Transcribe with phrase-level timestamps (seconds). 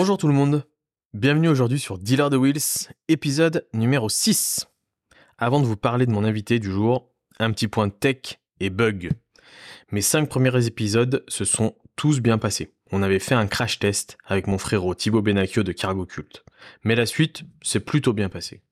[0.00, 0.62] Bonjour tout le monde,
[1.12, 4.68] bienvenue aujourd'hui sur Dealer de Wheels, épisode numéro 6.
[5.38, 9.10] Avant de vous parler de mon invité du jour, un petit point tech et bug.
[9.90, 12.72] Mes cinq premiers épisodes se sont tous bien passés.
[12.92, 16.44] On avait fait un crash test avec mon frérot Thibaut Benacchio de Cargo Cult.
[16.84, 18.62] Mais la suite s'est plutôt bien passée.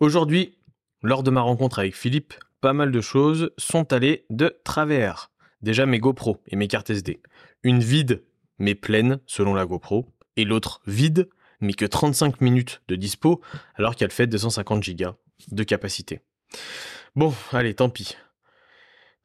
[0.00, 0.56] Aujourd'hui,
[1.02, 5.30] lors de ma rencontre avec Philippe, pas mal de choses sont allées de travers.
[5.60, 7.20] Déjà mes GoPro et mes cartes SD.
[7.64, 8.22] Une vide
[8.58, 11.28] mais pleine selon la GoPro et l'autre vide
[11.60, 13.40] mais que 35 minutes de dispo
[13.74, 15.16] alors qu'elle fait 250 Go
[15.50, 16.20] de capacité.
[17.16, 18.16] Bon, allez, tant pis.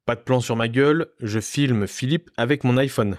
[0.05, 3.17] Pas de plan sur ma gueule, je filme Philippe avec mon iPhone.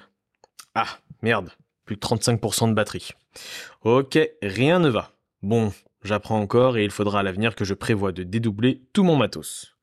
[0.75, 1.53] Ah, merde,
[1.85, 3.11] plus de 35% de batterie.
[3.83, 5.13] Ok, rien ne va.
[5.43, 5.73] Bon,
[6.03, 9.77] j'apprends encore et il faudra à l'avenir que je prévois de dédoubler tout mon matos.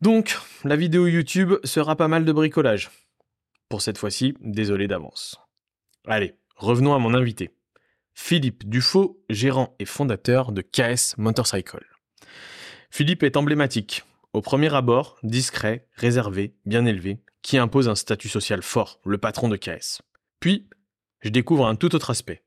[0.00, 2.90] Donc, la vidéo YouTube sera pas mal de bricolage.
[3.68, 5.40] Pour cette fois-ci, désolé d'avance.
[6.06, 7.50] Allez, revenons à mon invité.
[8.14, 11.86] Philippe Dufaux, gérant et fondateur de KS Motorcycle.
[12.90, 14.04] Philippe est emblématique.
[14.32, 19.48] Au premier abord, discret, réservé, bien élevé, qui impose un statut social fort, le patron
[19.48, 20.02] de KS.
[20.40, 20.68] Puis,
[21.20, 22.42] je découvre un tout autre aspect,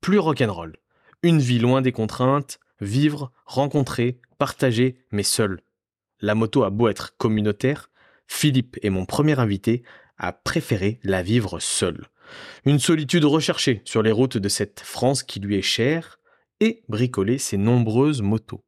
[0.00, 0.76] plus rock'n'roll.
[1.22, 5.62] Une vie loin des contraintes, vivre, rencontrer, partager, mais seul.
[6.20, 7.90] La moto a beau être communautaire,
[8.26, 9.82] Philippe est mon premier invité
[10.18, 12.08] à préférer la vivre seul.
[12.64, 16.18] Une solitude recherchée sur les routes de cette France qui lui est chère,
[16.60, 18.64] et bricoler ses nombreuses motos.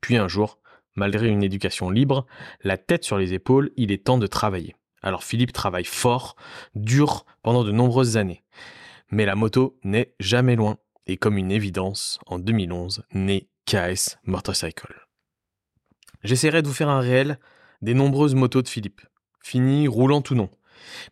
[0.00, 0.58] Puis un jour,
[0.96, 2.26] malgré une éducation libre,
[2.62, 4.74] la tête sur les épaules, il est temps de travailler.
[5.02, 6.36] Alors Philippe travaille fort,
[6.74, 8.42] dur, pendant de nombreuses années.
[9.10, 10.78] Mais la moto n'est jamais loin.
[11.06, 14.94] Et comme une évidence, en 2011, naît KS Motorcycle.
[16.22, 17.38] J'essaierai de vous faire un réel
[17.82, 19.00] des nombreuses motos de Philippe,
[19.42, 20.50] finies, roulantes ou non.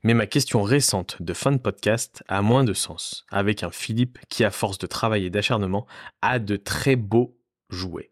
[0.02, 4.18] Mais ma question récente de fin de podcast a moins de sens, avec un Philippe
[4.28, 5.86] qui, à force de travail et d'acharnement,
[6.22, 7.36] a de très beaux
[7.70, 8.10] jouets.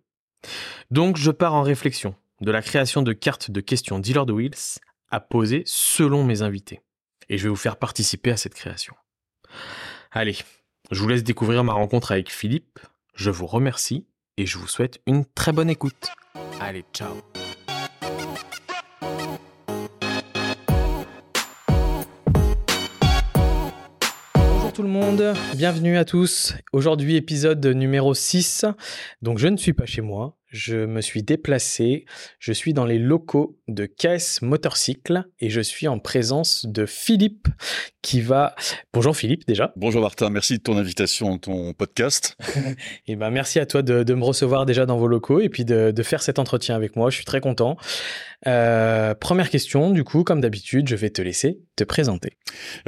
[0.91, 4.81] Donc je pars en réflexion de la création de cartes de questions Dealer de Wheels
[5.11, 6.81] à poser selon mes invités.
[7.29, 8.95] Et je vais vous faire participer à cette création.
[10.13, 10.37] Allez,
[10.91, 12.79] je vous laisse découvrir ma rencontre avec Philippe.
[13.15, 16.09] Je vous remercie et je vous souhaite une très bonne écoute.
[16.61, 17.15] Allez, ciao
[24.77, 26.53] tout le monde, bienvenue à tous.
[26.75, 28.67] Aujourd'hui épisode numéro 6.
[29.23, 32.05] Donc je ne suis pas chez moi, je me suis déplacé,
[32.39, 37.49] je suis dans les locaux de KS Motorcycle et je suis en présence de Philippe
[38.03, 38.55] qui va...
[38.93, 39.73] Bonjour Philippe déjà.
[39.77, 42.37] Bonjour Martin, merci de ton invitation ton podcast.
[43.07, 45.65] et ben merci à toi de, de, me recevoir déjà dans vos locaux et puis
[45.65, 47.79] de, de, faire cet entretien avec moi, je suis très content.
[48.47, 52.31] Euh, première question, du coup, comme d'habitude, je vais te laisser te présenter.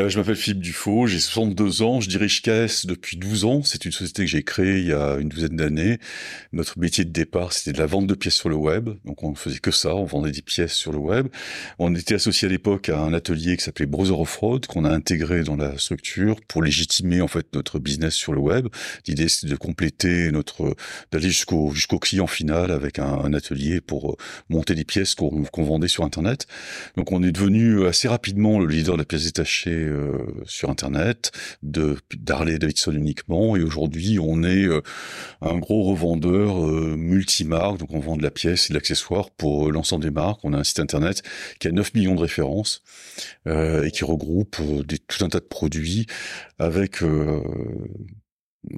[0.00, 3.84] Euh, je m'appelle Philippe Dufaux, j'ai 62 ans, je dirige KS depuis 12 ans, c'est
[3.84, 5.98] une société que j'ai créée il y a une douzaine d'années.
[6.52, 9.34] Notre métier de départ, c'était de la vente de pièces sur le web, donc on
[9.34, 11.28] faisait que ça, on vendait des pièces sur le web.
[11.78, 14.38] On était associé à l'époque à un atelier qui s'appelait Browser of
[14.68, 18.68] qu'on a intégré dans la structure pour légitimer en fait notre business sur le web.
[19.06, 20.74] L'idée c'était de compléter notre,
[21.12, 24.16] d'aller jusqu'au client final avec un, un, atelier pour
[24.48, 26.46] monter des pièces qu'on qu'on vendait sur Internet.
[26.96, 31.32] Donc on est devenu assez rapidement le leader de la pièce détachée euh, sur Internet,
[31.62, 34.80] de d'Harley Davidson uniquement, et aujourd'hui on est euh,
[35.40, 39.70] un gros revendeur euh, multimarque, donc on vend de la pièce et de l'accessoire pour
[39.70, 40.40] l'ensemble des marques.
[40.44, 41.22] On a un site Internet
[41.60, 42.82] qui a 9 millions de références
[43.46, 44.56] et qui regroupe
[44.86, 46.06] des, tout un tas de produits
[46.58, 47.02] avec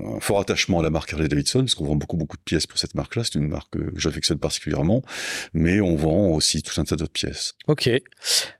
[0.04, 2.66] un fort attachement à la marque Harley Davidson, parce qu'on vend beaucoup beaucoup de pièces
[2.66, 3.24] pour cette marque-là.
[3.24, 5.02] C'est une marque que j'affectionne particulièrement,
[5.52, 7.54] mais on vend aussi tout un tas d'autres pièces.
[7.66, 7.90] Ok,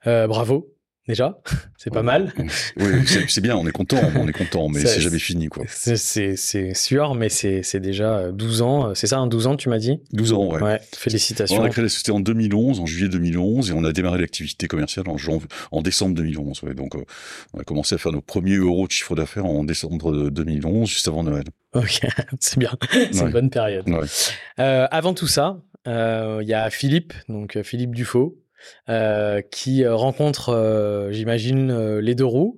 [0.06, 0.74] euh, bravo.
[1.10, 1.41] Déjà,
[1.76, 2.32] c'est pas mal.
[2.76, 2.87] Oui,
[3.26, 5.65] c'est bien, on est content, on est content, mais c'est jamais fini, quoi.
[5.66, 9.98] C'est sûr, mais c'est déjà 12 ans, c'est ça, un 12 ans, tu m'as dit?
[10.12, 10.62] 12 ans, ouais.
[10.62, 10.81] ouais.
[10.94, 11.60] Félicitations.
[11.60, 14.68] On a créé la société en 2011, en juillet 2011, et on a démarré l'activité
[14.68, 15.16] commerciale en,
[15.72, 16.74] en décembre 2011, ouais.
[16.74, 17.03] Donc, euh,
[17.54, 21.09] on a commencé à faire nos premiers euros de chiffre d'affaires en décembre 2011, juste
[21.09, 21.42] avant Noël.
[21.74, 22.07] Ok,
[22.39, 23.84] c'est bien, c'est une bonne période.
[24.60, 28.40] Euh, avant tout ça, il euh, y a Philippe, donc Philippe Dufaux,
[28.89, 32.57] euh, qui rencontre, euh, j'imagine, euh, les deux roues.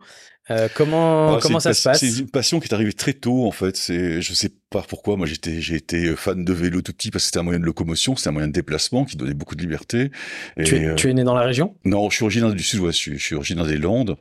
[0.74, 3.52] comment Ah, comment ça se passe C'est une passion qui est arrivée très tôt en
[3.52, 3.76] fait.
[3.76, 5.16] C'est je sais par pourquoi.
[5.16, 7.64] Moi, j'étais, j'ai été fan de vélo tout petit parce que c'était un moyen de
[7.64, 10.10] locomotion, c'était un moyen de déplacement qui donnait beaucoup de liberté.
[10.56, 11.74] Et tu, es, euh, tu es né dans la région?
[11.84, 12.98] Non, je suis originaire du Sud-Ouest.
[13.00, 14.16] Je, suis originaire des Landes.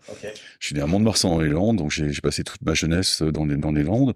[0.59, 3.45] Je suis né à Mont-de-Marsan dans les Landes, donc j'ai passé toute ma jeunesse dans
[3.45, 4.13] les, dans les Landes.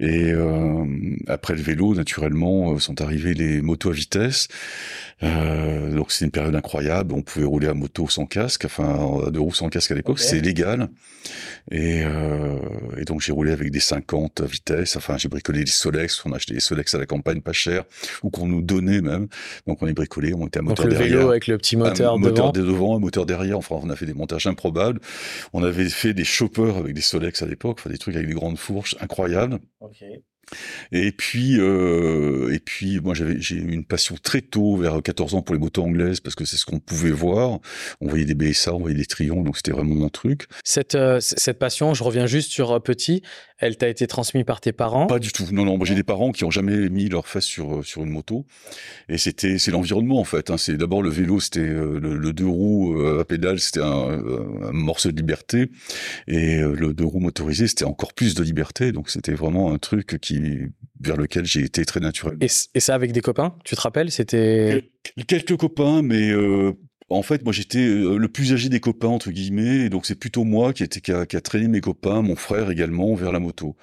[0.00, 0.84] Et euh,
[1.26, 4.48] après le vélo, naturellement, euh, sont arrivées les motos à vitesse.
[5.22, 7.14] Euh, donc c'est une période incroyable.
[7.14, 10.40] On pouvait rouler à moto sans casque, enfin de roues sans casque à l'époque, c'est
[10.40, 10.88] légal.
[11.70, 12.58] Et, euh,
[12.98, 14.96] et donc j'ai roulé avec des 50 à vitesse.
[14.96, 17.84] Enfin j'ai bricolé des Solex, on a acheté des Solex à la campagne pas cher,
[18.22, 19.28] ou qu'on nous donnait même.
[19.66, 22.14] Donc on est bricolé, on était à moteur donc, le vélo avec le petit moteur,
[22.14, 22.28] un devant.
[22.28, 23.58] moteur devant, un moteur derrière.
[23.58, 25.00] Enfin on a fait des montages improbables.
[25.52, 28.34] On avait fait des choppers avec des Solex à l'époque, enfin des trucs avec des
[28.34, 29.58] grandes fourches incroyables.
[29.80, 30.22] Okay.
[30.90, 35.34] Et puis, euh, et puis, moi, j'avais, j'ai eu une passion très tôt, vers 14
[35.34, 37.60] ans, pour les motos anglaises, parce que c'est ce qu'on pouvait voir.
[38.00, 40.46] On voyait des BSA, on voyait des Trions, donc c'était vraiment mon truc.
[40.64, 43.22] Cette, euh, cette passion, je reviens juste sur euh, petit,
[43.62, 45.06] elle t'a été transmise par tes parents?
[45.06, 45.46] Pas du tout.
[45.52, 45.76] Non, non.
[45.76, 48.44] Moi, j'ai des parents qui ont jamais mis leur face sur euh, sur une moto.
[49.08, 50.50] Et c'était, c'est l'environnement en fait.
[50.50, 50.56] Hein.
[50.58, 54.72] C'est d'abord le vélo, c'était euh, le, deux roues euh, à pédale, c'était un, un,
[54.72, 55.70] morceau de liberté,
[56.26, 58.90] et le deux roues motorisé, c'était encore plus de liberté.
[58.90, 60.40] Donc c'était vraiment un truc qui
[61.00, 62.36] vers lequel j'ai été très naturel.
[62.40, 64.10] Et, et, ça avec des copains, tu te rappelles?
[64.10, 64.90] C'était
[65.26, 66.72] quelques copains, mais euh,
[67.12, 70.14] en fait, moi, j'étais euh, le plus âgé des copains entre guillemets, et donc c'est
[70.14, 73.32] plutôt moi qui, était, qui a, qui, a, traîné mes copains, mon frère également, vers
[73.32, 73.76] la moto.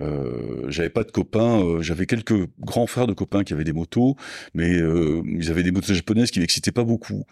[0.00, 3.72] Euh, j'avais pas de copains, euh, j'avais quelques grands frères de copains qui avaient des
[3.72, 4.16] motos,
[4.54, 7.24] mais euh, ils avaient des motos japonaises qui m'excitaient pas beaucoup.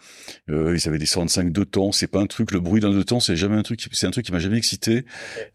[0.47, 3.19] Ils avaient des 125 deux temps, c'est pas un truc, le bruit d'un deux temps,
[3.19, 5.05] c'est jamais un truc, c'est un truc qui m'a jamais excité.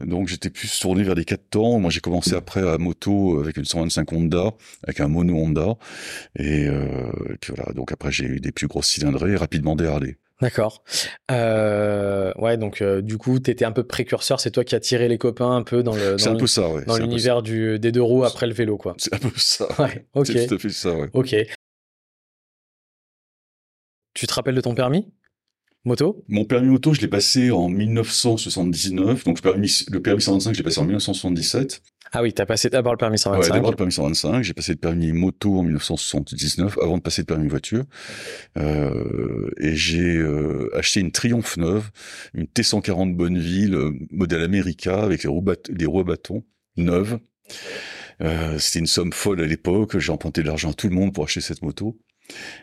[0.05, 1.79] Donc j'étais plus tourné vers des quatre temps.
[1.79, 4.53] Moi, j'ai commencé après à moto avec une 125 Honda,
[4.85, 5.77] avec un mono Honda,
[6.39, 7.73] et, et puis voilà.
[7.73, 10.17] Donc après, j'ai eu des plus grosses cylindrées rapidement Harley.
[10.41, 10.83] D'accord.
[11.31, 14.41] Euh, ouais, donc euh, du coup, tu étais un peu précurseur.
[14.41, 16.69] C'est toi qui as tiré les copains un peu dans le dans, un peu ça,
[16.71, 16.85] ouais.
[16.87, 18.95] dans l'univers du des deux roues après le vélo, quoi.
[18.97, 19.67] C'est un peu ça.
[19.79, 20.07] Ouais.
[20.15, 20.29] Ok.
[20.29, 21.11] C'est tout à fait ça, ouais.
[21.13, 21.37] Ok.
[24.15, 25.13] Tu te rappelles de ton permis?
[25.85, 29.25] Moto Mon permis moto, je l'ai passé en 1979.
[29.25, 31.83] Donc le permis, le permis 125, je l'ai passé en 1977.
[32.13, 33.49] Ah oui, tu as passé d'abord le permis 125.
[33.49, 34.43] Ouais, d'abord le permis 125.
[34.43, 37.85] J'ai passé le permis moto en 1979 avant de passer le permis voiture.
[38.59, 41.91] Euh, et j'ai euh, acheté une Triumph neuve,
[42.35, 46.43] une T140 Bonneville, euh, modèle America, avec les roues, des roues à bâton
[46.77, 47.21] neuves.
[48.23, 49.99] Euh, C'était une somme folle à l'époque.
[49.99, 51.97] J'ai emprunté de l'argent à tout le monde pour acheter cette moto.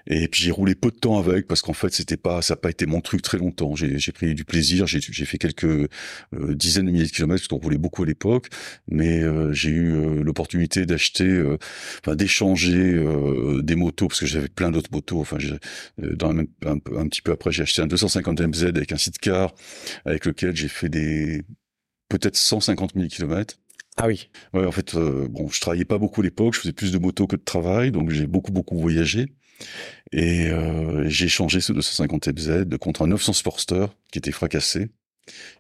[0.08, 2.58] Et puis j'ai roulé peu de temps avec parce qu'en fait c'était pas, ça n'a
[2.58, 3.76] pas été mon truc très longtemps.
[3.76, 5.88] J'ai pris du plaisir, j'ai fait quelques euh,
[6.34, 8.48] dizaines de milliers de kilomètres parce qu'on roulait beaucoup à l'époque,
[8.88, 11.58] mais euh, j'ai eu euh, l'opportunité d'acheter, euh,
[12.04, 15.20] enfin d'échanger euh, des motos parce que j'avais plein d'autres motos.
[15.20, 15.38] Enfin,
[15.98, 19.54] dans un, un, un, petit peu après j'ai acheté un 250 MZ avec un sidecar
[20.06, 21.44] avec lequel j'ai fait des
[22.10, 23.56] peut-être 150 000 kilomètres.
[23.98, 24.30] Ah oui.
[24.54, 27.00] Ouais, en fait, euh, bon, je travaillais pas beaucoup à l'époque, je faisais plus de
[27.00, 29.26] motos que de travail, donc j'ai beaucoup beaucoup voyagé.
[30.12, 34.90] Et euh, j'ai changé ce 250 MZ contre un 900 Sportster qui était fracassé.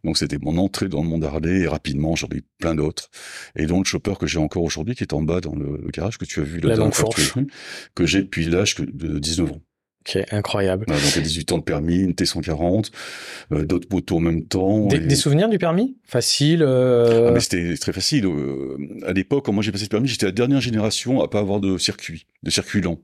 [0.03, 3.09] Donc c'était mon entrée dans le monde Harley et rapidement j'en ai eu plein d'autres.
[3.55, 6.17] Et donc le chopper que j'ai encore aujourd'hui qui est en bas dans le, garage
[6.17, 7.39] que tu as vu là, La que,
[7.95, 9.61] que j'ai depuis l'âge de 19 ans.
[10.07, 10.85] Ok, incroyable.
[10.85, 12.91] donc à 18 ans de permis, une T140,
[13.51, 14.85] euh, d'autres motos en même temps.
[14.85, 14.99] Des, et...
[14.99, 15.97] des souvenirs du permis?
[16.05, 17.27] Facile euh...
[17.27, 18.25] ah, mais C'était très facile.
[18.25, 21.39] Euh, à l'époque, quand moi j'ai passé le permis, j'étais la dernière génération à pas
[21.39, 23.01] avoir de circuit, de circuit lent.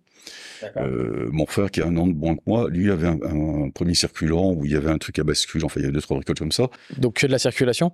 [0.77, 3.69] Euh, mon frère, qui a un an de moins que moi, lui avait un, un,
[3.69, 5.65] premier circulant où il y avait un truc à bascule.
[5.65, 6.69] Enfin, il y avait deux trois bricoles comme ça.
[6.97, 7.91] Donc que de la circulation?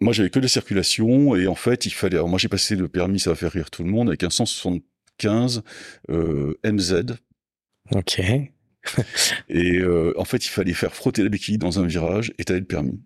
[0.00, 2.16] Moi, j'avais que de la circulation et en fait, il fallait.
[2.16, 4.30] Alors, moi, j'ai passé le permis, ça va faire rire tout le monde, avec un
[4.30, 5.62] 175
[6.10, 7.16] euh, MZ.
[7.92, 8.18] Ok.
[9.48, 12.60] et euh, en fait, il fallait faire frotter la béquille dans un virage et t'avais
[12.60, 12.98] le permis.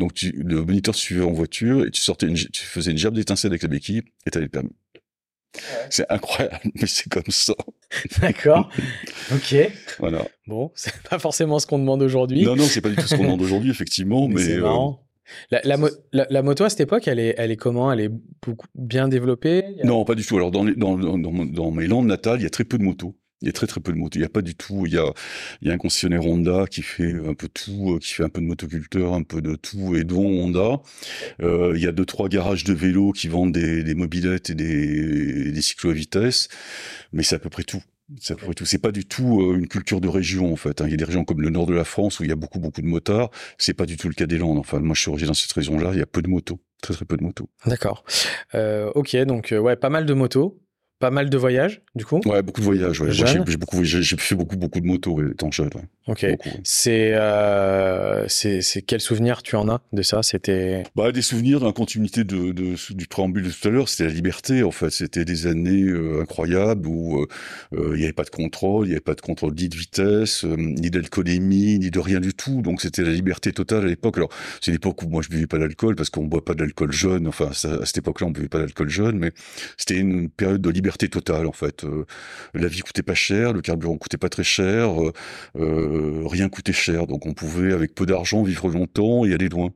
[0.00, 3.14] Donc, tu, le moniteur suivait en voiture et tu sortais, une, tu faisais une gerbe
[3.14, 4.74] d'étincelle avec la béquille et t'avais le permis.
[5.88, 7.54] C'est incroyable, mais c'est comme ça.
[8.20, 8.70] D'accord.
[9.32, 9.56] Ok.
[9.98, 10.26] Voilà.
[10.46, 12.44] Bon, c'est pas forcément ce qu'on demande aujourd'hui.
[12.44, 14.34] Non, non, c'est pas du tout ce qu'on demande aujourd'hui, effectivement, mais.
[14.34, 15.00] mais c'est marrant.
[15.50, 15.78] La, la,
[16.12, 17.90] la, la, moto à cette époque, elle est, elle est comment?
[17.90, 18.10] Elle est
[18.42, 19.64] beaucoup bien développée?
[19.82, 19.86] A...
[19.86, 20.36] Non, pas du tout.
[20.36, 22.82] Alors dans, les, dans, dans, dans, mes landes natales, il y a très peu de
[22.82, 23.16] motos.
[23.44, 24.18] Il y a très très peu de motos.
[24.18, 24.86] Il y a pas du tout.
[24.86, 28.40] Il y a, un concessionnaire Honda qui fait un peu tout, qui fait un peu
[28.40, 30.80] de motoculteur, un peu de tout, et dont Honda.
[31.42, 34.54] Euh, il y a deux trois garages de vélos qui vendent des, des mobilettes et
[34.54, 36.48] des, des cyclos à vitesse,
[37.12, 37.82] mais c'est à peu près tout.
[38.20, 38.64] C'est tout.
[38.64, 40.80] C'est pas du tout euh, une culture de région en fait.
[40.80, 40.86] Hein.
[40.86, 42.36] Il y a des régions comme le nord de la France où il y a
[42.36, 43.30] beaucoup beaucoup de motards.
[43.58, 44.58] C'est pas du tout le cas des Landes.
[44.58, 45.90] Enfin, moi je suis originaire dans cette région-là.
[45.92, 47.48] Il y a peu de motos, très très peu de motos.
[47.66, 48.04] D'accord.
[48.54, 50.60] Euh, ok, donc ouais, pas mal de motos
[51.00, 53.00] Pas mal de voyages, du coup Ouais, beaucoup de voyages.
[53.00, 53.10] Ouais.
[53.10, 55.70] J'ai, j'ai, beaucoup, j'ai, fait beaucoup, beaucoup de motos étant jeune.
[55.74, 55.82] Ouais.
[56.06, 56.24] Ok.
[56.62, 60.22] c'est, euh, c'est, c'est quel souvenir tu en as de ça?
[60.22, 60.84] C'était.
[60.94, 63.88] Bah, des souvenirs dans la continuité de, de, du préambule de tout à l'heure.
[63.88, 64.90] C'était la liberté, en fait.
[64.90, 67.26] C'était des années euh, incroyables où euh,
[67.72, 69.76] euh, il n'y avait pas de contrôle, il n'y avait pas de contrôle ni de
[69.76, 72.62] vitesse, ni d'alcoolémie, ni de rien du tout.
[72.62, 74.16] Donc c'était la liberté totale à l'époque.
[74.18, 77.26] Alors c'est l'époque où moi je buvais pas d'alcool parce qu'on boit pas d'alcool jeune.
[77.26, 79.32] Enfin, à cette époque-là, on buvait pas d'alcool jeune, mais
[79.76, 81.84] c'était une période de liberté totale en fait.
[81.84, 82.04] Euh,
[82.54, 85.12] la vie coûtait pas cher, le carburant coûtait pas très cher, euh,
[85.56, 89.70] euh, rien coûtait cher, donc on pouvait avec peu d'argent vivre longtemps et aller loin.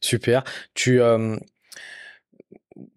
[0.00, 0.44] Super.
[0.74, 1.00] Tu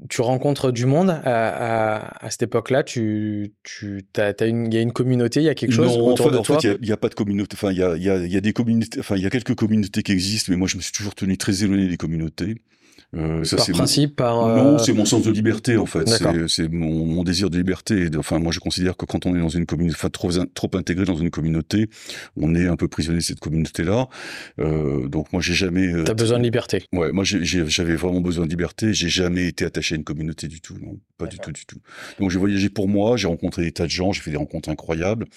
[0.09, 2.83] tu rencontres du monde à, cette époque-là?
[2.83, 6.41] Tu, tu, il y a une communauté, il y a quelque chose autour de en
[6.41, 6.59] toi?
[6.59, 7.55] fait, il n'y a, pas de communauté.
[7.55, 8.99] Enfin, il y a, y a des communautés.
[8.99, 11.37] Enfin, il y a quelques communautés qui existent, mais moi, je me suis toujours tenu
[11.37, 12.55] très éloigné des communautés.
[13.15, 16.09] Euh, ça, par principe, par non, euh, c'est mon sens de liberté en fait.
[16.49, 18.09] C'est mon, mon, désir de liberté.
[18.17, 21.05] Enfin, moi, je considère que quand on est dans une communauté, enfin trop trop intégré
[21.05, 21.89] dans une communauté,
[22.35, 24.09] on est un peu prisonnier de cette communauté-là.
[24.59, 25.87] Euh, donc moi, j'ai jamais.
[25.87, 26.83] Euh, T'as besoin de liberté.
[26.91, 28.93] Ouais, moi, j'avais vraiment besoin de liberté.
[28.93, 30.77] J'ai jamais été attaché à une communauté du tout.
[30.81, 31.79] Non, pas du tout, du tout.
[32.19, 33.15] Donc j'ai voyagé pour moi.
[33.15, 34.11] J'ai rencontré des tas de gens.
[34.11, 35.27] J'ai fait des rencontres incroyables,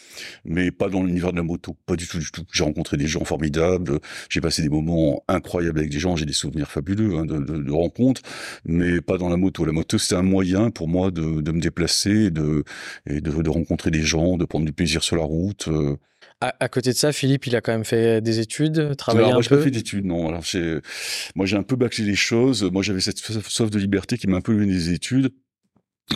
[0.45, 1.77] mais pas dans l'univers de la moto.
[1.87, 2.43] Pas du tout, du tout.
[2.53, 4.01] J'ai rencontré des gens formidables.
[4.29, 6.17] J'ai passé des moments incroyables avec des gens.
[6.17, 8.23] J'ai des souvenirs fabuleux hein, de, de de, rencontres,
[8.65, 9.65] mais pas dans la moto.
[9.65, 12.65] La moto, c'est un moyen pour moi de, me déplacer de,
[13.07, 15.69] et de, rencontrer des gens, de prendre du plaisir sur la route.
[15.69, 15.97] Euh.
[16.41, 19.43] À, côté de ça, Philippe, il a quand même fait des études, travaillé un moi,
[19.43, 19.59] peu.
[19.59, 20.29] Pas fait d'études, non.
[20.29, 20.43] Alors,
[21.35, 22.63] moi, j'ai un peu bâclé les choses.
[22.63, 25.33] Moi, j'avais cette soif de liberté qui m'a un peu donné des études.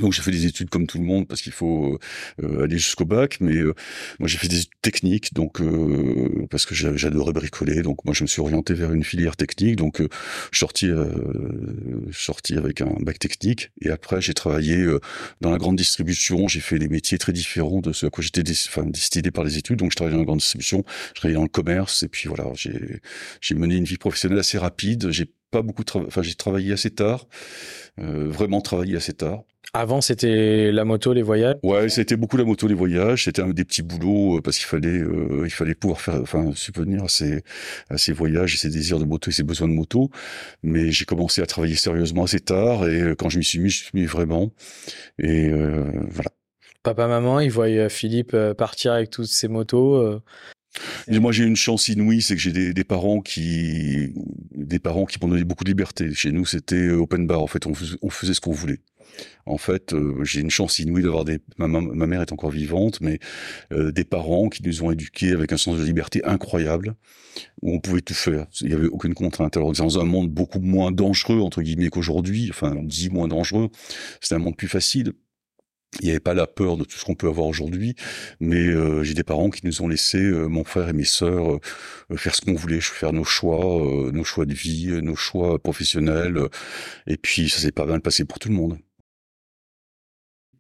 [0.01, 1.99] Donc j'ai fait des études comme tout le monde parce qu'il faut
[2.43, 3.75] euh, aller jusqu'au bac, mais euh,
[4.19, 8.25] moi j'ai fait des études techniques, donc euh, parce que j'adorais bricoler, donc moi je
[8.25, 10.07] me suis orienté vers une filière technique, donc je
[10.53, 10.91] suis sorti,
[12.13, 14.85] sorti avec un bac technique, et après j'ai travaillé
[15.41, 18.43] dans la grande distribution, j'ai fait des métiers très différents de ceux à quoi j'étais
[18.69, 21.43] enfin, destiné par les études, donc je travaillais dans la grande distribution, je travaillais dans
[21.43, 23.01] le commerce, et puis voilà, j'ai
[23.41, 25.11] j'ai mené une vie professionnelle assez rapide,
[25.55, 27.27] pas beaucoup, enfin j'ai travaillé assez tard,
[27.97, 29.45] vraiment travaillé assez tard.
[29.77, 31.57] Avant, c'était la moto, les voyages?
[31.65, 33.25] Ouais, c'était beaucoup la moto, les voyages.
[33.25, 36.53] C'était un des petits boulots euh, parce qu'il fallait, euh, il fallait pouvoir faire, enfin,
[36.55, 37.43] subvenir à ces,
[37.91, 40.11] à ces voyages et ces désirs de moto et ses besoins de moto.
[40.63, 43.69] Mais j'ai commencé à travailler sérieusement assez tard et euh, quand je m'y suis mis,
[43.71, 44.53] je suis mis vraiment.
[45.19, 46.31] Et voilà.
[46.85, 50.21] Papa, maman, ils voient Philippe partir avec toutes ses motos.
[51.09, 54.13] Moi, j'ai une chance inouïe, c'est que j'ai des, parents qui,
[54.55, 56.13] des parents qui m'ont donné beaucoup de liberté.
[56.15, 57.43] Chez nous, c'était open bar.
[57.43, 58.81] En fait, on faisait, on ce qu'on voulait.
[59.47, 61.39] En fait, euh, j'ai une chance inouïe d'avoir des.
[61.59, 63.19] Ma, mère est encore vivante, mais
[63.73, 66.95] euh, des parents qui nous ont éduqués avec un sens de liberté incroyable,
[67.63, 68.47] où on pouvait tout faire.
[68.61, 69.57] Il n'y avait aucune contrainte.
[69.57, 73.71] Alors, dans un monde beaucoup moins dangereux entre guillemets qu'aujourd'hui, enfin, dit moins dangereux,
[74.21, 75.13] c'est un monde plus facile.
[76.01, 77.95] Il n'y avait pas la peur de tout ce qu'on peut avoir aujourd'hui,
[78.41, 81.59] mais euh, j'ai des parents qui nous ont laissé, mon frère et mes sœurs,
[82.17, 86.39] faire ce qu'on voulait, faire nos choix, nos choix de vie, nos choix professionnels,
[87.07, 88.79] et puis ça s'est pas mal passé pour tout le monde.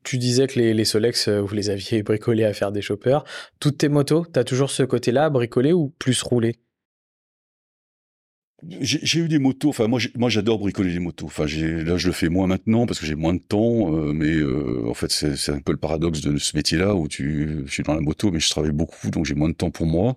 [0.04, 3.24] Tu disais que les, Solex, euh, vous les aviez bricolés à faire des choppers.
[3.58, 6.56] Toutes tes motos, tu as toujours ce côté-là, bricolé ou plus roulé?
[8.80, 9.68] J'ai eu des motos.
[9.68, 11.26] Enfin, moi, moi, j'adore bricoler les motos.
[11.26, 13.94] Enfin, là, je le fais moins maintenant parce que j'ai moins de temps.
[13.94, 17.64] Euh, mais euh, en fait, c'est un peu le paradoxe de ce métier-là où tu,
[17.66, 19.86] je suis dans la moto, mais je travaille beaucoup, donc j'ai moins de temps pour
[19.86, 20.16] moi.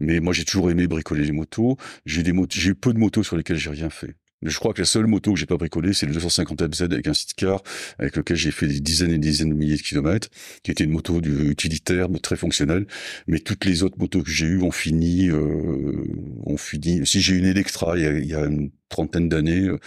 [0.00, 1.76] Mais moi, j'ai toujours aimé bricoler les motos.
[2.06, 4.16] J'ai des motos, j'ai eu peu de motos sur lesquelles j'ai rien fait.
[4.44, 7.06] Je crois que la seule moto que j'ai pas bricolée, c'est le 250 MZ avec
[7.06, 7.62] un sidecar,
[7.98, 10.28] avec lequel j'ai fait des dizaines et des dizaines de milliers de kilomètres,
[10.62, 12.86] qui était une moto du, utilitaire, très fonctionnelle.
[13.26, 16.04] Mais toutes les autres motos que j'ai eues ont fini, euh,
[16.44, 17.06] ont fini.
[17.06, 19.78] Si j'ai une Electra, il y a, une trentaine d'années, euh,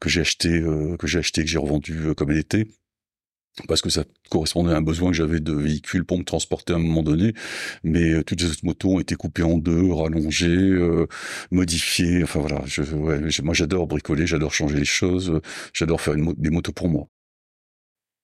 [0.00, 2.66] que j'ai acheté, euh, que j'ai acheté, que j'ai revendu euh, comme elle était
[3.68, 6.76] parce que ça correspondait à un besoin que j'avais de véhicules pour me transporter à
[6.76, 7.32] un moment donné.
[7.84, 11.06] Mais euh, toutes les autres motos ont été coupées en deux, rallongées, euh,
[11.50, 12.22] modifiées.
[12.22, 15.40] Enfin voilà, je, ouais, moi j'adore bricoler, j'adore changer les choses,
[15.72, 17.08] j'adore faire une des motos pour moi.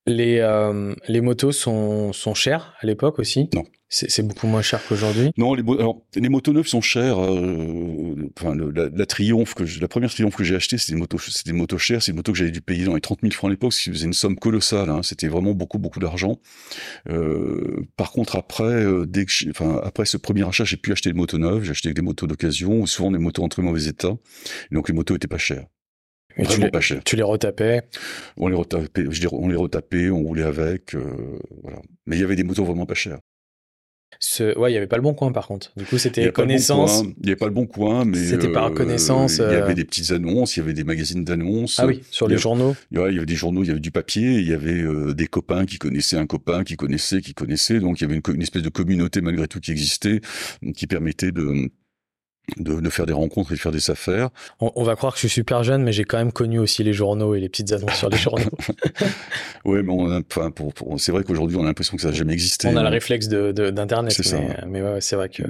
[0.07, 3.49] Les, euh, les motos sont, sont chères à l'époque aussi?
[3.55, 3.65] Non.
[3.95, 5.33] C'est beaucoup moins cher qu'aujourd'hui?
[5.37, 7.23] Non, les, alors, les motos neuves sont chères.
[7.23, 11.19] Euh, enfin, la, la, Triomphe, que la première Triomphe que j'ai achetée, c'était une moto,
[11.19, 12.03] c'était une moto chère.
[12.03, 13.83] C'est une moto que j'avais dû payer dans les 30 000 francs à l'époque, ce
[13.83, 14.89] qui faisait une somme colossale.
[14.89, 16.41] Hein, c'était vraiment beaucoup, beaucoup d'argent.
[17.11, 21.11] Euh, par contre, après, euh, dès que enfin, après ce premier achat, j'ai pu acheter
[21.11, 21.65] des motos neuves.
[21.65, 24.17] J'ai acheté des motos d'occasion, souvent des motos en très mauvais état.
[24.71, 25.67] donc les motos étaient pas chères.
[26.39, 27.03] Mais tu les, pas cher.
[27.05, 27.83] Tu les retapais?
[28.37, 31.81] On les retapait, je dirais, on les retapait, on roulait avec, euh, voilà.
[32.07, 33.19] Mais il y avait des motos vraiment pas chères.
[34.19, 34.57] Ce...
[34.59, 35.73] Ouais, il y avait pas le bon coin par contre.
[35.77, 37.03] Du coup, c'était connaissance.
[37.03, 39.39] Il n'y avait pas le bon coin, mais c'était par reconnaissance.
[39.39, 41.79] Il y avait des petites annonces, il y avait des magazines d'annonces.
[41.79, 42.77] Ah oui, sur les journaux.
[42.93, 45.27] Ouais, il y avait des journaux, il y avait du papier, il y avait des
[45.27, 47.81] copains qui connaissaient un copain, qui connaissait, qui connaissait.
[47.81, 50.21] Donc il y avait une, une espèce de communauté malgré tout qui existait,
[50.75, 51.71] qui permettait de
[52.57, 54.31] de, faire des rencontres et de faire des affaires.
[54.61, 56.93] On, va croire que je suis super jeune, mais j'ai quand même connu aussi les
[56.93, 58.51] journaux et les petites annonces sur les journaux.
[59.65, 62.33] oui, mais on enfin, pour, c'est vrai qu'aujourd'hui, on a l'impression que ça n'a jamais
[62.33, 62.69] existé.
[62.69, 65.43] On a le réflexe d'Internet, de, mais, mais ouais, c'est vrai que...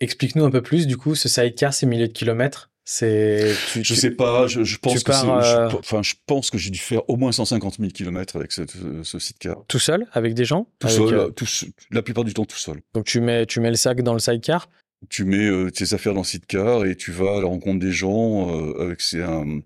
[0.00, 3.54] Explique-nous un peu plus, du coup, ce sidecar, ces milliers de kilomètres, c'est.
[3.80, 4.46] je sais pas.
[4.46, 7.78] Je, je pense que euh, enfin, je pense que j'ai dû faire au moins 150
[7.78, 8.62] 000 kilomètres avec ce,
[9.02, 9.64] ce sidecar.
[9.68, 10.66] Tout seul, avec des gens.
[10.80, 11.46] Tout seul, euh, tout,
[11.90, 12.80] la plupart du temps tout seul.
[12.94, 14.68] Donc tu mets, tu mets le sac dans le sidecar?
[15.08, 17.92] Tu mets euh, tes affaires dans le sidecar et tu vas à la rencontre des
[17.92, 18.48] gens.
[18.78, 19.60] avec c'est un,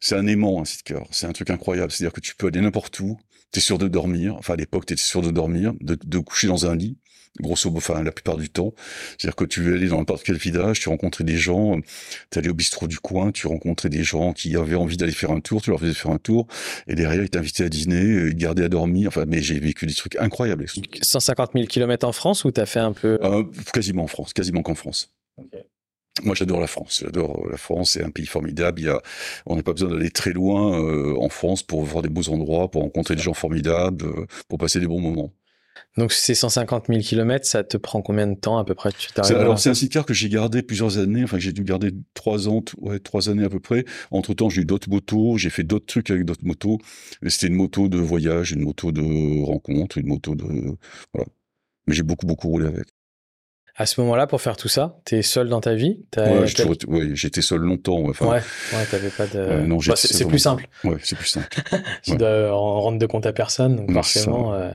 [0.00, 1.06] c'est un aimant un sidecar.
[1.10, 1.90] C'est un truc incroyable.
[1.90, 3.18] C'est-à-dire que tu peux aller n'importe où.
[3.50, 4.34] T'es sûr de dormir.
[4.36, 6.98] Enfin, à l'époque, t'étais sûr de dormir, de, de coucher dans un lit
[7.40, 8.74] grosso modo, enfin la plupart du temps.
[9.18, 11.76] C'est-à-dire que tu veux aller dans n'importe quel village, tu rencontrais des gens,
[12.30, 15.30] tu allais au bistrot du coin, tu rencontrais des gens qui avaient envie d'aller faire
[15.30, 16.46] un tour, tu leur faisais faire un tour,
[16.86, 19.08] et derrière ils t'invitaient à dîner, ils te gardaient à dormir.
[19.08, 20.66] Enfin, mais j'ai vécu des trucs incroyables.
[21.02, 24.62] 150 000 kilomètres en France ou t'as fait un peu euh, Quasiment en France, quasiment
[24.62, 25.12] qu'en France.
[26.22, 27.00] Moi, j'adore la France.
[27.04, 27.92] J'adore euh, la France.
[27.92, 28.80] C'est un pays formidable.
[28.80, 29.00] Il y a,
[29.46, 32.70] on n'a pas besoin d'aller très loin euh, en France pour voir des beaux endroits,
[32.70, 34.04] pour rencontrer des gens formidables,
[34.48, 35.32] pour passer des bons moments.
[35.98, 38.90] Donc ces 150 000 km, ça te prend combien de temps à peu près?
[38.92, 42.48] Tu Alors c'est un sidecar que j'ai gardé plusieurs années, enfin j'ai dû garder trois
[42.48, 43.84] ans, ouais, trois années à peu près.
[44.12, 46.78] Entre temps j'ai eu d'autres motos, j'ai fait d'autres trucs avec d'autres motos.
[47.26, 50.44] C'était une moto de voyage, une moto de rencontre, une moto de
[51.12, 51.28] voilà.
[51.88, 52.86] Mais j'ai beaucoup beaucoup roulé avec.
[53.74, 56.00] À ce moment-là, pour faire tout ça, tu es seul dans ta vie?
[56.16, 56.46] Ouais,
[57.14, 58.00] j'étais seul longtemps.
[58.00, 59.66] Ouais, ouais, t'avais pas de.
[59.66, 60.68] non, bah, c'est plus simple.
[60.84, 61.48] Ouais, c'est plus simple.
[62.02, 64.54] tu dois rendre de compte à personne, donc forcément.
[64.54, 64.70] Euh,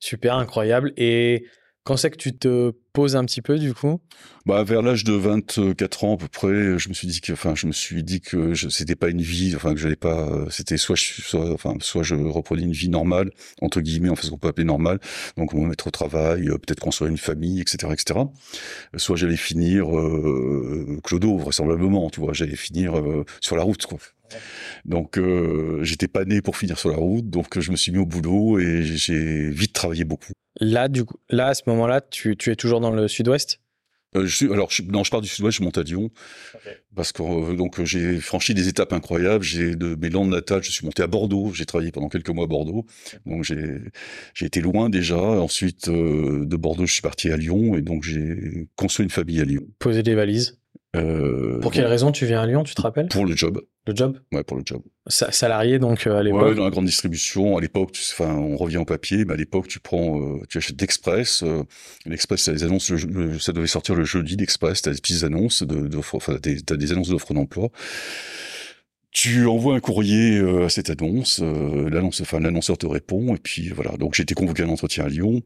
[0.00, 0.92] Super, incroyable.
[0.96, 1.44] Et
[1.84, 4.00] quand c'est que tu te poses un petit peu du coup?
[4.44, 7.54] Bah vers l'âge de 24 ans à peu près, je me suis dit que, enfin,
[7.54, 10.96] je me suis dit que c'était pas une vie, enfin que j'allais pas, c'était soit
[10.96, 13.30] je, soit, enfin, soit je reprenais une vie normale
[13.60, 15.00] entre guillemets, en ce qu'on peut appeler normale,
[15.36, 18.20] donc me mettre au travail, euh, peut-être construire une famille, etc., etc.
[18.96, 23.98] Soit j'allais finir euh, clodo vraisemblablement, tu vois, j'allais finir euh, sur la route, quoi.
[24.84, 27.98] Donc euh, j'étais pas né pour finir sur la route, donc je me suis mis
[27.98, 30.32] au boulot et j'ai vite travaillé beaucoup.
[30.60, 33.60] Là, du coup, là à ce moment-là, tu, tu es toujours dans le sud-ouest?
[34.16, 36.10] Euh, je suis, alors, je, non, je pars du sud-ouest, je monte à Lyon,
[36.96, 39.44] parce que euh, donc j'ai franchi des étapes incroyables.
[39.44, 41.52] J'ai de mes landes natales, je suis monté à Bordeaux.
[41.54, 42.86] J'ai travaillé pendant quelques mois à Bordeaux,
[43.24, 43.78] donc j'ai
[44.34, 45.16] j'ai été loin déjà.
[45.16, 49.40] Ensuite, euh, de Bordeaux, je suis parti à Lyon, et donc j'ai construit une famille
[49.40, 49.62] à Lyon.
[49.78, 50.59] Poser des valises.
[50.96, 53.08] Euh, pour quelle raison tu viens à Lyon, tu te rappelles?
[53.08, 53.62] Pour le job.
[53.86, 54.18] Le job?
[54.32, 54.82] Ouais, pour le job.
[55.06, 56.42] salarié donc euh, à l'époque?
[56.42, 57.56] Ouais, dans la grande distribution.
[57.56, 60.76] À l'époque, enfin, on revient au papier, mais à l'époque, tu prends, euh, tu achètes
[60.76, 61.44] d'Express.
[62.06, 62.92] L'Express, ça les annonces,
[63.38, 64.36] ça devait sortir le jeudi.
[64.36, 67.70] L'Express, t'as des petites annonces d'offres, enfin, t'as des annonces d'offres d'emploi.
[69.12, 73.96] Tu envoies un courrier à cette annonce, l'annonce, enfin, l'annonceur te répond, et puis voilà.
[73.96, 75.40] Donc, j'ai été convoqué à un entretien à Lyon.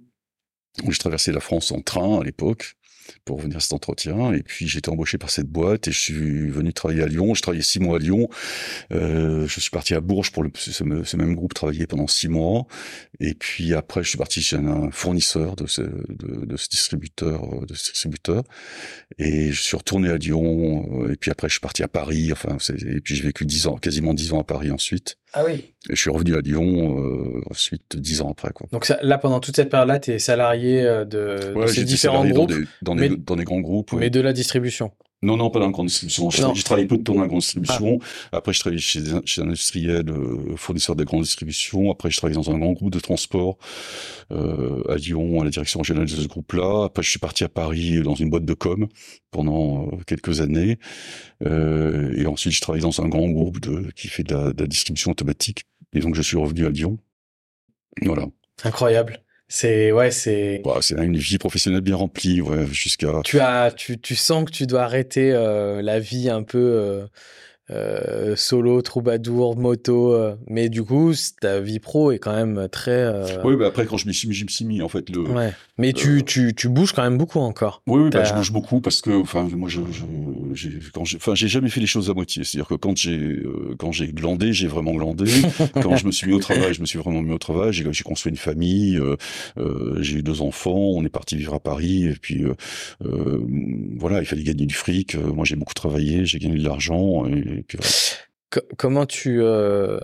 [0.88, 2.76] J'ai traversé la France en train à l'époque
[3.24, 4.32] pour venir à cet entretien.
[4.32, 7.34] Et puis j'ai été embauché par cette boîte et je suis venu travailler à Lyon.
[7.34, 8.28] Je travaillais six mois à Lyon.
[8.92, 10.84] Euh, je suis parti à Bourges pour le, ce,
[11.16, 12.66] même groupe travailler pendant six mois.
[13.20, 17.66] Et puis après, je suis parti chez un fournisseur de ce, de, ce distributeur, euh,
[17.66, 18.42] de ce distributeur.
[19.18, 21.02] Et je suis retourné à Lyon.
[21.02, 22.30] Euh, et puis après, je suis parti à Paris.
[22.32, 25.16] Enfin, et puis j'ai vécu dix ans, quasiment dix ans à Paris ensuite.
[25.36, 25.74] Ah oui.
[25.90, 28.50] Et je suis revenu à Lyon euh, ensuite dix ans après.
[28.54, 28.68] Quoi.
[28.70, 32.24] Donc ça, là, pendant toute cette période-là, tu es salarié euh, de, de ces différents
[32.24, 33.92] groupes dans des, dans, des, grands groupes.
[33.94, 34.92] Mais de la distribution
[35.24, 36.30] non, non, pas dans la grande distribution.
[36.30, 37.98] Je, travaillé peu de temps dans la grande distribution.
[38.30, 38.38] Ah.
[38.38, 41.90] Après, je travaillais chez, chez un industriel euh, fournisseur de grande distribution.
[41.90, 43.58] Après, je travaillais dans un grand groupe de transport
[44.30, 46.84] euh, à Lyon, à la direction régionale de ce groupe-là.
[46.84, 48.88] Après, je suis parti à Paris dans une boîte de com
[49.30, 50.78] pendant euh, quelques années.
[51.44, 54.62] Euh, et ensuite, je travaillais dans un grand groupe de, qui fait de la, de
[54.62, 55.64] la distribution automatique.
[55.94, 56.98] Et donc, je suis revenu à Lyon.
[58.02, 58.26] Voilà.
[58.62, 59.20] Incroyable.
[59.48, 60.62] C'est ouais, c'est.
[60.64, 63.20] Bah, c'est une vie professionnelle bien remplie, ouais, jusqu'à.
[63.24, 67.06] Tu as, tu, tu sens que tu dois arrêter euh, la vie un peu euh,
[67.70, 72.90] euh, solo, troubadour, moto, euh, mais du coup, ta vie pro est quand même très.
[72.90, 75.22] Euh, oui, bah après, quand je me suis, je suis mis, en fait, le.
[75.22, 75.54] Ouais.
[75.78, 77.82] Mais tu, tu, tu bouges quand même beaucoup encore.
[77.86, 79.80] Oui, oui, bah, je bouge beaucoup parce que, enfin, moi, je,
[80.52, 82.44] j'ai, quand enfin, j'ai jamais fait les choses à moitié.
[82.44, 83.42] C'est-à-dire que quand j'ai,
[83.78, 85.24] quand j'ai glandé, j'ai vraiment glandé.
[85.82, 87.72] quand je me suis mis au travail, je me suis vraiment mis au travail.
[87.72, 89.00] J'ai, j'ai construit une famille,
[90.00, 92.44] j'ai eu deux enfants, on est parti vivre à Paris, et puis,
[93.00, 95.16] voilà, il fallait gagner du fric.
[95.16, 97.26] moi, j'ai beaucoup travaillé, j'ai gagné de l'argent.
[97.26, 97.53] Et,
[98.76, 99.98] comment tu, euh,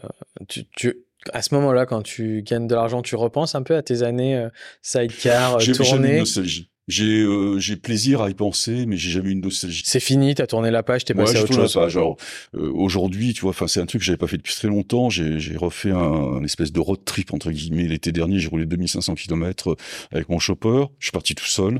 [0.48, 0.94] tu,
[1.32, 4.36] À ce moment-là, quand tu gagnes de l'argent, tu repenses un peu à tes années
[4.36, 4.48] euh,
[4.82, 6.18] sidecar, J'ai jamais tournée?
[6.18, 6.70] nostalgie.
[6.88, 9.82] J'ai euh, j'ai plaisir à y penser, mais j'ai jamais eu de nostalgie.
[9.86, 12.16] C'est fini, t'as tourné la page, t'es Ouais, passé à autre
[12.56, 15.08] euh, aujourd'hui, tu vois, enfin c'est un truc que j'avais pas fait depuis très longtemps.
[15.08, 18.40] J'ai j'ai refait un, un espèce de road trip entre guillemets l'été dernier.
[18.40, 19.76] J'ai roulé 2500 km
[20.10, 20.86] avec mon chopper.
[20.98, 21.78] Je suis parti tout seul.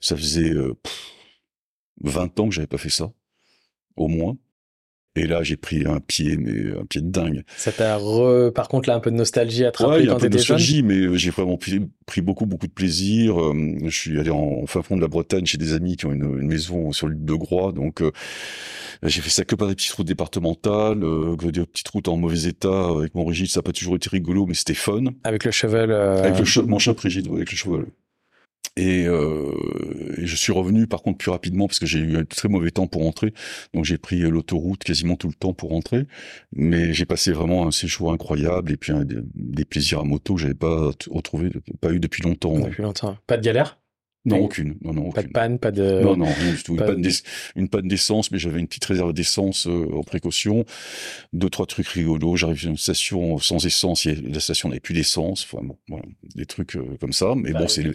[0.00, 1.02] Ça faisait euh, pff,
[2.02, 3.10] 20 ans que j'avais pas fait ça,
[3.96, 4.36] au moins.
[5.16, 7.44] Et là, j'ai pris un pied, mais un pied de dingue.
[7.56, 8.52] Ça t'a re...
[8.52, 10.56] Par contre, là, un peu de nostalgie à te Ouais, quand peu de t'étais jeune?
[10.56, 13.40] nostalgie, mais euh, j'ai vraiment pris, pris beaucoup, beaucoup de plaisir.
[13.40, 16.06] Euh, Je suis allé en, en fin fond de la Bretagne chez des amis qui
[16.06, 18.10] ont une, une maison sur l'île de Groix, donc euh,
[19.04, 22.16] j'ai fait ça que par des petites routes départementales, euh, que des petites routes en
[22.16, 23.46] mauvais état avec mon rigide.
[23.48, 25.04] Ça n'a pas toujours été rigolo, mais c'était fun.
[25.22, 25.92] Avec le cheval.
[25.92, 27.84] euh, Avec le che- mon chape rigide, ouais, avec le cheval.
[28.76, 29.52] Et, euh,
[30.18, 32.72] et je suis revenu par contre plus rapidement parce que j'ai eu un très mauvais
[32.72, 33.32] temps pour rentrer.
[33.72, 36.06] Donc j'ai pris l'autoroute quasiment tout le temps pour rentrer.
[36.52, 40.34] Mais j'ai passé vraiment un séjour incroyable et puis un- des, des plaisirs à moto
[40.34, 42.54] que j'avais pas retrouvé, pas eu depuis longtemps.
[42.56, 42.64] ouais.
[42.64, 43.16] Depuis longtemps.
[43.28, 43.78] Pas de galère?
[44.26, 44.42] Non, Oui.
[44.44, 44.76] aucune.
[44.82, 46.00] Non, non, Pas de panne, pas de.
[46.00, 46.76] Non, non, rien du tout.
[46.76, 46.94] pas-
[47.56, 50.64] Une panne d'essence, mais j'avais une petite réserve d'essence euh, en précaution.
[51.34, 52.36] Deux, trois trucs rigolos.
[52.36, 55.46] J'arrive sur une station sans essence, la station n'avait plus d'essence.
[55.50, 57.34] Enfin, bon, voilà, des trucs euh, comme ça.
[57.36, 57.92] Mais Bah, bon, c'est le,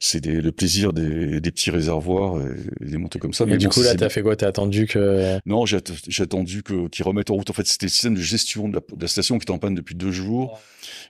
[0.00, 3.44] c'est des- le plaisir des, des petits réservoirs et, et des motos comme ça.
[3.44, 4.36] Mais du bon, coup, là, t'as fait quoi?
[4.36, 5.38] T'as attendu que.
[5.44, 7.50] non, j'ai att- j'ai attendu que qu'ils remettent en route.
[7.50, 9.58] En fait, c'était le système de gestion de la, de la station qui était en
[9.58, 10.60] panne depuis deux jours.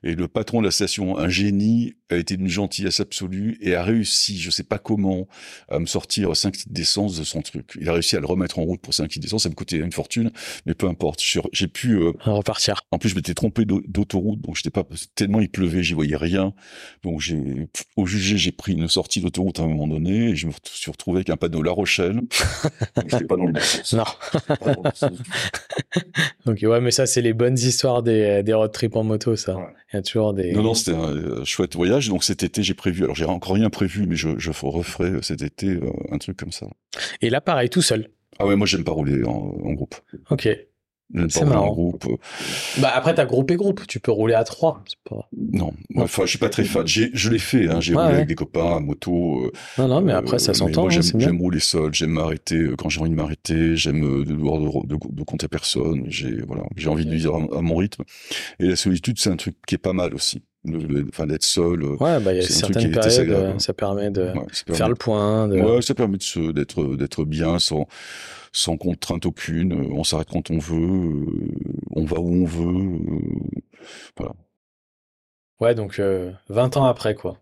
[0.03, 3.83] Et le patron de la station, un génie, a été d'une gentillesse absolue et a
[3.83, 5.29] réussi, je sais pas comment,
[5.69, 7.73] à me sortir 5 litres d'essence de son truc.
[7.79, 9.43] Il a réussi à le remettre en route pour 5 litres d'essence.
[9.43, 10.31] Ça me coûtait une fortune,
[10.65, 11.23] mais peu importe.
[11.53, 12.81] J'ai pu, euh, Repartir.
[12.91, 16.17] en plus, je m'étais trompé d'au- d'autoroute, donc j'étais pas tellement il pleuvait, j'y voyais
[16.17, 16.55] rien.
[17.03, 20.47] Donc j'ai, au jugé, j'ai pris une sortie d'autoroute à un moment donné et je
[20.47, 22.15] me suis retrouvé avec un panneau La Rochelle.
[22.97, 23.93] donc j'étais pas dans le bon sens.
[23.93, 24.05] Non.
[24.61, 25.13] Pas dans le sens
[26.47, 29.57] Donc, ouais, mais ça, c'est les bonnes histoires des, des road trips en moto, ça.
[29.57, 29.65] Ouais.
[29.93, 30.53] Il y a toujours des.
[30.53, 32.09] Non, non, c'était un euh, chouette voyage.
[32.09, 33.05] Donc cet été, j'ai prévu.
[33.05, 36.37] Alors j'ai encore rien prévu, mais je, je referai euh, cet été euh, un truc
[36.37, 36.67] comme ça.
[37.21, 38.09] Et là, pareil, tout seul.
[38.39, 39.95] Ah ouais, moi j'aime pas rouler en, en groupe.
[40.31, 40.49] Ok.
[41.31, 41.69] C'est marrant.
[41.69, 42.05] en groupe.
[42.09, 42.17] euh,
[42.81, 43.87] Bah, après, t'as groupe et groupe.
[43.87, 44.83] Tu peux rouler à trois.
[44.87, 45.29] C'est pas...
[45.53, 46.87] non, enfin, je suis pas très fan.
[46.87, 47.69] J'ai, je l'ai fait.
[47.69, 48.17] Hein, j'ai Ouais, roulé ouais.
[48.17, 49.45] avec des copains à moto.
[49.47, 50.83] euh, Non, non, mais après, ça Euh, s'entend.
[50.83, 54.87] moi, hein, j'aime, rouler seul, j'aime m'arrêter quand j'ai envie de m'arrêter, j'aime devoir de,
[54.87, 58.03] de, de compter personne, j'ai voilà, j'ai envie de vivre à, à mon rythme.
[58.61, 60.43] Et la solitude, c'est un truc qui est pas mal aussi.
[61.09, 61.85] Enfin, d'être seul.
[61.85, 64.95] Ouais, bah, il y a certaines périodes, ça permet de ouais, ça permet- faire le
[64.97, 65.49] point.
[65.49, 65.59] De...
[65.59, 67.87] Ouais, ça permet de se, d'être, d'être bien sans,
[68.53, 69.73] sans contrainte aucune.
[69.73, 71.27] Euh, On s'arrête quand on veut, euh,
[71.95, 72.99] on va où on veut.
[74.21, 74.29] euh,
[75.61, 77.39] Ouais, donc euh, 20 ans après, quoi.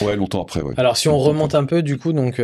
[0.00, 0.72] Ouais, longtemps après, ouais.
[0.78, 2.40] Alors, si on remonte un peu, du coup, donc,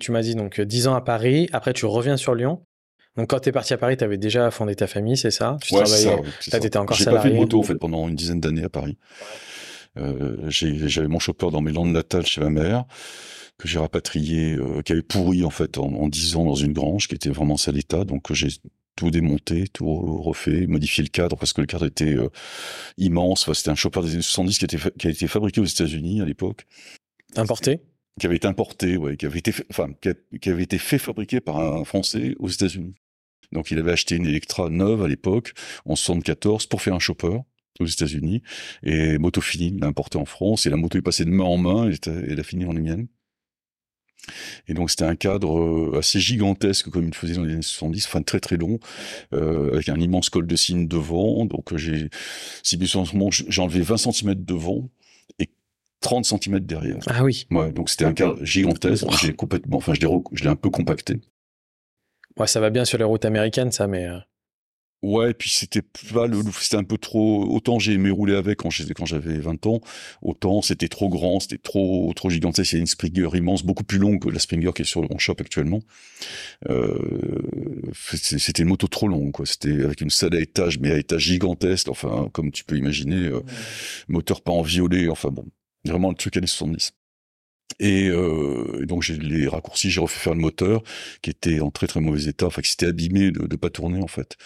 [0.00, 2.62] tu m'as dit donc euh, 10 ans à Paris, après, tu reviens sur Lyon.
[3.16, 5.58] Donc, quand t'es parti à Paris, t'avais déjà fondé ta famille, c'est ça?
[5.60, 6.60] Tu Ouais, ça, ouais, là, ça.
[6.60, 7.40] t'étais encore J'ai pas fait de salarié.
[7.40, 8.96] moto en fait pendant une dizaine d'années à Paris.
[9.98, 12.84] Euh, j'avais mon chopper dans mes landes natales chez ma mère
[13.58, 16.72] que j'ai rapatrié, euh, qui avait pourri en fait en, en 10 ans dans une
[16.72, 18.04] grange, qui était vraiment sale état.
[18.04, 18.48] Donc j'ai
[18.96, 22.28] tout démonté, tout refait, modifié le cadre parce que le cadre était euh,
[22.96, 23.42] immense.
[23.42, 26.20] Enfin, c'était un chopper des années 70 qui, était qui a été fabriqué aux États-Unis
[26.20, 26.66] à l'époque,
[27.36, 27.80] Importé?
[28.18, 30.78] Qui avait été importé, ouais, qui avait été, fait, enfin, qui, a- qui avait été
[30.78, 32.94] fait fabriquer par un Français aux États-Unis.
[33.52, 35.52] Donc il avait acheté une Electra neuve à l'époque,
[35.84, 37.38] en 74, pour faire un chopper
[37.80, 38.42] aux États-Unis.
[38.82, 40.66] Et Motofini l'a importé en France.
[40.66, 41.88] Et la moto est passée de main en main.
[41.90, 41.94] Et
[42.28, 43.06] elle a fini en les miennes.
[44.68, 48.06] Et donc c'était un cadre euh, assez gigantesque comme il faisait dans les années 70,
[48.06, 48.78] enfin très très long,
[49.32, 51.46] euh, avec un immense col de cygne devant.
[51.46, 52.10] Donc euh, j'ai,
[52.62, 54.88] si bien sûr, en ce moment, j'ai enlevé 20 cm devant
[55.38, 55.48] et
[56.00, 56.98] 30 cm derrière.
[57.06, 57.46] Ah oui.
[57.50, 59.06] Ouais, donc c'était un cadre gigantesque.
[59.20, 61.20] J'ai complètement, enfin je l'ai, rec- je l'ai un peu compacté.
[62.36, 64.06] Ouais, ça va bien sur les routes américaines, ça, mais.
[65.02, 65.82] Ouais, et puis c'était
[66.12, 67.44] pas le, c'était un peu trop.
[67.54, 69.80] Autant j'ai aimé rouler avec quand j'étais, quand j'avais 20 ans,
[70.22, 72.72] autant c'était trop grand, c'était trop, trop gigantesque.
[72.72, 75.00] Il y a une Springer immense, beaucoup plus longue que la Springer qui est sur
[75.00, 75.80] le mon shop actuellement.
[76.68, 76.98] Euh,
[77.94, 79.46] c'était une moto trop longue, quoi.
[79.46, 81.88] C'était avec une salle à étage, mais à étage gigantesque.
[81.88, 83.40] Enfin, comme tu peux imaginer, euh,
[84.08, 85.08] moteur pas en violet.
[85.08, 85.46] Enfin bon,
[85.84, 86.97] vraiment le truc années 70.
[87.80, 90.82] Et, euh, et donc j'ai les raccourcis, j'ai refait faire le moteur
[91.22, 94.02] qui était en très très mauvais état, enfin qui s'était abîmé de, de pas tourner
[94.02, 94.36] en fait.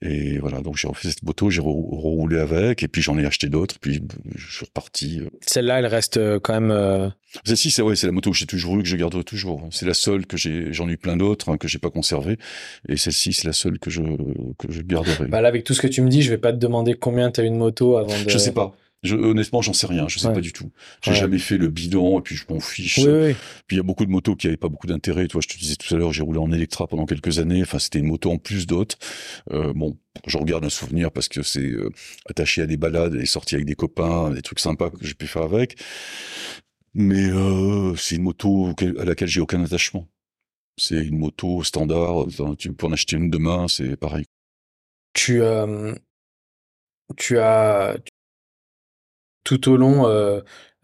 [0.00, 1.64] Et voilà, donc j'ai refait cette moto, j'ai re-
[2.00, 4.00] reroulé avec, et puis j'en ai acheté d'autres, puis
[4.34, 5.20] je suis reparti.
[5.20, 5.28] euh.
[5.42, 6.70] Celle-là, elle reste euh, quand même.
[6.70, 7.08] euh,
[7.44, 9.68] Celle-ci, c'est ouais, c'est la moto que j'ai toujours eue, que je garderai toujours.
[9.70, 12.38] C'est la seule que j'ai, j'en ai eu plein d'autres hein, que j'ai pas conservé,
[12.88, 14.00] et celle-ci c'est la seule que je
[14.58, 15.26] que je garderai.
[15.26, 17.30] Bah là, avec tout ce que tu me dis, je vais pas te demander combien
[17.30, 18.30] t'as une moto avant de.
[18.30, 18.74] je sais pas.
[19.02, 20.34] Je, honnêtement, j'en sais rien, je sais Ouais.
[20.34, 20.70] pas du tout.
[21.02, 21.16] J'ai Ouais.
[21.16, 22.98] jamais fait le bilan, et puis je m'en fiche.
[22.98, 23.34] Oui, oui.
[23.66, 25.26] Puis il y a beaucoup de motos qui avaient pas beaucoup d'intérêt.
[25.26, 27.62] Toi, je te disais tout à l'heure, j'ai roulé en Electra pendant quelques années.
[27.62, 28.96] Enfin, c'était une moto en plus d'autres.
[29.50, 31.90] Euh, bon, je regarde un souvenir parce que c'est euh,
[32.26, 35.26] attaché à des balades, des sorties avec des copains, des trucs sympas que j'ai pu
[35.26, 35.76] faire avec.
[36.94, 40.06] Mais euh, c'est une moto à laquelle j'ai aucun attachement.
[40.78, 42.18] C'est une moto standard.
[42.18, 44.26] Enfin, tu peux en acheter une demain, c'est pareil.
[45.14, 45.40] Tu,
[47.16, 47.96] tu as
[49.58, 50.40] tout au long, euh,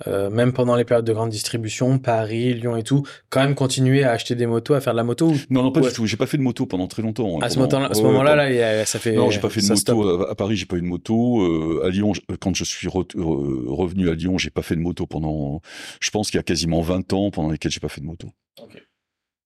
[0.06, 4.04] euh, même pendant les périodes de grande distribution, Paris, Lyon et tout, quand même continué
[4.04, 5.88] à acheter des motos, à faire de la moto ou Non, non, pas Ouais.
[5.88, 6.06] du tout.
[6.06, 7.36] J'ai pas fait de moto pendant très longtemps.
[7.36, 9.14] hein, à ce moment-là, ouais, là, ça fait.
[9.16, 10.56] Non, j'ai pas fait de moto à, Paris.
[10.56, 11.40] J'ai pas eu de moto.
[11.42, 14.80] Euh, à Lyon, quand je suis re- re- revenu à Lyon, j'ai pas fait de
[14.80, 15.60] moto pendant.
[16.00, 18.28] Je pense qu'il y a quasiment 20 ans pendant lesquels j'ai pas fait de moto.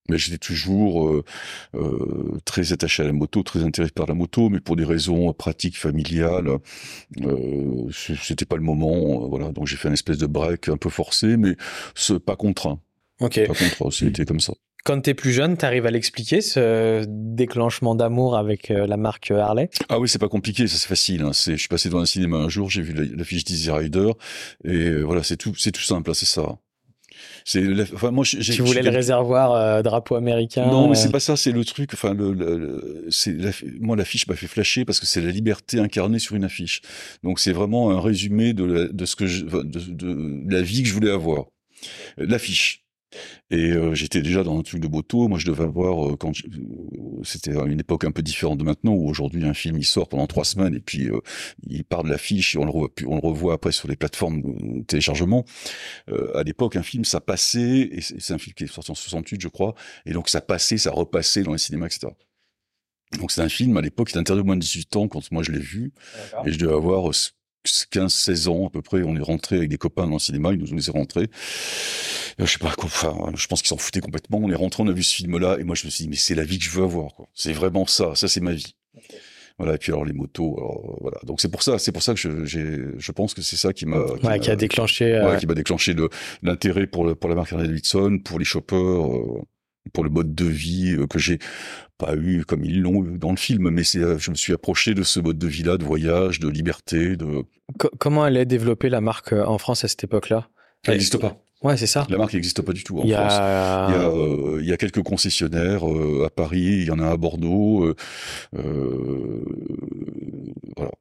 [0.09, 1.23] Mais j'étais toujours euh,
[1.75, 5.31] euh, très attaché à la moto, très intéressé par la moto, mais pour des raisons
[5.33, 6.49] pratiques, familiales,
[7.21, 9.23] euh, c'était pas le moment.
[9.23, 11.55] euh, voilà, donc j'ai fait une espèce de break un peu forcé, mais
[11.95, 12.79] c'est pas contraint.
[13.21, 13.47] Ok.
[13.47, 13.91] Pas contraint.
[13.91, 14.53] C'était comme ça.
[14.85, 19.69] Quand t'es plus jeune, t'arrives à l'expliquer, ce déclenchement d'amour avec euh, la marque Harley?
[19.87, 21.21] Ah oui, c'est pas compliqué, ça c'est facile.
[21.21, 21.31] Hein.
[21.31, 24.11] C'est, je suis passé dans un cinéma un jour, j'ai vu la- l'affiche d'Easy Rider,
[24.65, 26.57] et euh, voilà, c'est tout, c'est tout simple, hein, c'est ça.
[27.93, 31.35] Enfin moi, Tu voulais le réservoir euh, drapeau américain Non, mais euh, c'est pas ça,
[31.35, 31.91] c'est le truc.
[31.93, 33.35] Enfin, le, le- le- c'est
[33.79, 36.81] moi l'affiche m'a fait flasher parce que c'est la liberté incarnée sur une affiche.
[37.23, 40.83] Donc c'est vraiment un résumé de, la- de ce que je, de, de la vie
[40.83, 41.45] que je voulais avoir.
[42.19, 42.82] Euh, L'affiche.
[43.51, 45.27] Et euh, j'étais déjà dans un truc de moto.
[45.27, 48.63] Moi, je devais avoir euh, quand je- euh, c'était une époque un peu différente de
[48.63, 51.19] maintenant où aujourd'hui un film il sort pendant trois semaines et puis euh,
[51.67, 53.95] il part de l'affiche et on le revoit plus- on le revoit après sur les
[53.95, 55.45] plateformes de téléchargement.
[56.35, 58.95] À l'époque, un film ça passait et c'est c'est un film qui est sorti en
[58.95, 59.75] 68, je crois.
[60.05, 62.07] Et donc ça passait, ça repassait dans les cinémas, etc.
[63.19, 65.31] Donc c'est un film à l'époque qui était interdit aux moins de 18 ans quand
[65.31, 65.91] moi je l'ai vu.
[66.47, 67.11] Et je devais avoir
[67.65, 69.03] 15-16 ans à peu près.
[69.03, 71.23] On est rentré avec des copains dans le cinéma, ils nous ont laissé rentrer.
[71.23, 74.39] Euh, Je sais pas, quoi, enfin, je pense qu'ils s'en foutaient complètement.
[74.41, 76.15] On est rentré, on a vu ce film-là, et moi je me suis dit, mais
[76.15, 77.13] c'est la vie que je veux avoir.
[77.13, 77.27] quoi.
[77.33, 78.75] C'est vraiment ça, ça c'est ma vie.
[79.59, 81.17] Voilà, et puis alors les motos, alors, voilà.
[81.25, 83.71] Donc c'est pour ça, c'est pour ça que je, j'ai, je pense que c'est ça
[83.71, 85.13] qui m'a, ouais, qui a déclenché.
[85.13, 86.09] euh, ouais, qui m'a déclenché le-
[86.41, 89.41] l'intérêt pour, le, pour la marque Harley Davidson, pour les shoppers, euh,
[89.91, 91.39] pour le mode de vie euh, que j'ai
[91.97, 94.93] pas eu comme ils l'ont eu dans le film, mais euh, je me suis approché
[94.93, 97.43] de ce mode de vie-là, de voyage, de liberté, de.
[97.99, 100.49] comment elle est développée la marque euh, en France à cette époque-là?
[100.85, 101.37] Elle n'existe pas.
[101.61, 102.05] Ouais, c'est ça.
[102.09, 103.31] La marque n'existe pas du tout en Il France.
[103.33, 103.87] a.
[103.89, 106.99] Il y, a, euh, il y a quelques concessionnaires euh, à Paris, il y en
[106.99, 107.85] a à Bordeaux.
[108.55, 109.45] euh,
[110.75, 110.91] voilà.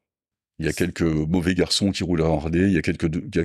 [0.59, 3.37] Il y a quelques mauvais garçons qui roulent à Harley, il y a quelques il
[3.37, 3.45] y a,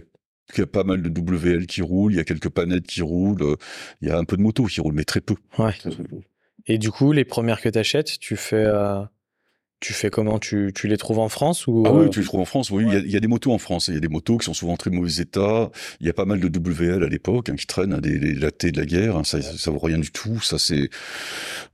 [0.56, 3.02] il y a pas mal de WL qui roulent, il y a quelques panettes qui
[3.02, 3.56] roulent, euh,
[4.02, 5.36] il y a un peu de motos qui roulent, mais très peu.
[5.58, 5.74] Ouais.
[5.74, 6.18] Très, très peu.
[6.68, 8.56] Et du coup, les premières que t'achètes, tu fais.
[8.58, 9.02] euh,
[9.80, 10.40] Tu fais comment?
[10.40, 12.72] Tu, tu les trouves en France ou Ah euh, oui, tu les trouves en France,
[12.72, 14.08] oui, il y a- il y, a des motos en France, il y a des
[14.08, 17.04] motos qui sont souvent en très mauvais état, il y a pas mal de WL
[17.04, 19.70] à l'époque hein, qui traînent, hein, des, des latés de la guerre, hein, ça, ça
[19.70, 20.90] vaut rien du tout, ça c'est...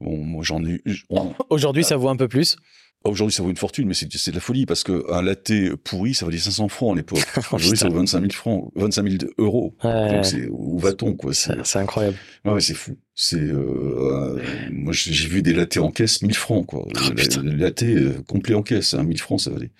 [0.01, 0.81] Bon, moi j'en ai...
[1.09, 2.57] on- Aujourd'hui, ça vaut un peu plus.
[3.05, 5.51] Aujourd'hui, ça vaut une fortune, mais c'est de la folie parce que un latte
[5.83, 7.19] pourri, ça valait 500 francs à l'époque.
[7.51, 9.75] Aujourd'hui, ça vaut 25 000 francs, 25 000 euros.
[9.83, 11.33] Ouais, Donc, c'est où va-t-on quoi?
[11.33, 12.15] C'est incroyable.
[12.45, 12.97] ouais, c'est fou.
[13.13, 16.85] C'est euh, euh, moi, j'ai vu des lattés en caisse 1000 francs quoi.
[16.87, 19.71] Oh, latte euh, complet en caisse, hein, 1000 francs, ça valait.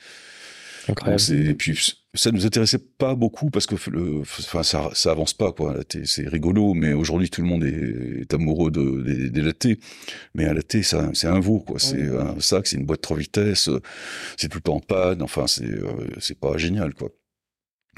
[0.87, 1.19] Donc, incroyable.
[1.21, 1.79] c'est et puis
[2.15, 5.75] ça nous intéressait pas beaucoup parce que le, enfin ça, ça avance pas quoi.
[6.05, 9.79] c'est rigolo, mais aujourd'hui tout le monde est, est amoureux de, des, des lattés.
[10.35, 11.79] Mais un ça, c'est un veau quoi.
[11.79, 13.69] C'est un sac, c'est une boîte trois vitesses,
[14.37, 15.21] c'est tout le temps en panne.
[15.23, 17.09] Enfin, c'est euh, c'est pas génial quoi.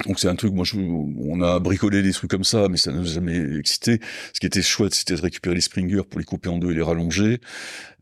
[0.06, 2.92] Donc c'est un truc, moi je, on a bricolé des trucs comme ça, mais ça
[2.92, 3.98] ne nous a jamais excité.
[4.34, 6.74] Ce qui était chouette, c'était de récupérer les springers pour les couper en deux et
[6.74, 7.40] les rallonger.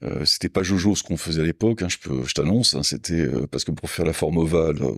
[0.03, 2.75] Euh, c'était pas Jojo ce qu'on faisait à l'époque, hein, je peux, je t'annonce.
[2.75, 4.93] hein, c'était euh, parce que pour faire la forme ovale, euh,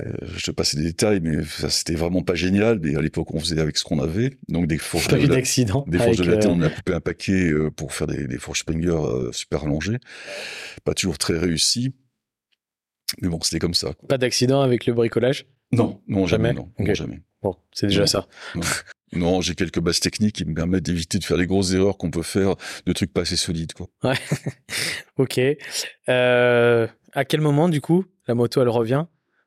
[0.00, 2.78] euh, je te passe les détails, mais ça c'était vraiment pas génial.
[2.80, 4.38] Mais à l'époque, on faisait avec ce qu'on avait.
[4.48, 7.70] Donc des fourches de, la- des fourches de euh, on a coupé un paquet euh,
[7.70, 8.96] pour faire des, des fourches Springer
[9.32, 9.98] super allongées.
[10.84, 11.94] Pas toujours très réussi.
[13.20, 13.92] Mais bon, c'était comme ça.
[13.92, 14.08] quoi.
[14.08, 15.46] Pas d'accident avec le bricolage?
[15.72, 16.60] Non, non, jamais, Jamais?
[16.60, 16.88] non, Ok.
[16.88, 17.22] non, jamais.
[17.42, 18.06] Bon, c'est déjà Non.
[18.06, 18.26] ça.
[19.14, 22.10] Non, j'ai quelques bases techniques qui me permettent d'éviter de faire les grosses erreurs qu'on
[22.10, 22.54] peut faire
[22.86, 23.88] de trucs pas assez solides, quoi.
[25.18, 25.38] Ok.
[26.08, 29.04] Euh, à quel moment, du coup, la moto, elle revient?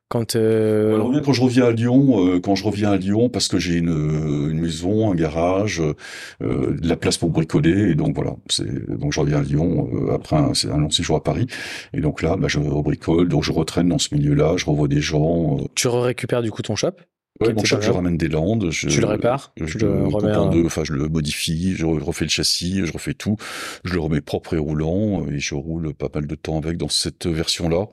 [0.08, 0.36] Quand.
[0.36, 3.48] euh, Alors, bien, quand je reviens à Lyon, euh, quand je reviens à Lyon, parce
[3.48, 7.94] que j'ai une, euh, une maison, un garage, euh, de la place pour bricoler, et
[7.96, 8.36] donc voilà.
[8.48, 11.46] C'est donc je reviens à Lyon euh, après un, c'est un long séjour à Paris,
[11.92, 15.00] et donc là, bah, je rebricole, donc je retraîne dans ce milieu-là, je revois des
[15.00, 15.58] gens.
[15.60, 16.92] Euh, Tu récupères du coup ton shop
[17.40, 20.46] ouais, mon shop, je ramène des landes, je, Tu le répares je le remets en
[20.46, 23.36] un- deux, enfin je le modifie, je refais le châssis, je refais tout,
[23.84, 26.88] je le remets propre et roulant, et je roule pas mal de temps avec dans
[26.88, 27.88] cette version-là.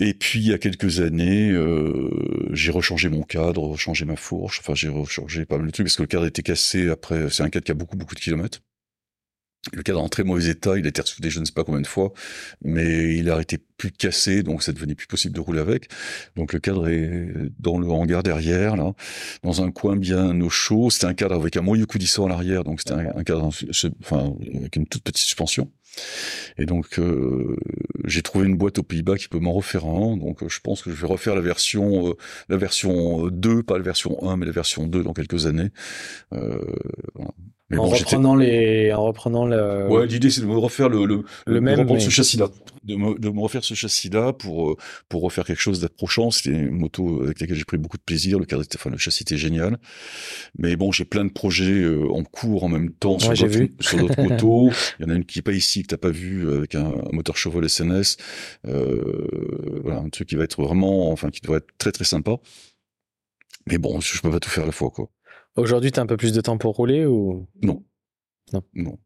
[0.00, 2.08] Et puis il y a quelques années, euh,
[2.52, 5.96] j'ai rechangé mon cadre, rechangé ma fourche, enfin j'ai rechangé pas mal de trucs parce
[5.96, 8.60] que le cadre était cassé après, c'est un cadre qui a beaucoup beaucoup de kilomètres.
[9.74, 11.64] Le cadre est en très mauvais état, il a été ressoudé je ne sais pas
[11.64, 12.14] combien de fois,
[12.64, 15.90] mais il a arrêté plus de casser, donc ça devenait plus possible de rouler avec.
[16.34, 18.94] Donc le cadre est dans le hangar derrière, là,
[19.42, 20.88] dans un coin bien au chaud.
[20.88, 23.50] C'était un cadre avec un moyeu coulissant à l'arrière, donc c'était un, cadre
[24.00, 25.70] enfin, avec une toute petite suspension.
[26.58, 27.56] Et donc euh,
[28.04, 30.16] j'ai trouvé une boîte aux Pays-Bas qui peut m'en refaire un.
[30.16, 32.14] Donc je pense que je vais refaire la version euh,
[32.48, 35.70] la version 2, pas la version 1, mais la version 2 dans quelques années.
[36.32, 36.58] Euh,
[37.14, 37.32] voilà
[37.78, 39.86] en reprenant les, en reprenant le.
[39.88, 42.48] Ouais, l'idée c'est de me refaire le le, le même, ce châssis-là,
[42.84, 44.76] de me, de me refaire ce châssis-là pour euh,
[45.08, 46.30] pour refaire quelque chose d'approchant.
[46.30, 48.38] C'était une moto avec laquelle j'ai pris beaucoup de plaisir.
[48.38, 49.78] Le cadre, enfin le châssis était génial.
[50.58, 53.98] Mais bon, j'ai plein de projets euh, en cours en même temps sur d'autres sur
[53.98, 54.70] d'autres motos.
[54.98, 56.92] Il y en a une qui est pas ici que t'as pas vu avec un,
[57.12, 58.16] moteur Chevrolet SNS.
[58.66, 62.36] Euh, voilà, un truc qui va être vraiment, enfin qui doit être très très sympa.
[63.66, 65.10] Mais bon, je peux pas tout faire à la fois quoi.
[65.56, 67.46] Aujourd'hui, tu as un peu plus de temps pour rouler ou?
[67.62, 67.84] Non.
[68.52, 68.62] Non.
[68.74, 68.98] Non.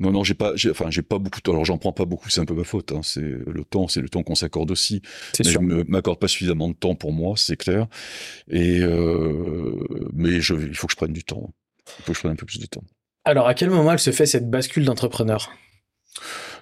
[0.00, 1.52] Non, non, j'ai pas, enfin, j'ai pas beaucoup de temps.
[1.52, 2.92] Alors, j'en prends pas beaucoup, c'est un peu ma faute.
[2.92, 3.02] Hein.
[3.02, 5.00] C'est le temps, c'est le temps qu'on s'accorde aussi.
[5.32, 5.60] C'est sûr.
[5.62, 7.86] Je m'accorde pas suffisamment de temps pour moi, c'est clair.
[8.48, 11.54] Et euh, mais je, il faut que je prenne du temps.
[11.98, 12.82] Il faut que je prenne un peu plus de temps.
[13.24, 15.52] Alors, à quel moment elle se fait cette bascule d'entrepreneur?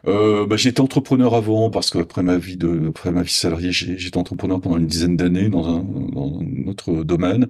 [0.06, 4.16] Euh, bah, j'étais entrepreneur avant parce qu'après ma vie de après ma vie salariée, j'étais
[4.18, 7.48] entrepreneur pendant une dizaine d'années dans un, dans un autre domaine.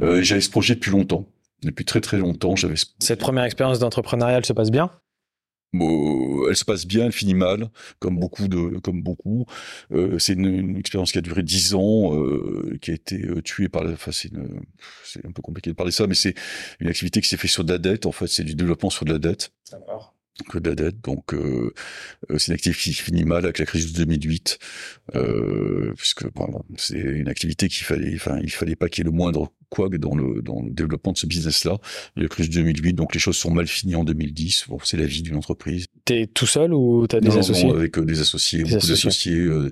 [0.00, 1.26] Euh, j'avais ce projet depuis longtemps,
[1.62, 2.56] depuis très très longtemps.
[2.56, 4.90] J'avais cette première expérience d'entrepreneuriat, elle se passe bien?
[5.74, 9.46] Bon, elle se passe bien, elle finit mal, comme beaucoup de, comme beaucoup.
[9.92, 13.40] Euh, c'est une, une, expérience qui a duré dix ans, euh, qui a été euh,
[13.40, 13.92] tuée par la.
[13.92, 14.30] Enfin, c'est
[15.02, 16.34] c'est un peu compliqué de parler ça, mais c'est
[16.80, 18.04] une activité qui s'est fait sur de la dette.
[18.04, 19.52] En fait, c'est du développement sur de la dette.
[19.70, 21.00] D'accord que de la dette.
[21.02, 21.72] Donc, euh,
[22.30, 24.58] euh, c'est une activité qui finit mal avec la crise de 2008,
[25.14, 29.10] euh, puisque voilà, c'est une activité qu'il fallait, enfin, il fallait pas qu'il y ait
[29.10, 31.78] le moindre quoi dans le, dans le développement de ce business-là.
[32.16, 34.66] La crise de 2008, donc les choses sont mal finies en 2010.
[34.68, 35.86] Bon, c'est la vie d'une entreprise.
[36.04, 39.70] T'es tout seul ou t'as des associés non, avec euh, des associés, beaucoup d'associés, euh,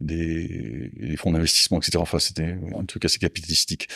[0.00, 1.98] des, des, fonds d'investissement, etc.
[1.98, 3.88] Enfin, c'était un truc assez capitalistique.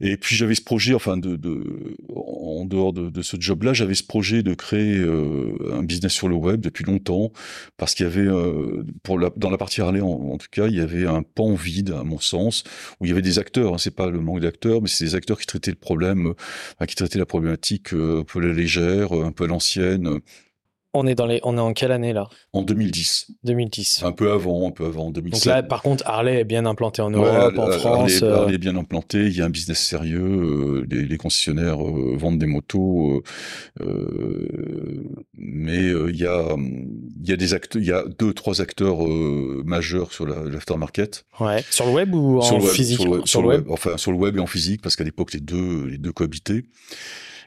[0.00, 3.94] Et puis j'avais ce projet, enfin, de, de en dehors de, de ce job-là, j'avais
[3.94, 7.32] ce projet de créer euh, un business sur le web depuis longtemps,
[7.76, 10.66] parce qu'il y avait, euh, pour la, dans la partie Harley en, en, tout cas,
[10.66, 12.64] il y avait un pan vide, à mon sens,
[13.00, 13.74] où il y avait des acteurs.
[13.74, 16.34] Hein, c'est pas le manque d'acteurs mais c'est des acteurs qui traitaient le problème,
[16.80, 20.20] euh, qui traitaient la problématique euh, un peu la légère, un peu l'ancienne.
[20.96, 23.32] On est dans les, on est en quelle année là En 2010.
[23.44, 24.02] 2010.
[24.04, 25.44] Un peu avant, un peu avant, 2007.
[25.44, 28.22] Donc là, par contre, Harley est bien implanté en Europe, en France.
[28.22, 28.34] Euh.
[28.34, 29.26] Harley, est bien implanté.
[29.26, 30.86] Il y a un business sérieux.
[30.90, 33.22] les, concessionnaires vendent des motos,
[35.34, 38.98] mais il y a, il y a des acteurs, il y a deux, trois acteurs
[39.64, 41.24] majeurs sur l'aftermarket.
[41.40, 41.64] Ouais.
[41.70, 43.06] Sur le web ou en physique?
[43.24, 43.66] Sur le, web.
[43.68, 46.64] Enfin, sur le web et en physique, parce qu'à l'époque les deux, les deux cohabitaient.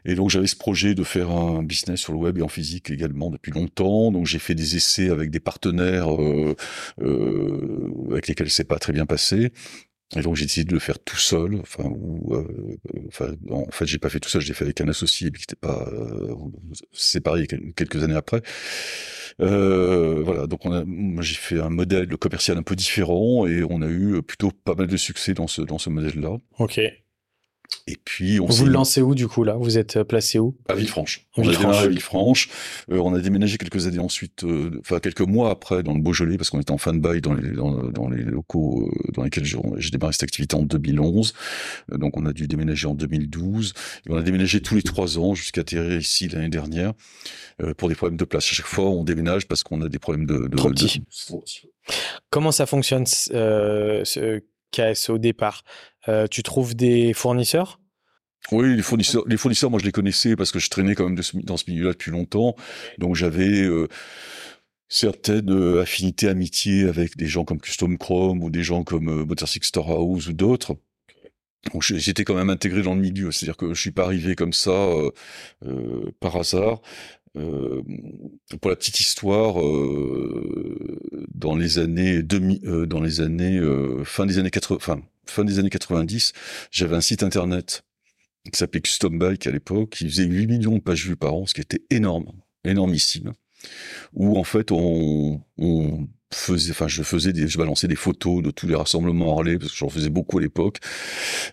[0.06, 2.90] Et donc j'avais ce projet de faire un business sur le web et en physique
[2.90, 4.12] également depuis longtemps.
[4.12, 6.56] Donc j'ai fait des essais avec des partenaires euh,
[7.02, 9.52] euh, avec lesquels c'est pas très bien passé.
[10.18, 11.60] Et donc j'ai décidé de le faire tout seul.
[11.62, 14.88] Enfin, ou, euh, enfin en fait j'ai pas fait tout seul, j'ai fait avec un
[14.88, 16.34] associé qui n'était pas euh,
[16.94, 18.42] séparé quelques années après.
[19.40, 20.84] Euh, voilà, donc on a,
[21.22, 24.88] j'ai fait un modèle commercial un peu différent et on a eu plutôt pas mal
[24.88, 26.38] de succès dans ce dans ce modèle-là.
[26.58, 26.80] Ok.
[27.88, 29.56] Et puis on vous le lancez où du coup là?
[29.56, 30.56] Vous êtes euh, placé où?
[30.68, 31.26] À Villefranche.
[31.38, 32.50] On a démarré à Villefranche.
[32.92, 36.38] Euh, on a déménagé quelques années ensuite, euh, enfin quelques mois après dans le Beaujolais
[36.38, 40.14] parce qu'on était en bail dans les dans, dans les locaux dans lesquels j'ai démarré
[40.14, 41.34] cette activité en 2011.
[41.92, 43.74] donc on a dû déménager en 2012.
[44.08, 46.94] Et on a déménagé tous les trois ans jusqu'à atterrir ici l'année dernière
[47.78, 48.46] pour des problèmes de place.
[48.46, 51.04] À chaque fois on déménage parce qu'on a des problèmes de, de, Trop petit.
[52.30, 55.64] Comment ça fonctionne ce KS au départ?
[56.10, 57.80] Euh, tu trouves des fournisseurs?
[58.52, 61.20] Oui, les fournisseurs, les fournisseurs, moi je les connaissais parce que je traînais quand même
[61.44, 62.56] dans ce milieu-là depuis longtemps,
[62.98, 63.88] donc j'avais euh,
[64.88, 69.26] certaines euh, affinités, amitiés avec des gens comme Custom Chrome ou des gens comme euh,
[69.26, 70.78] Motor Six Storehouse ou d'autres.
[71.74, 74.54] Donc j'étais quand même intégré dans le milieu, c'est-à-dire que je suis pas arrivé comme
[74.54, 74.96] ça
[76.22, 76.82] par hasard.
[77.34, 79.56] Pour la petite histoire,
[81.36, 83.60] dans les années dans les années
[84.06, 86.34] fin des années 80, fin, fin des années 90,
[86.72, 87.84] j'avais un site internet
[88.52, 91.46] qui s'appelait Custom Bike à l'époque, qui faisait 8 millions de pages vues par an,
[91.46, 92.32] ce qui était énorme,
[92.64, 93.34] énormissime.
[94.14, 98.52] Où en fait on, on faisait, enfin je faisais des, je balançais des photos de
[98.52, 100.78] tous les rassemblements Harley parce que j'en faisais beaucoup à l'époque.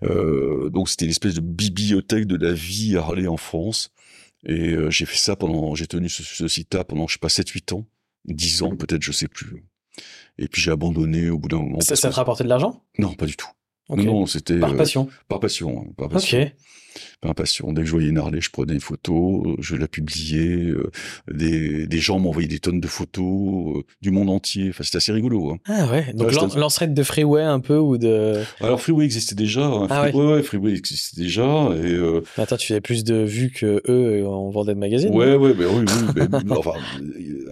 [0.05, 3.91] Euh, donc c'était une espèce de bibliothèque de la vie Harley en France.
[4.45, 7.75] Et euh, j'ai fait ça pendant, j'ai tenu ce, site-là pendant, je sais pas, 7-8
[7.75, 7.87] ans,
[8.27, 9.65] 10 ans peut-être, je sais plus.
[10.39, 11.81] Et puis j'ai abandonné au bout d'un moment.
[11.81, 12.85] Ça, ça que- te rapportait de l'argent?
[12.99, 13.49] Non, pas du tout.
[13.89, 15.09] Non, c'était Par euh, passion.
[15.29, 15.85] par passion.
[15.87, 16.51] hein, par passion.
[17.21, 17.73] Par passion.
[17.73, 20.65] Dès que je voyais une Harley, je prenais une photo, euh, je la publiais.
[20.71, 20.91] euh,
[21.31, 24.69] des, des gens m'envoyaient des tonnes de photos euh, du monde entier.
[24.71, 25.51] Enfin, c'était assez rigolo.
[25.51, 25.59] Hein.
[25.67, 26.13] Ah ouais.
[26.15, 28.41] Donc Ouais, lan- c'était- lancerette de freeway un peu ou de.
[28.61, 29.67] Alors Freeway existait déjà.
[29.67, 29.87] hein.
[29.91, 31.43] Ah Freeway, ouais, Freeway existait déjà.
[31.75, 35.15] Et euh, Mais Attends, tu faisais plus de vues que eux en vendait de magazines
[35.15, 35.85] ouais, ouais, ben oui,
[36.17, 36.23] oui.
[36.29, 36.73] ben, enfin,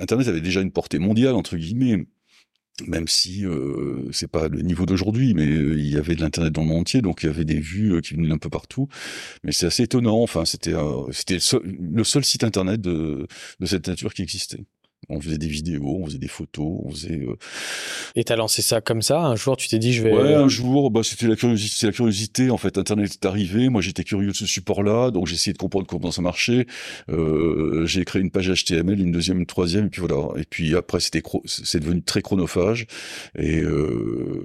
[0.00, 2.04] Internet avait déjà une portée mondiale entre guillemets.
[2.88, 6.52] Même si euh, c'est pas le niveau d'aujourd'hui, mais euh, il y avait de l'internet
[6.52, 8.50] dans le monde entier, donc il y avait des vues euh, qui venaient d'un peu
[8.50, 8.88] partout.
[9.44, 10.20] Mais c'est assez étonnant.
[10.22, 11.62] Enfin, c'était euh, c'était le
[11.92, 13.28] le seul site internet de
[13.60, 14.64] de cette nature qui existait.
[15.08, 17.20] On faisait des vidéos, on faisait des photos, on faisait.
[17.20, 17.36] euh,
[18.16, 20.12] Et t'as lancé ça comme ça Un jour, tu t'es dit, je vais.
[20.12, 22.50] Ouais, un jour, bah, c'était la curiosité, c'est la curiosité.
[22.50, 23.68] En fait, Internet est arrivé.
[23.68, 26.66] Moi, j'étais curieux de ce support-là, donc j'ai essayé de comprendre comment ça marchait.
[27.08, 30.28] Euh, j'ai créé une page HTML, une deuxième, une troisième, et puis voilà.
[30.36, 32.86] Et puis après, c'était c'est devenu très chronophage,
[33.38, 34.42] et euh,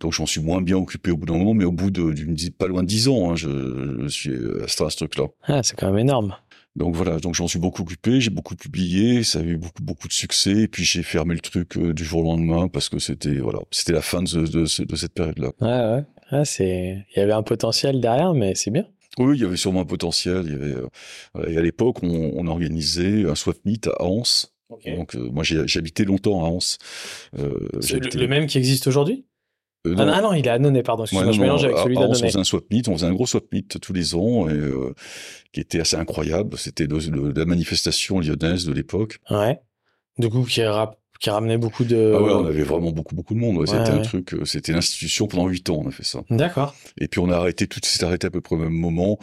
[0.00, 2.36] donc j'en suis moins bien occupé au bout d'un moment, mais au bout de d'une
[2.58, 3.48] pas loin de dix ans, hein, je,
[4.04, 5.24] je suis à ce truc-là.
[5.44, 6.34] Ah, c'est quand même énorme.
[6.74, 10.08] Donc voilà, donc j'en suis beaucoup occupé, j'ai beaucoup publié, ça a eu beaucoup beaucoup
[10.08, 12.98] de succès, et puis j'ai fermé le truc euh, du jour au lendemain parce que
[12.98, 15.50] c'était voilà, c'était la fin de, de, de cette période-là.
[15.60, 16.04] Ouais, ouais.
[16.30, 17.04] Ah, c'est.
[17.14, 18.86] Il y avait un potentiel derrière, mais c'est bien.
[19.18, 20.44] Oui, il y avait sûrement un potentiel.
[20.46, 24.54] Il y avait, euh, et à l'époque, on, on organisait un swap meet à Anse.
[24.86, 25.44] Donc euh, moi,
[25.76, 26.78] habité longtemps à Anse.
[27.38, 29.26] Euh, C'est le même qui existe aujourd'hui?
[29.86, 31.04] Euh, ah, non, ah non, il est à Annonay, pardon.
[31.04, 32.88] Excuse-moi, je mélange avec celui à Anse, on faisait un swap meet.
[32.88, 34.94] On faisait un gros swap meet tous les ans et euh,
[35.52, 36.56] qui était assez incroyable.
[36.56, 39.18] C'était la manifestation lyonnaise de l'époque.
[39.30, 39.60] Ouais.
[40.18, 42.12] Du coup, qui, ra- qui ramenait beaucoup de.
[42.16, 43.54] Ah ouais, on avait vraiment beaucoup beaucoup de monde.
[43.56, 44.34] Ouais, Ouais, c'était un truc.
[44.34, 45.80] euh, C'était l'institution pendant huit ans.
[45.84, 46.20] On a fait ça.
[46.30, 46.74] D'accord.
[47.00, 49.18] Et puis on a arrêté, tout s'est arrêté à peu près au même moment,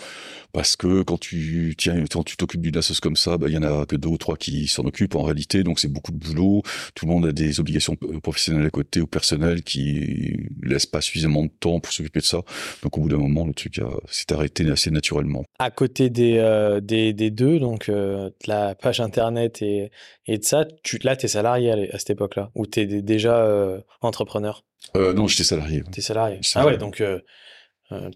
[0.53, 3.57] parce que quand tu tiens, quand tu t'occupes d'une assoce comme ça, bah, il y
[3.57, 6.17] en a que deux ou trois qui s'en occupent en réalité, donc c'est beaucoup de
[6.17, 6.63] boulot.
[6.95, 11.01] Tout le monde a des obligations p- professionnelles à côté ou personnelles qui laissent pas
[11.01, 12.41] suffisamment de temps pour s'occuper de ça.
[12.81, 15.43] Donc au bout d'un moment, le truc s'est arrêté assez naturellement.
[15.59, 19.91] À côté des, euh, des, des deux, donc euh, de la page internet et,
[20.25, 23.37] et de ça, tu, là, tu es salarié à, cette époque-là, ou tu es déjà
[23.45, 24.63] euh, entrepreneur?
[24.95, 25.83] Euh, non, j'étais salarié.
[25.91, 26.39] Tu es salarié.
[26.55, 27.19] Ah ouais, donc euh,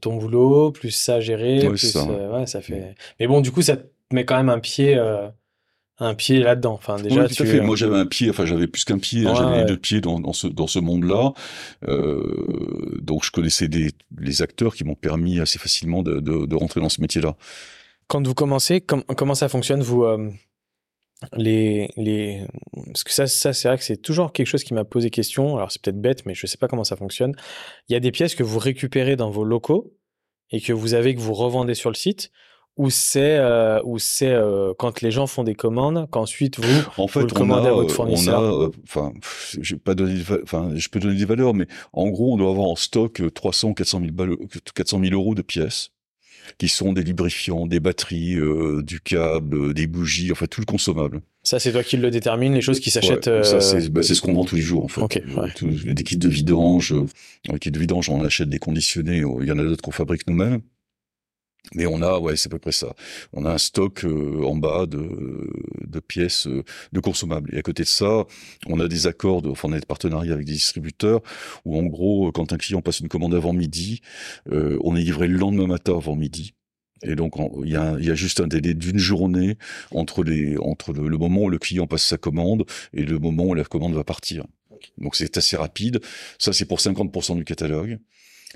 [0.02, 1.92] ton boulot, plus ça à gérer, Ouais, plus.
[1.92, 2.06] ça.
[2.06, 2.96] ouais, ça fait.
[3.20, 4.98] Mais bon, du coup, ça te met quand même un pied,
[6.00, 6.74] un pied là-dedans.
[6.74, 7.60] Enfin, déjà, oui, tout à fait.
[7.62, 9.66] Moi, j'avais un pied, enfin, j'avais plus qu'un pied, hein, Ouais, j'avais ouais.
[9.66, 11.34] deux pieds dans, dans ce, dans ce monde-là.
[11.88, 16.56] Euh, donc, je connaissais des, les acteurs qui m'ont permis assez facilement de, de, de
[16.56, 17.36] rentrer dans ce métier-là.
[18.08, 20.30] Quand vous commencez, com- comment ça fonctionne, vous euh,
[21.36, 22.46] les, les...
[22.88, 25.56] Parce que ça, ça c'est vrai que c'est toujours quelque chose qui m'a posé question.
[25.58, 27.34] Alors, c'est peut-être bête, mais je sais pas comment ça fonctionne.
[27.90, 29.94] Il y a des pièces que vous récupérez dans vos locaux
[30.52, 32.32] et que vous avez, que vous revendez sur le site,
[32.76, 36.84] ou c'est euh, c'est euh, quand les gens font des commandes, qu'ensuite vous.
[36.98, 38.42] En fait, le on a, à votre euh, fournisseur.
[38.42, 39.14] euh, enfin,
[39.62, 39.94] je pas
[40.44, 43.70] enfin, peux donner des valeurs, mais en gros, on doit avoir en stock euh, 300
[43.70, 44.36] ou 400 000 balles,
[44.76, 45.92] 400 000 euros de pièces
[46.58, 50.66] qui sont des lubrifiants, des batteries, euh, du câble, euh, des bougies, enfin tout le
[50.66, 51.22] consommable.
[51.46, 53.28] Ça, c'est toi qui le détermine, les choses qui s'achètent.
[53.28, 55.02] Ouais, Ça, euh, c'est bah, c'est ce qu'on vend tous les jours, en fait.
[55.02, 55.94] Ok, Euh, ouais.
[55.94, 56.94] des kits de vidange.
[56.94, 57.06] euh,
[57.52, 59.22] Les kits de vidange, on achète des conditionnés.
[59.22, 60.62] euh, Il y en a d'autres qu'on fabrique nous-mêmes.
[61.76, 62.94] Mais on a, ouais, c'est à peu près ça.
[63.32, 65.50] On a un stock euh, en bas de,
[65.88, 67.56] de pièces euh, de consommables.
[67.56, 68.26] Et à côté de ça,
[68.68, 71.22] on a des accords, de, enfin, on a des partenariats avec des distributeurs
[71.66, 74.02] où, en gros, euh, quand un client passe une commande avant midi,
[74.52, 76.54] euh, on est livré le lendemain matin avant midi.
[77.02, 77.34] Et donc,
[77.64, 77.76] il y, y
[78.12, 79.58] a juste un délai d'une journée
[79.92, 83.46] entre, les, entre le, le moment où le client passe sa commande et le moment
[83.46, 84.46] où la commande va partir.
[84.98, 86.02] Donc, c'est assez rapide.
[86.40, 88.00] Ça, c'est pour 50% du catalogue.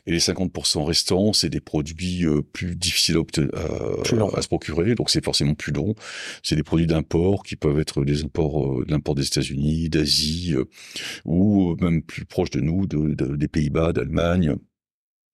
[0.06, 5.10] Et les 50% restants, c'est des produits euh, plus difficiles à, à se procurer, donc
[5.10, 5.96] c'est forcément plus long.
[6.44, 10.54] C'est des produits d'import qui peuvent être des imports, euh, de l'import des États-Unis, d'Asie,
[10.56, 10.66] euh,
[11.26, 14.56] ou euh, même plus proche de nous, de, de- des Pays-Bas, d'Allemagne.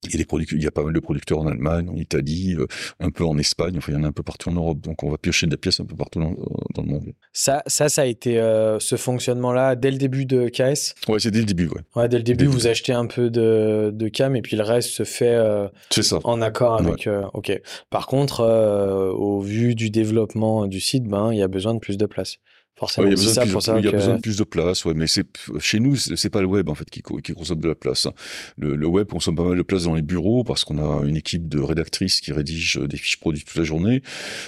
[0.06, 1.96] Il y, a des produc- il y a pas mal de producteurs en Allemagne, en
[1.96, 2.68] Italie, euh,
[3.00, 5.04] un peu en Espagne, enfin il y en a un peu partout en Europe, donc
[5.04, 6.36] on va piocher de la pièce un peu partout dans,
[6.76, 7.14] dans le monde.
[7.32, 10.96] Ça, ça, ça a été euh, ce fonctionnement-là dès le début de KS.
[11.08, 11.82] Ouais, c'est dès le début, ouais.
[11.96, 12.68] Ouais, dès le début, Dès vous début.
[12.70, 16.20] achetez un peu de, de cam et puis le reste se fait euh, ça.
[16.24, 17.08] en accord avec.
[17.08, 17.62] euh, ok.
[17.90, 21.80] Par contre, euh, au vu du développement du site, ben il y a besoin de
[21.80, 22.38] plus de place.
[22.84, 24.22] Forcément, Ouais, il y a besoin, de, plus, ça il y a que- besoin de
[24.22, 25.26] plus de place, ouais, mais c'est
[25.60, 28.06] chez nous, c'est pas le web en fait qui, co- qui consomme de la place.
[28.06, 28.14] hein.
[28.58, 31.16] Le, le web consomme pas mal de place dans les bureaux parce qu'on a une
[31.18, 34.02] équipe de rédactrices qui rédigent des fiches produits toute la journée.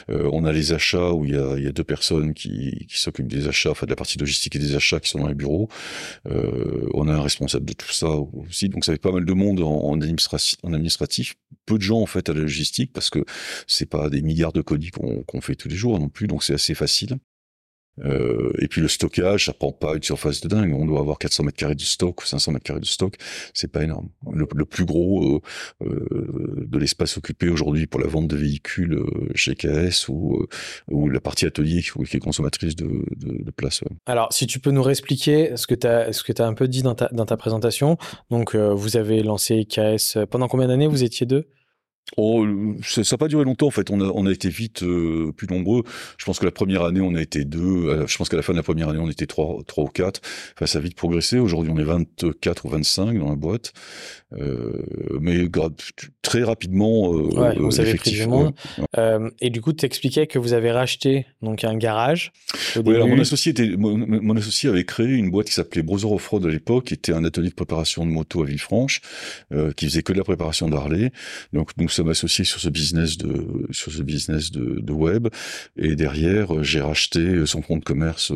[0.10, 2.86] Euh, on a les achats où il y a, il y a deux personnes qui,
[2.90, 5.28] qui s'occupent des achats, enfin de la partie logistique et des achats qui sont dans
[5.28, 5.70] les bureaux.
[6.28, 9.34] Euh, on a un responsable de tout ça aussi, donc ça fait pas mal de
[9.34, 11.36] monde en, en, administratif, en administratif.
[11.66, 13.24] Peu de gens en fait à la logistique parce que
[13.68, 16.44] c'est pas des milliards de colis qu'on qu'on fait tous les jours non plus, donc
[16.44, 17.18] c'est assez facile.
[18.04, 20.74] Euh, et puis le stockage, ça prend pas une surface de dingue.
[20.74, 23.16] On doit avoir 400 mètres carrés de stock, 500 mètres carrés de stock.
[23.54, 24.10] C'est pas énorme.
[24.32, 25.42] Le, plus gros
[25.84, 29.00] euh, euh, de l'espace occupé aujourd'hui pour la vente de véhicules
[29.34, 30.46] chez KS ou,
[30.90, 33.84] la partie atelier qui est consommatrice de, de, place.
[34.06, 37.08] Alors, si tu peux nous réexpliquer ce que tu as un peu dit dans ta,
[37.12, 37.98] dans ta présentation.
[38.30, 41.48] Donc, vous avez lancé KS pendant combien d'années vous étiez deux?
[42.18, 42.46] Oh,
[42.84, 43.90] ça n'a pas duré longtemps en fait.
[43.90, 45.84] On a, on a été vite euh, plus nombreux.
[46.18, 47.88] Je pense que la première année on a été deux.
[47.88, 49.88] Euh, je pense qu'à la fin de la première année on était trois, trois ou
[49.88, 50.22] quatre.
[50.56, 51.40] Enfin, ça a vite progressé.
[51.40, 53.74] Aujourd'hui on est 24 ou 25 dans la boîte.
[54.34, 54.84] Euh,
[55.20, 55.46] mais
[56.22, 58.54] très rapidement euh, ouais, vous avez pris du monde.
[59.42, 62.34] Et du coup, tu expliquais que vous avez racheté donc un garage.
[62.76, 66.46] oui, alors mon associé, était, mon, associé avait créé une boîte qui s'appelait Brother Off-Road
[66.46, 69.02] à l'époque, qui était un atelier de préparation de moto à Villefranche,
[69.76, 71.12] qui faisait que de la préparation d'Harley.
[71.52, 75.28] Donc sommes associés sur ce business de sur ce business de, web.
[75.78, 78.32] Et derrière, j'ai racheté son compte de commerce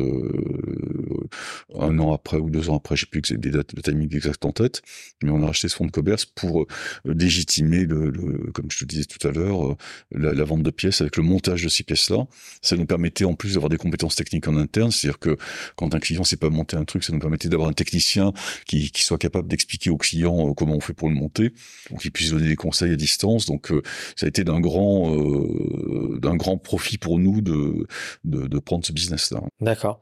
[1.78, 4.14] un an après ou deux ans après, je sais plus que des dates, le timing
[4.14, 4.82] exact en tête,
[5.22, 6.66] mais on a racheté ce fonds de commerce pour euh,
[7.04, 8.10] légitimer, le,
[8.52, 9.76] comme je te disais tout à l'heure, euh,
[10.12, 12.26] la, vente de pièces avec le montage de ces pièces-là.
[12.62, 15.36] Ça nous permettait en plus d'avoir des compétences techniques en interne, c'est-à-dire que
[15.76, 18.32] quand un client sait pas monter un truc, ça nous permettait d'avoir un technicien
[18.66, 21.52] qui, qui soit capable d'expliquer au client euh, comment on fait pour le monter,
[21.90, 23.46] donc qu'il puisse donner des conseils à distance.
[23.50, 23.72] Donc
[24.16, 27.86] ça a été d'un grand, euh, d'un grand profit pour nous de,
[28.24, 29.40] de, de prendre ce business-là.
[29.60, 30.00] D'accord.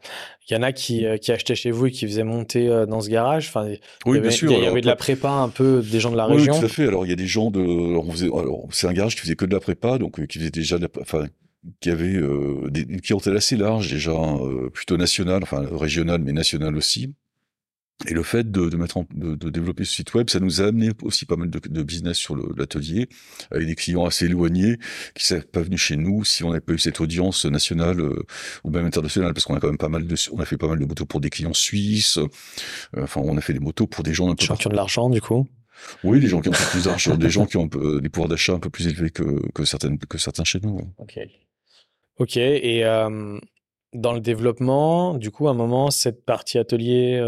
[0.48, 3.10] Il y en a qui, qui achetaient chez vous et qui faisaient monter dans ce
[3.10, 3.48] garage.
[3.48, 3.68] Enfin,
[4.06, 4.52] oui, bien sûr.
[4.52, 6.54] Il y avait de la prépa un peu des gens de la région.
[6.54, 6.86] Oui, tout à fait.
[6.86, 7.62] Alors il y a des gens de,
[8.70, 10.82] c'est un garage qui faisait que de la prépa, donc euh, qui faisait déjà, de
[10.82, 10.88] la...
[11.00, 11.26] enfin
[11.80, 16.32] qui avait euh, des, une clientèle assez large déjà, euh, plutôt nationale, enfin régionale mais
[16.32, 17.14] nationale aussi.
[18.06, 20.60] Et le fait de, de mettre en, de, de, développer ce site web, ça nous
[20.60, 23.08] a amené aussi pas mal de, de business sur l'atelier,
[23.50, 24.76] avec des clients assez éloignés
[25.16, 28.00] qui ne seraient pas venus chez nous si on n'avait pas eu cette audience nationale
[28.00, 28.22] euh,
[28.62, 30.68] ou même internationale, parce qu'on a quand même pas mal de, on a fait pas
[30.68, 32.18] mal de motos pour des clients suisses.
[32.18, 32.28] Euh,
[33.02, 34.46] enfin, on a fait des motos pour des gens un peu.
[34.46, 35.48] Qui ont de l'argent, du coup?
[36.04, 38.08] Oui, les gens qui ont un peu plus d'argent, des gens qui ont peu, des
[38.08, 40.80] pouvoirs d'achat un peu plus élevés que, que certaines, que certains chez nous.
[40.98, 41.18] Ok.
[42.18, 42.36] Ok.
[42.36, 43.38] Et euh,
[43.92, 47.18] dans le développement, du coup, à un moment, cette partie atelier.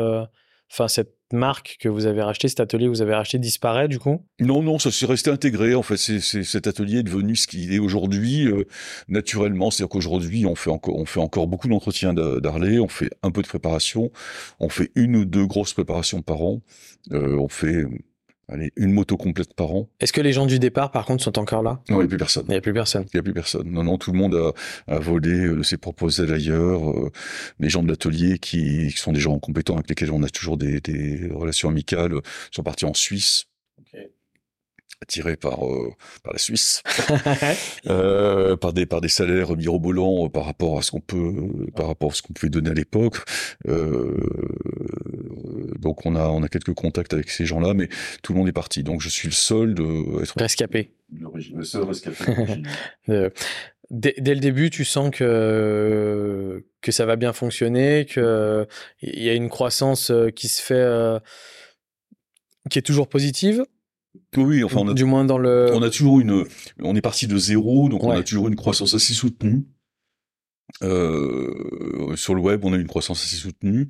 [0.70, 3.98] Enfin cette marque que vous avez racheté, cet atelier que vous avez racheté disparaît du
[3.98, 4.24] coup?
[4.40, 5.74] Non, non, ça s'est resté intégré.
[5.74, 8.64] En fait, c'est, cet atelier est devenu ce qu'il est aujourd'hui euh,
[9.08, 9.70] naturellement.
[9.70, 13.42] C'est-à-dire qu'aujourd'hui, on fait encore, on fait encore beaucoup d'entretiens d'Harley, on fait un peu
[13.42, 14.10] de préparation,
[14.58, 16.62] on fait une ou deux grosses préparations par an,
[17.12, 17.84] euh, on fait
[18.50, 19.88] allez, une moto complète par an.
[20.00, 21.80] Est-ce que les gens du départ, par contre, sont encore là?
[21.88, 22.44] Non, il n'y a plus personne.
[22.48, 23.04] Il n'y a plus personne.
[23.12, 23.70] Il n'y a plus personne.
[23.70, 24.52] Non, non, tout le monde a,
[24.92, 26.90] a volé euh, ses propres ailes ailleurs.
[26.90, 27.10] Euh,
[27.58, 30.56] les gens de l'atelier qui, qui, sont des gens compétents avec lesquels on a toujours
[30.56, 32.14] des, des relations amicales
[32.50, 33.46] sont partis en Suisse.
[35.02, 36.82] Attirés par euh, par la Suisse,
[37.86, 41.32] euh, par des par des salaires mirobolants euh, par rapport à ce qu'on peut
[41.74, 43.16] par rapport à ce qu'on pouvait donner à l'époque.
[43.66, 44.14] Euh,
[45.78, 47.88] donc on a on a quelques contacts avec ces gens-là, mais
[48.22, 48.82] tout le monde est parti.
[48.82, 50.92] Donc je suis le seul de être rescapé.
[51.18, 52.62] Le seul rescapé.
[53.90, 58.66] dès, dès, le début, tu sens que que ça va bien fonctionner, que
[59.00, 61.20] il y a une croissance qui se fait,
[62.68, 63.64] qui est toujours positive.
[64.36, 65.70] Oui, enfin, on a, du moins dans le.
[65.74, 66.44] On a toujours une,
[66.82, 69.64] on est parti de zéro, donc on a toujours une croissance assez soutenue.
[70.82, 73.88] Euh, sur le web, on a une croissance assez soutenue,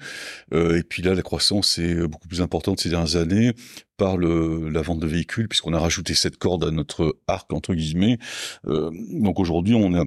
[0.55, 3.53] euh, et puis là, la croissance est beaucoup plus importante ces dernières années
[3.97, 7.75] par le, la vente de véhicules, puisqu'on a rajouté cette corde à notre arc entre
[7.75, 8.19] guillemets.
[8.67, 10.05] Euh, donc aujourd'hui, on a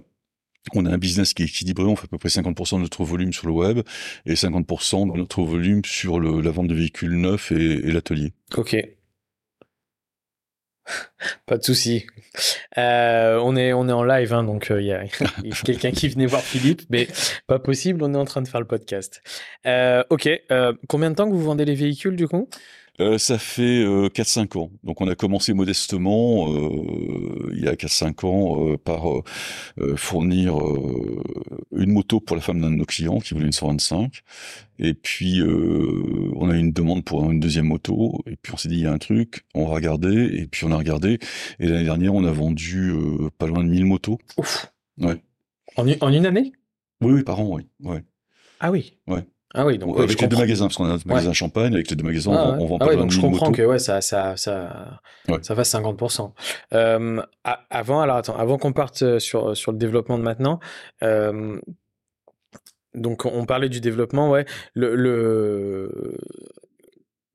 [0.73, 3.03] on a un business qui est équilibré, on fait à peu près 50% de notre
[3.03, 3.81] volume sur le web
[4.25, 8.31] et 50% de notre volume sur le, la vente de véhicules neufs et, et l'atelier.
[8.55, 8.77] Ok.
[11.45, 12.05] Pas de souci.
[12.77, 15.05] Euh, on est on est en live, hein, donc il euh, y a,
[15.63, 17.07] quelqu'un qui venait voir Philippe, mais
[17.47, 18.03] pas possible.
[18.03, 19.21] On est en train de faire le podcast.
[19.65, 20.29] Euh, ok.
[20.87, 22.49] Combien de temps que vous vendez les véhicules du coup?
[22.99, 24.71] Euh, ça fait euh, 4-5 ans.
[24.83, 30.55] Donc on a commencé modestement euh, il y a 4-5 ans euh, par euh, fournir
[31.75, 34.21] une moto pour la femme d'un de nos clients qui voulait une 125.
[34.79, 38.21] Et puis on a eu une demande pour une deuxième moto.
[38.27, 40.25] Et puis on s'est dit il y a un truc, on va regarder.
[40.37, 41.19] Et puis on a regardé.
[41.59, 42.93] Et l'année dernière on a vendu
[43.37, 44.19] pas loin de 1000 motos.
[44.37, 44.71] Ouf.
[44.99, 45.21] Ouais.
[45.77, 46.53] En, en une année?
[47.01, 47.67] Oui, oui, par an, oui.
[47.81, 48.03] Ouais.
[48.59, 48.97] Ah oui.
[49.07, 49.25] Ouais.
[49.55, 51.33] Ah oui, donc avec les deux magasins, parce qu'on a un magasin ouais.
[51.33, 53.47] Champagne, avec les deux magasins, ah, on, on, vend ah pas ouais, donc je comprends
[53.49, 53.61] motos.
[53.61, 54.99] que ouais, ça, ça, ça,
[55.41, 56.31] ça fasse 50%.
[56.73, 57.21] Euh,
[57.69, 60.59] avant, alors attends, avant qu'on parte sur sur le développement de maintenant,
[61.03, 61.59] euh,
[62.95, 66.17] donc on parlait du développement, ouais, le, le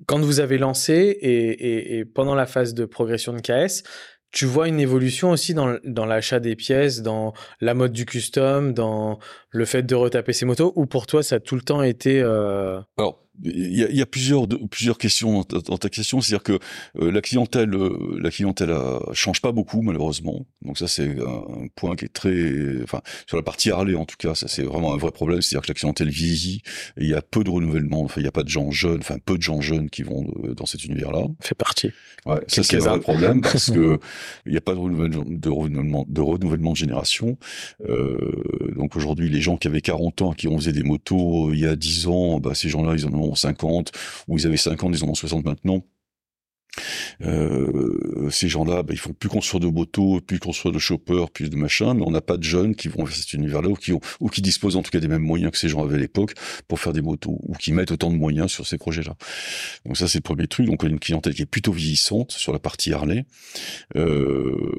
[0.07, 3.85] quand vous avez lancé et, et, et pendant la phase de progression de KS,
[4.31, 8.74] tu vois une évolution aussi dans, dans l'achat des pièces, dans la mode du custom,
[8.74, 9.18] dans
[9.51, 12.20] le fait de retaper ses motos, ou pour toi ça a tout le temps été...
[12.20, 12.81] Euh...
[13.43, 16.59] il y a, y a, plusieurs plusieurs questions dans ta, question, c'est-à-dire que
[17.01, 20.47] euh, la clientèle euh, la clientèle euh, change pas beaucoup malheureusement.
[20.62, 24.16] Donc ça c'est un point qui est très enfin sur la partie Harley en tout
[24.18, 26.62] cas, ça c'est vraiment un vrai problème, c'est-à-dire que la clientèle vieillit
[26.97, 28.99] et il y a peu de renouvellement, enfin il y a pas de gens jeunes,
[29.01, 30.26] enfin peu de gens jeunes qui vont
[30.57, 31.26] dans cet univers-là.
[31.41, 31.91] Fait partie.
[32.26, 33.99] Ouais, ça c'est un vrai problème parce que
[34.47, 37.39] il n'y a pas de renouvellement de renouvellement de renouvellement de génération.
[38.76, 41.66] donc aujourd'hui les gens qui avaient 40 ans qui ont faisait des motos il y
[41.66, 43.93] a 10 ans, bah, ces gens-là ils en ont 50,
[44.29, 45.83] ou ils avaient 50, ils ont 60 maintenant.
[47.22, 51.51] Euh, ces gens-là, bah, ils font plus construire de motos, plus construire de choppers, plus
[51.51, 53.93] de machins, mais on n'a pas de jeunes qui vont vers cet univers-là ou qui
[53.93, 56.35] ou qui disposent en tout cas des mêmes moyens que ces gens avaient à l'époque
[56.66, 59.14] pour faire des motos ou qui mettent autant de moyens sur ces projets-là.
[59.85, 60.66] Donc ça, c'est le premier truc.
[60.66, 63.24] Donc on a une clientèle qui est plutôt vieillissante sur la partie Harley.
[63.97, 64.72] Euh,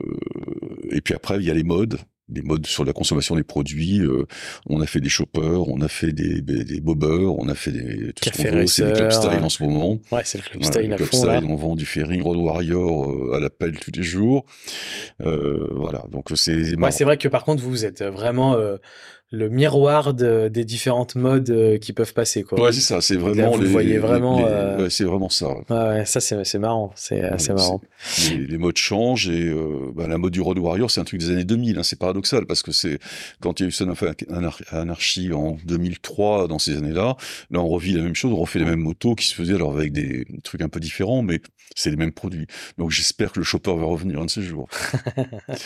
[0.91, 1.99] et puis après, il y a les modes
[2.29, 3.99] des modes sur la consommation des produits.
[3.99, 4.25] Euh,
[4.67, 7.71] on a fait des choppers, on a fait des, des, des bobbers, on a fait
[7.71, 9.99] des tout Café c'est des club style en ce moment.
[10.11, 13.11] Ouais, c'est le club style à club fond, style, on vend du fairing Road Warrior
[13.11, 14.45] euh, à l'appel tous les jours.
[15.21, 16.75] Euh, voilà, donc c'est.
[16.75, 18.77] Ouais, c'est vrai que par contre vous êtes vraiment euh,
[19.31, 22.59] le miroir de, des différentes modes euh, qui peuvent passer quoi.
[22.59, 24.83] Ouais, c'est ça, c'est vraiment vous les, voyez vraiment euh...
[24.83, 25.49] ouais, c'est vraiment ça.
[25.49, 27.79] Ouais, ouais ça c'est c'est marrant, c'est assez marrant.
[28.29, 31.19] Les, les, modes changent et euh, bah, la mode du Road Warrior, c'est un truc
[31.19, 32.97] des années 2000, hein, c'est paradoxal parce que c'est
[33.39, 34.03] quand il y a eu Son of
[34.71, 37.15] Anarchy en 2003 dans ces années-là,
[37.51, 39.75] là on revit la même chose, on refait les mêmes motos qui se faisaient alors
[39.75, 41.39] avec des trucs un peu différents mais
[41.75, 42.47] c'est les mêmes produits.
[42.77, 44.67] Donc j'espère que le chopper va revenir un de ces jours.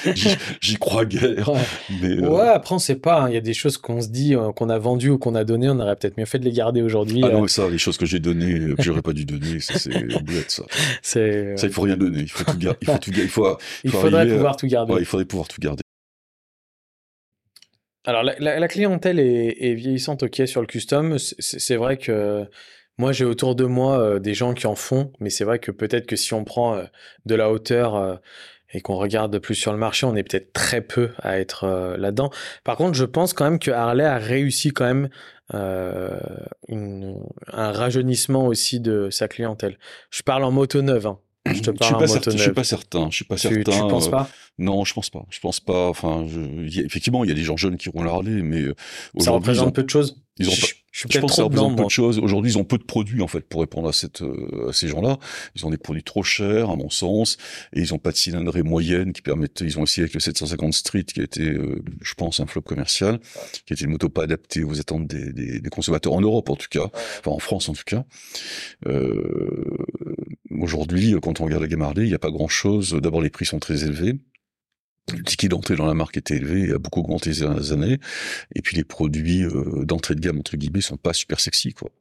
[0.61, 1.49] J'y crois guère.
[1.49, 1.59] Ouais,
[2.01, 2.29] mais, euh...
[2.29, 3.29] ouais après on sait pas, hein.
[3.29, 5.43] il y a des choses qu'on se dit, euh, qu'on a vendues ou qu'on a
[5.43, 7.21] données, on aurait peut-être mieux fait de les garder aujourd'hui.
[7.23, 9.89] Ah non, ça, les choses que j'ai données, euh, que j'aurais pas dû donner, c'est
[10.23, 10.63] bête ça.
[11.01, 11.57] C'est...
[11.57, 12.79] Ça, il faut rien donner, il faut tout garder.
[12.81, 14.93] Il, faut tout, il, faut, il, faut faudrait arriver, pouvoir tout garder.
[14.93, 15.81] Ouais, il faudrait pouvoir tout garder.
[18.05, 21.17] Alors la, la, la clientèle est, est, vieillissante, ok, sur le custom.
[21.17, 22.45] C'est vrai que
[22.97, 25.71] moi, j'ai autour de moi euh, des gens qui en font, mais c'est vrai que
[25.71, 26.83] peut-être que si on prend euh,
[27.25, 28.15] de la hauteur euh,
[28.71, 32.31] et qu'on regarde plus sur le marché, on est peut-être très peu à être là-dedans.
[32.63, 35.09] Par contre, je pense quand même que Harley a réussi quand même
[36.69, 37.15] une,
[37.51, 39.77] un rajeunissement aussi de sa clientèle.
[40.09, 41.05] Je parle en moto neuve.
[41.05, 41.19] Hein.
[41.53, 43.09] Je te parle je suis pas certain, Je suis pas certain.
[43.11, 43.71] Je suis pas tu, certain.
[43.71, 44.27] Tu penses pas?
[44.57, 45.25] Non, je pense pas.
[45.29, 45.89] Je pense pas.
[45.89, 48.41] Enfin, je, y a, effectivement, il y a des gens jeunes qui roulent la Harley,
[48.41, 48.63] mais
[49.19, 50.23] ça représente ont, peu de choses?
[50.39, 52.19] Ils ont je, pas, je, je pense représente peu de choses.
[52.19, 54.87] Aujourd'hui, ils ont peu de produits en fait pour répondre à cette euh, à ces
[54.87, 55.17] gens-là.
[55.55, 57.37] Ils ont des produits trop chers, à mon sens,
[57.73, 59.65] et ils ont pas de cylindrée moyenne qui permettait.
[59.65, 62.61] Ils ont aussi avec le 750 Street qui a été, euh, je pense, un flop
[62.61, 63.19] commercial,
[63.65, 66.55] qui était une moto pas adaptée aux attentes des, des, des, consommateurs en Europe en
[66.55, 68.05] tout cas, enfin en France en tout cas.
[68.85, 69.77] Euh,
[70.59, 72.93] Aujourd'hui, quand on regarde la gamme Harley, il n'y a pas grand-chose.
[73.01, 74.15] D'abord, les prix sont très élevés.
[75.11, 77.99] Le ticket d'entrée dans la marque était élevé, a beaucoup augmenté ces dernières années.
[78.55, 81.91] Et puis les produits euh, d'entrée de gamme entre guillemets sont pas super sexy, quoi.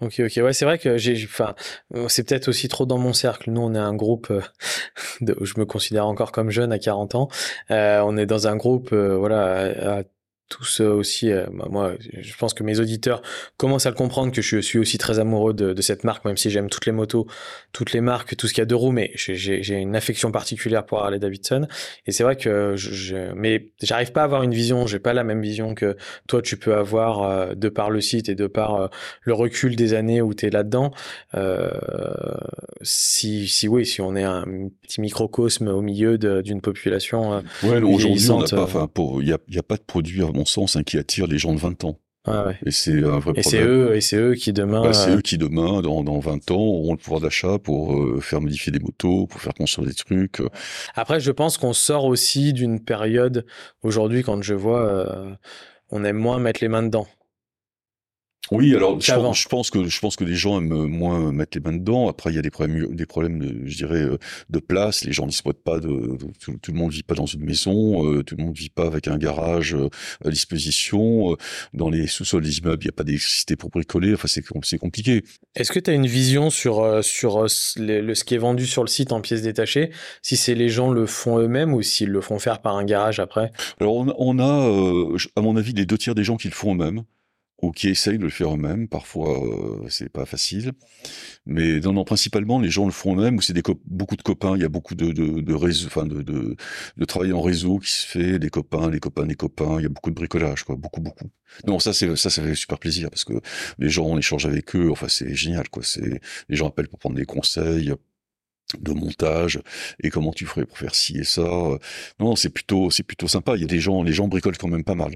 [0.00, 1.56] Ok, ok, ouais, c'est vrai que j'ai, enfin,
[2.06, 3.50] c'est peut-être aussi trop dans mon cercle.
[3.50, 4.40] Nous, on est un groupe, euh,
[5.20, 7.28] je me considère encore comme jeune à 40 ans.
[7.72, 10.04] Euh, on est dans un groupe, euh, voilà,
[10.48, 13.22] tous aussi, euh, moi, je pense que mes auditeurs
[13.56, 16.36] commencent à le comprendre que je suis aussi très amoureux de, de cette marque, même
[16.36, 17.26] si j'aime toutes les motos,
[17.72, 20.86] toutes les marques, tout ce qu'il y a de roues, mais j'ai une affection particulière
[20.86, 21.66] pour Harley Davidson.
[22.06, 25.12] Et c'est vrai que je, je mais j'arrive pas à avoir une vision, j'ai pas
[25.12, 25.96] la même vision que
[26.26, 28.88] toi tu peux avoir euh, de par le site et de par euh,
[29.22, 30.92] le recul des années où tu es là-dedans.
[31.34, 31.70] Euh,
[32.82, 34.44] si, si oui, si on est un
[34.82, 37.34] petit microcosme au milieu d'une population.
[37.34, 38.20] Euh, ouais, aujourd'hui
[39.20, 41.58] il y a, a pas de produit mon sens, hein, qui attire les gens de
[41.58, 41.98] 20 ans.
[42.24, 42.58] Ah ouais.
[42.66, 44.82] Et c'est un vrai et c'est eux, et c'est eux qui demain.
[44.82, 48.20] Bah, c'est eux qui demain, dans, dans 20 ans, auront le pouvoir d'achat pour euh,
[48.20, 50.42] faire modifier des motos, pour faire construire des trucs.
[50.94, 53.46] Après, je pense qu'on sort aussi d'une période
[53.82, 55.34] aujourd'hui quand je vois, euh,
[55.90, 57.06] on aime moins mettre les mains dedans.
[58.50, 61.58] Oui, alors je pense, je pense, que je pense que les gens aiment moins mettre
[61.58, 62.08] les mains dedans.
[62.08, 64.06] Après, il y a des problèmes, des problèmes, de, je dirais,
[64.48, 65.04] de place.
[65.04, 68.06] Les gens ne disposent pas de, tout, tout, le monde vit pas dans une maison,
[68.06, 69.90] euh, tout le monde vit pas avec un garage euh,
[70.24, 71.32] à disposition.
[71.32, 71.36] Euh,
[71.74, 74.14] dans les sous-sols des immeubles, il n'y a pas d'électricité pour bricoler.
[74.14, 75.24] Enfin, c'est c'est compliqué.
[75.54, 78.66] Est-ce que tu as une vision sur euh, sur le, le, ce qui est vendu
[78.66, 79.90] sur le site en pièces détachées
[80.22, 83.20] Si c'est les gens le font eux-mêmes ou s'ils le font faire par un garage
[83.20, 83.50] après?
[83.78, 86.74] Alors on, on a, à mon avis, les deux tiers des gens qui le font
[86.74, 87.02] eux-mêmes
[87.60, 88.88] ou qui essayent de le faire eux-mêmes.
[88.88, 90.72] Parfois, euh, c'est pas facile.
[91.46, 94.56] Mais non, non, principalement, les gens le font eux-mêmes, ou c'est des beaucoup de copains.
[94.56, 96.56] Il y a beaucoup de, de, de réseau, enfin, de, de,
[96.96, 99.78] de, travail en réseau qui se fait, des copains, des copains, des copains.
[99.78, 100.76] Il y a beaucoup de bricolage, quoi.
[100.76, 101.30] Beaucoup, beaucoup.
[101.66, 103.34] Non, ça, c'est, ça, ça fait super plaisir parce que
[103.78, 104.90] les gens, on échange avec eux.
[104.90, 105.82] Enfin, c'est génial, quoi.
[105.82, 107.92] C'est, les gens appellent pour prendre des conseils.
[108.78, 109.60] de montage
[110.02, 111.42] et comment tu ferais pour faire ci et ça?
[112.20, 113.56] Non, c'est plutôt c'est plutôt sympa.
[113.56, 115.14] Il y a des gens, les gens bricolent quand même pas mal.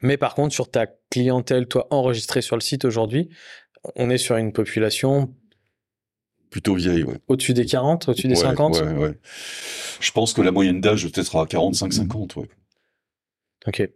[0.00, 3.30] Mais par contre, sur ta clientèle, toi enregistrée sur le site aujourd'hui,
[3.96, 5.34] on est sur une population
[6.50, 7.18] plutôt vieille, ouais.
[7.28, 9.18] Au-dessus des 40, au-dessus des 50 ouais, ouais.
[10.00, 12.48] Je pense que la moyenne d'âge peut-être à 45-50, ouais.
[13.66, 13.88] Ok.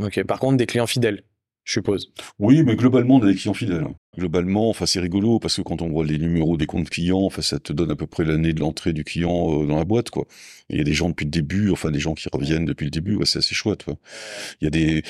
[0.00, 0.24] Ok.
[0.24, 1.24] Par contre, des clients fidèles
[1.64, 2.12] je suppose.
[2.38, 3.86] Oui, mais globalement, on a des clients fidèles.
[4.16, 7.42] Globalement, enfin, c'est rigolo parce que quand on voit les numéros des comptes clients, enfin,
[7.42, 10.10] ça te donne à peu près l'année de l'entrée du client euh, dans la boîte,
[10.10, 10.26] quoi.
[10.68, 12.90] Il y a des gens depuis le début, enfin, des gens qui reviennent depuis le
[12.90, 13.86] début, c'est assez chouette.
[14.60, 15.02] Il y a des,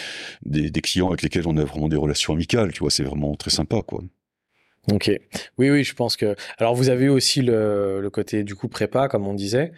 [0.47, 3.35] des, des clients avec lesquels on a vraiment des relations amicales, tu vois, c'est vraiment
[3.35, 4.03] très sympa, quoi.
[4.93, 5.11] Ok.
[5.57, 6.37] Oui, oui, je pense que.
[6.59, 9.73] Alors, vous avez eu aussi le, le côté du coup prépa, comme on disait.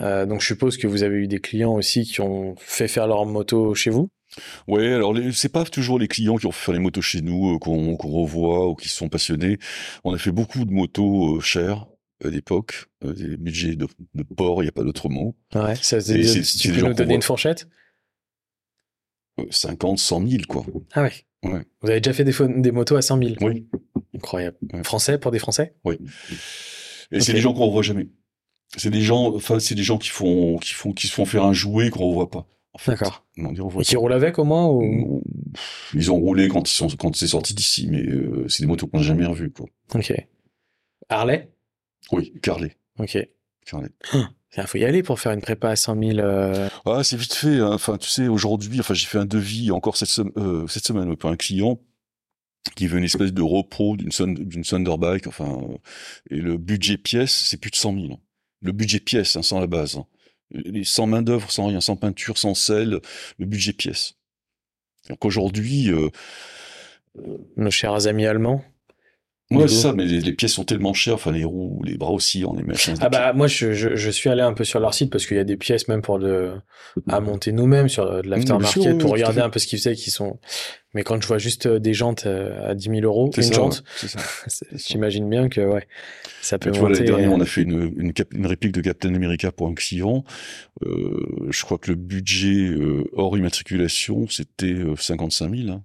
[0.00, 3.08] Euh, donc, je suppose que vous avez eu des clients aussi qui ont fait faire
[3.08, 4.08] leur moto chez vous?
[4.66, 7.54] Ouais, alors c'est pas toujours les clients qui ont fait faire les motos chez nous
[7.54, 9.58] euh, qu'on revoit ou qui sont passionnés.
[10.04, 11.86] On a fait beaucoup de motos euh, chères
[12.24, 15.34] à l'époque, euh, des budgets de, de port, il n'y a pas d'autre mot.
[15.54, 16.22] Ouais, ça, c'est,
[16.58, 17.68] tu peux nous donner une fourchette?
[19.50, 20.64] 50, 100 000, quoi.
[20.92, 21.12] Ah ouais.
[21.42, 21.64] ouais.
[21.80, 23.66] Vous avez déjà fait des, des motos à 100 000 Oui.
[24.14, 24.56] Incroyable.
[24.84, 25.74] Français pour des Français?
[25.84, 25.96] Oui.
[27.10, 28.08] Et c'est des gens qu'on revoit jamais.
[28.76, 31.44] C'est des gens, enfin, c'est des gens qui font, qui font, qui se font faire
[31.44, 32.46] un jouet qu'on revoit pas.
[32.86, 33.26] D'accord.
[33.36, 35.22] Et qui roulent avec au moins ou...
[35.94, 38.86] Ils ont roulé quand ils sont quand c'est sorti d'ici, mais euh, c'est des motos
[38.86, 39.66] qu'on n'a jamais revues quoi.
[39.94, 40.12] Ok.
[41.08, 41.50] Harley?
[42.10, 42.76] Oui, Carley.
[42.98, 43.18] Ok.
[44.56, 46.18] Il faut y aller pour faire une prépa à 100 000.
[46.18, 46.68] Euh...
[46.84, 47.58] Ah, c'est vite fait.
[47.58, 47.72] Hein.
[47.72, 51.30] Enfin, tu sais, aujourd'hui, enfin, j'ai fait un devis encore cette, euh, cette semaine pour
[51.30, 51.80] un client
[52.76, 55.26] qui veut une espèce de repro d'une Thunderbike.
[55.26, 55.58] Enfin,
[56.30, 58.20] et le budget pièce, c'est plus de 100 000.
[58.60, 59.98] Le budget pièce, hein, sans la base.
[60.84, 63.00] Sans main d'œuvre, sans rien, sans peinture, sans sel,
[63.38, 64.14] le budget pièce.
[65.08, 66.10] Donc aujourd'hui, euh,
[67.56, 68.64] nos chers amis allemands.
[69.56, 72.44] Ouais, c'est ça, mais les, pièces sont tellement chères, enfin les roues, les bras aussi,
[72.46, 72.74] on les met.
[73.00, 75.40] Ah bah moi je, je, suis allé un peu sur leur site parce qu'il y
[75.40, 76.52] a des pièces même pour de
[77.08, 80.38] à monter nous-mêmes sur de l'aftermarket pour regarder un peu ce qu'ils faisaient, qui sont
[80.94, 83.82] mais quand je vois juste euh, des jantes euh, à 10 000 euros, une jante,
[84.72, 85.86] j'imagine bien que ouais,
[86.42, 89.14] ça peut tu vois, l'année dernière, on a fait une, une, une, réplique de Captain
[89.14, 90.24] America pour un client.
[90.84, 95.70] Euh, je crois que le budget euh, hors immatriculation, c'était 55 000.
[95.70, 95.82] Hein.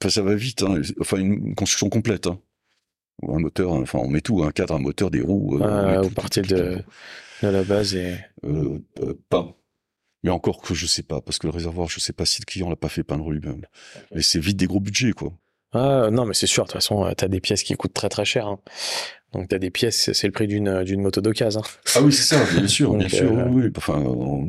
[0.00, 0.62] Enfin, ça va vite.
[0.62, 0.80] Hein.
[1.00, 2.28] Enfin, une construction complète.
[2.28, 2.40] Hein.
[3.26, 5.58] Un moteur, enfin, on met tout, un cadre, un moteur, des roues.
[5.62, 6.78] Ah, vous partez de,
[7.42, 8.16] de la base et...
[9.28, 9.54] pas
[10.24, 12.44] mais encore que je sais pas, parce que le réservoir, je sais pas si le
[12.44, 13.64] client l'a pas fait peindre lui-même.
[14.12, 15.32] Mais c'est vite des gros budgets, quoi.
[15.72, 17.92] Ah, non, mais c'est sûr, de toute façon, euh, tu as des pièces qui coûtent
[17.92, 18.46] très très cher.
[18.46, 18.58] Hein.
[19.32, 21.60] Donc, tu as des pièces, c'est le prix d'une, euh, d'une moto d'occasion.
[21.60, 21.90] Hein.
[21.94, 23.30] Ah oui, c'est ça, bien sûr, bien sûr.
[23.30, 24.46] Euh, oui, Enfin, on,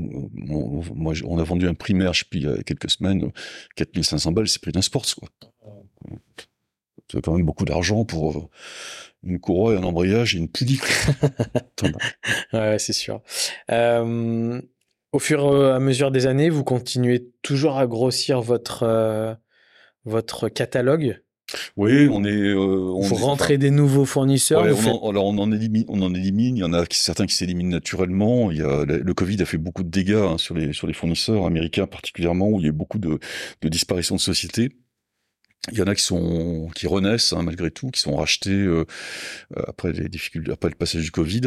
[0.95, 3.31] moi, on a vendu un primaire, je il y a quelques semaines,
[3.75, 5.27] 4500 balles, c'est le prix d'un sports, quoi.
[7.11, 8.49] C'est quand même beaucoup d'argent pour
[9.23, 10.83] une courroie un embrayage et une pudique.
[12.53, 13.21] ouais, c'est sûr.
[13.71, 14.61] Euh,
[15.11, 19.33] au fur et à mesure des années, vous continuez toujours à grossir votre, euh,
[20.05, 21.21] votre catalogue?
[21.77, 22.29] Oui, on est.
[22.29, 24.61] Euh, on vous rentrez des nouveaux fournisseurs.
[24.61, 26.57] on alors on en élimine, on en élimine.
[26.57, 28.51] Il y en a certains qui s'éliminent naturellement.
[28.51, 30.93] Il y a le Covid a fait beaucoup de dégâts hein, sur les sur les
[30.93, 33.17] fournisseurs américains particulièrement où il y a eu beaucoup de,
[33.61, 34.69] de disparitions de sociétés.
[35.71, 38.85] Il y en a qui sont qui renaissent hein, malgré tout, qui sont rachetés euh,
[39.67, 41.41] après les difficultés, après le passage du Covid,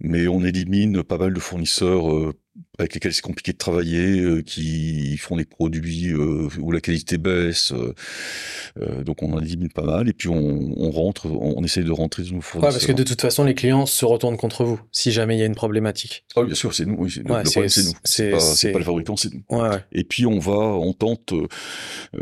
[0.00, 2.32] mais on élimine pas mal de fournisseurs euh,
[2.78, 7.18] avec lesquels c'est compliqué de travailler, euh, qui font des produits euh, où la qualité
[7.18, 7.72] baisse.
[7.72, 11.92] Euh, donc on en élimine pas mal et puis on, on rentre, on, essaye de
[11.92, 12.70] rentrer dans nos fournisseurs.
[12.70, 15.40] Ouais, parce que de toute façon les clients se retournent contre vous si jamais il
[15.40, 16.24] y a une problématique.
[16.36, 16.96] Ah bien sûr, c'est nous.
[16.98, 17.92] Oui, c'est, ouais, c'est, c'est nous.
[18.04, 19.42] C'est pas, c'est pas le fabricant, c'est nous.
[19.50, 21.32] Ouais, et puis on va, on tente,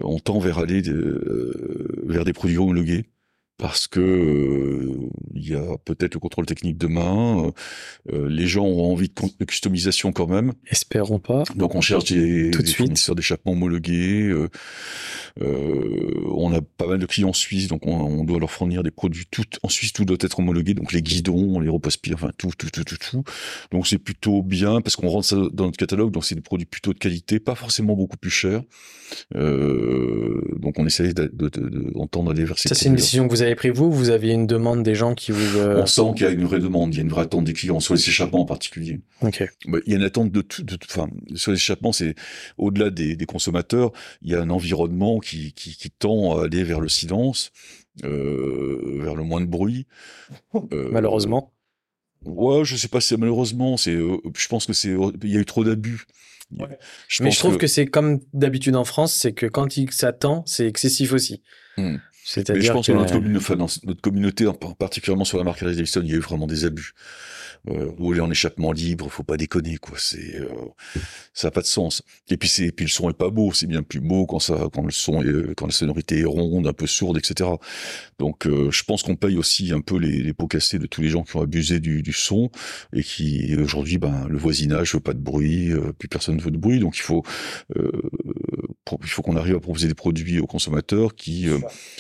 [0.03, 0.83] on tend vers aller
[2.07, 3.05] vers des produits homologués
[3.61, 7.45] parce que euh, il y a peut-être le contrôle technique demain.
[7.45, 7.51] Euh,
[8.13, 10.55] euh, les gens ont envie de, customisation quand même.
[10.67, 11.45] Espérons pas.
[11.55, 14.35] Donc on cherche des, des fournisseurs d'échappement homologués.
[15.39, 19.27] on a pas mal de clients suisses, donc on, doit leur fournir des produits.
[19.31, 20.73] Tout en Suisse, tout doit être homologué.
[20.73, 23.25] Donc les guidons, les repose-pires, enfin tout, tout, tout, tout, tout.
[23.73, 26.13] Donc c'est plutôt bien parce qu'on rentre ça dans notre catalogue.
[26.13, 28.63] Donc c'est des produits plutôt de qualité, pas forcément beaucoup plus chers.
[29.35, 33.71] donc on essaye d'entendre de, de, vers Ça c'est une décision que vous avez pris
[33.71, 35.59] vous Vous aviez une demande des gens qui vous...
[35.59, 37.53] On sent qu'il y a une vraie demande, il y a une vraie attente des
[37.53, 39.01] clients, sur les échappements en particulier.
[39.23, 39.45] Ok.
[39.67, 42.15] Il y a une attente de tout, enfin, sur les échappements, c'est
[42.59, 43.93] au-delà des, des, consommateurs,
[44.23, 47.53] il y a un environnement qui, qui, qui tend à aller vers le silence,
[48.05, 49.87] euh, vers le moins de bruit.
[50.55, 51.53] Euh, Malheureusement.
[52.25, 55.37] Ouais, je sais pas si c'est malheureusement, c'est, euh, je pense que c'est, il y
[55.37, 56.07] a eu trop d'abus.
[57.09, 60.43] Je Mais je trouve que, c'est comme d'habitude en France, c'est que quand il s'attend,
[60.47, 61.43] c'est excessif aussi.
[61.77, 61.97] Hmm.
[62.37, 64.47] Mais je pense que, notre, communauté, notre, communauté,
[64.79, 66.95] particulièrement sur la marque Harley Davidson, il y a eu vraiment des abus.
[67.69, 69.97] Euh, rouler en échappement libre, faut pas déconner quoi.
[69.99, 70.49] C'est euh,
[71.35, 72.03] ça a pas de sens.
[72.31, 74.69] Et puis c'est puis le son est pas beau, c'est bien plus beau quand ça
[74.73, 77.51] quand le son est, quand la sonorité est ronde, un peu sourde, etc.
[78.19, 81.03] Donc euh, je pense qu'on paye aussi un peu les, les pots cassés de tous
[81.03, 82.51] les gens qui ont abusé du, du son
[82.95, 86.51] et qui aujourd'hui ben le voisinage veut pas de bruit, euh, plus personne ne veut
[86.51, 87.23] de bruit, donc il faut
[87.77, 87.91] euh,
[89.03, 91.47] il faut qu'on arrive à proposer des produits aux consommateurs qui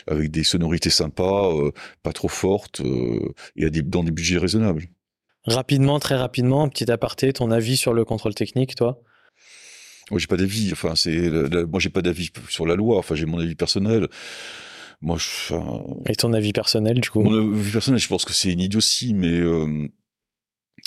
[0.07, 1.53] avec des sonorités sympas,
[2.03, 2.83] pas trop fortes
[3.57, 4.89] et à des, dans des budgets raisonnables.
[5.47, 9.03] Rapidement, très rapidement, petit aparté, ton avis sur le contrôle technique, toi?
[10.11, 10.70] Moi, j'ai pas d'avis.
[10.72, 11.30] Enfin, c'est,
[11.66, 12.99] moi, j'ai pas d'avis sur la loi.
[12.99, 14.09] Enfin, j'ai mon avis personnel.
[15.01, 15.55] Moi, je,
[16.11, 17.22] Et ton avis personnel, du coup?
[17.22, 19.88] Mon avis personnel, je pense que c'est une idiotie, mais euh,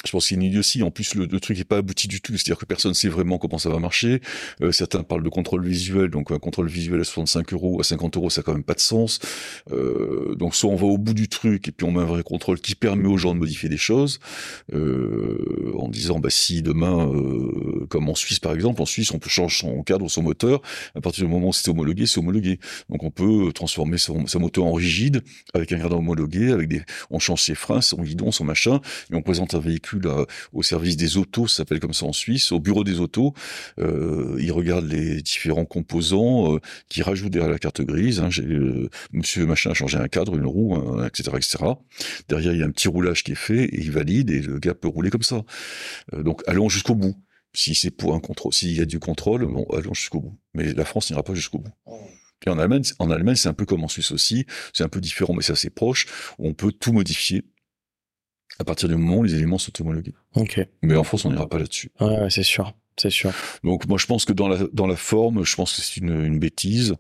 [0.06, 0.84] je pense qu'il y a une idiotie.
[0.84, 2.34] En plus, le, truc n'est pas abouti du tout.
[2.34, 4.22] C'est-à-dire que personne ne sait vraiment comment ça va marcher.
[4.62, 6.10] Euh, certains parlent de contrôle visuel.
[6.10, 8.74] Donc, un contrôle visuel à 65 euros, à 50 euros, ça n'a quand même pas
[8.74, 9.20] de sens.
[9.72, 12.24] Euh, donc, soit on va au bout du truc et puis on met un vrai
[12.24, 14.20] contrôle qui permet aux gens de modifier des choses.
[14.74, 19.20] Euh, en disant, bah, si demain, euh, comme en Suisse par exemple, en Suisse, on
[19.20, 20.62] peut changer son cadre, son moteur.
[20.96, 22.60] À partir du moment où c'est homologué, c'est homologué.
[22.90, 25.24] Donc, on peut transformer son, son, moteur en rigide
[25.54, 28.82] avec un gradient homologué, avec des, on change ses freins, son guidon, son machin,
[29.12, 29.83] et on présente un véhicule
[30.54, 33.34] au service des autos, ça s'appelle comme ça en Suisse, au bureau des autos.
[33.80, 36.60] Euh, il regarde les différents composants, euh,
[36.90, 38.20] qui rajoutent derrière la carte grise.
[38.20, 41.58] Hein, euh, monsieur machin a changé un cadre, une roue, etc., etc.
[42.30, 44.60] Derrière, il y a un petit roulage qui est fait et il valide et le
[44.60, 45.44] gars peut rouler comme ça.
[46.14, 47.16] Euh, donc allons jusqu'au bout.
[47.56, 50.40] Si c'est pour un contrôle, s'il y a du contrôle, bon, allons jusqu'au bout.
[50.56, 51.72] Mais la France n'ira pas jusqu'au bout.
[52.48, 54.46] En Allemagne, c'est un peu comme en Suisse aussi.
[54.74, 56.08] C'est un peu différent, mais c'est assez proche.
[56.40, 57.46] On peut tout modifier
[58.60, 60.14] à partir du moment où les éléments sont homologués.
[60.36, 60.66] Ok.
[60.82, 61.92] Mais en France, on n'ira pas là-dessus.
[62.00, 62.74] Ouais, c'est sûr.
[62.98, 63.32] C'est sûr.
[63.64, 66.26] Donc moi, je pense que dans la, dans la forme, je pense que c'est une,
[66.26, 66.96] une bêtise.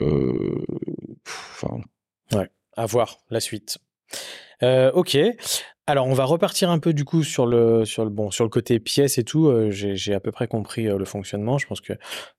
[0.00, 0.64] Euh,
[1.26, 1.80] enfin,
[2.32, 3.78] ouais, à voir la suite.
[4.62, 5.18] Euh, ok.
[5.86, 8.50] Alors, on va repartir un peu du coup sur le sur le bon sur le
[8.50, 9.46] côté pièces et tout.
[9.46, 11.58] Euh, j'ai à peu près compris euh, le fonctionnement.
[11.58, 11.92] Je pense que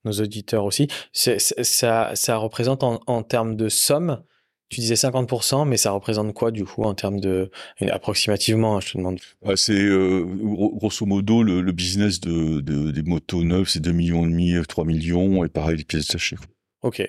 [0.03, 0.87] nos auditeurs aussi.
[1.13, 4.23] Ça ça représente en, en termes de somme
[4.69, 7.49] tu disais 50%, mais ça représente quoi du coup en termes de
[7.89, 9.19] approximativement hein, Je te demande?
[9.55, 14.25] c'est euh, grosso modo le, le business de, de, des motos neuves, c'est 2 millions
[14.25, 16.37] et demi, 3 millions, et pareil les pièces détachées.
[16.83, 17.01] Ok.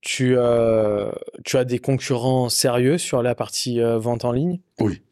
[0.00, 1.10] Tu, euh,
[1.44, 4.60] tu as des concurrents sérieux sur la partie euh, vente en ligne?
[4.80, 5.02] Oui.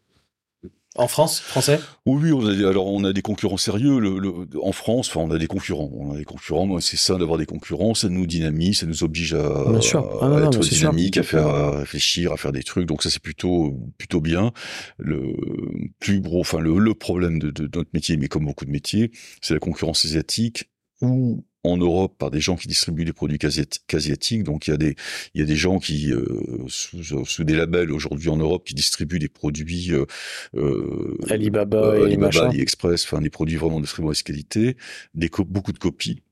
[0.94, 1.80] En France, français?
[2.04, 3.98] Oui, on a des, alors on a des concurrents sérieux.
[3.98, 4.30] Le, le,
[4.60, 5.90] en France, enfin, on a des concurrents.
[5.94, 6.80] On a des concurrents.
[6.80, 7.94] C'est ça d'avoir des concurrents.
[7.94, 10.18] Ça nous dynamise, ça nous oblige à, bien sûr.
[10.20, 12.86] Ah, non, à être dynamique, à faire à réfléchir, à faire des trucs.
[12.86, 14.52] Donc ça, c'est plutôt plutôt bien.
[14.98, 15.34] Le
[15.98, 18.70] plus gros, enfin le, le problème de, de, de notre métier, mais comme beaucoup de
[18.70, 20.70] métiers, c'est la concurrence asiatique
[21.00, 24.42] où en Europe par des gens qui distribuent des produits qu'asiatiques.
[24.42, 24.96] Donc il y a des
[25.34, 26.24] il y a des gens qui euh,
[26.68, 30.06] sous, sous, des labels aujourd'hui en Europe qui distribuent des produits euh,
[30.56, 34.76] euh Alibaba, euh, Alibaba, AliExpress, enfin des produits vraiment de très mauvaise qualité,
[35.14, 36.22] des beaucoup de copies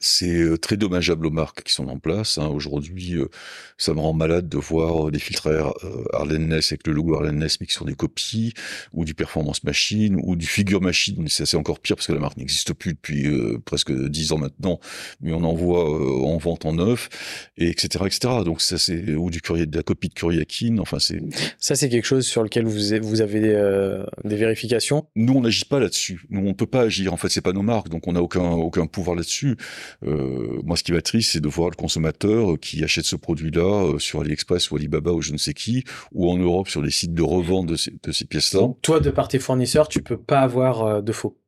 [0.00, 2.38] c'est euh, très dommageable aux marques qui sont en place.
[2.38, 2.48] Hein.
[2.48, 3.28] Aujourd'hui, euh,
[3.76, 7.14] ça me rend malade de voir euh, des filtres euh, Arlen Ness avec le logo
[7.14, 8.54] Arlen Ness, mais qui sont des copies,
[8.92, 11.26] ou du Performance Machine, ou du Figure Machine.
[11.28, 14.80] C'est encore pire parce que la marque n'existe plus depuis euh, presque dix ans maintenant,
[15.20, 15.84] mais on en voit
[16.26, 17.08] en vente en neuf,
[17.56, 18.34] et etc., etc.
[18.44, 20.78] Donc ça, c'est ou du courrier de la copie de Kuryakin.
[20.78, 21.20] Enfin, c'est
[21.58, 25.06] ça, c'est quelque chose sur lequel vous vous avez des, des vérifications?
[25.16, 26.22] Nous, on n'agit pas là-dessus.
[26.30, 27.12] Nous, on peut pas agir.
[27.12, 29.56] En fait, c'est pas nos marques, donc on n'a aucun aucun pouvoir là-dessus.
[30.04, 33.98] Euh, moi, ce qui triste, c'est de voir le consommateur qui achète ce produit-là euh,
[33.98, 37.14] sur AliExpress ou Alibaba ou je ne sais qui, ou en Europe sur les sites
[37.14, 38.68] de revente de ces, de ces pièces-là.
[38.82, 41.38] Toi, de par tes fournisseurs, tu peux pas avoir euh, de faux.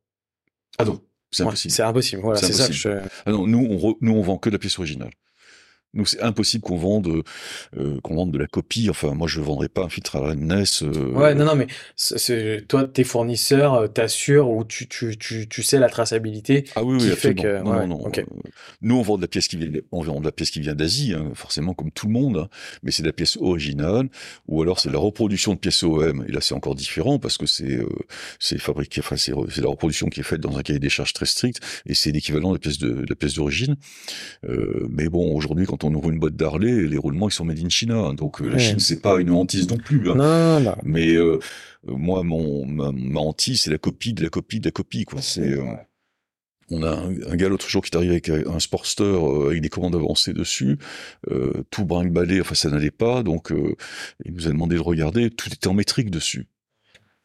[0.78, 1.70] Ah non, c'est impossible.
[1.70, 2.22] Ouais, c'est impossible.
[2.22, 2.88] Voilà, c'est ça que je...
[3.26, 5.11] Ah non, nous, on, re, nous, on vend que la pièce originale.
[5.95, 7.22] Donc c'est impossible qu'on vende
[7.76, 8.88] euh, qu'on vende de la copie.
[8.88, 10.64] Enfin, moi je vendrais pas un filtre à la NES.
[10.82, 11.12] Euh...
[11.12, 11.66] Ouais, non, non, mais
[11.97, 16.64] c'est toi tes fournisseurs euh, t'assurent ou tu, tu, tu, tu sais la traçabilité.
[16.76, 18.24] Ah oui, qui oui, fait que non, ouais, non, okay.
[18.80, 20.74] Nous on vend de la pièce qui vient, on vend de la pièce qui vient
[20.74, 22.38] d'Asie, hein, forcément comme tout le monde.
[22.38, 22.49] Hein,
[22.82, 24.09] mais c'est de la pièce originale
[24.49, 26.24] ou alors c'est la reproduction de pièces OEM.
[26.26, 27.86] Et là c'est encore différent parce que c'est euh,
[28.38, 31.26] c'est fabriqué, enfin c'est la reproduction qui est faite dans un cahier des charges très
[31.26, 33.76] strict et c'est l'équivalent de la pièce de, de la pièce d'origine.
[34.49, 37.59] Euh, mais bon, aujourd'hui quand on ouvre une boîte d'Harley les roulements ils sont made
[37.59, 38.12] in China.
[38.14, 38.59] Donc euh, la ouais.
[38.59, 40.11] Chine c'est pas une hantise non plus.
[40.11, 40.14] Hein.
[40.14, 41.39] Non, non, Mais euh,
[41.87, 45.20] moi mon ma, ma hantise c'est la copie de la copie de la copie quoi.
[45.20, 45.62] C'est euh,
[46.70, 49.61] on a un, un gars l'autre jour qui est arrivé avec un Sportster euh, avec
[49.61, 50.78] des commandes avancées dessus,
[51.30, 53.74] euh, tout brinque-ballé, enfin ça n'allait pas, donc euh,
[54.24, 56.47] il nous a demandé de regarder, tout était en métrique dessus.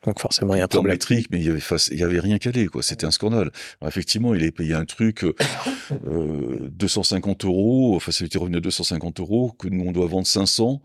[0.06, 0.94] Donc forcément, il y a un Temps problème.
[0.94, 2.84] métrique, mais il y avait, face- il y avait rien calé, quoi.
[2.84, 3.52] C'était un scandale.
[3.82, 5.34] Alors, effectivement, il avait payé un truc, euh,
[6.08, 10.08] euh, 250 euros, enfin, ça lui était revenu à 250 euros, que nous, on doit
[10.08, 10.82] vendre 500.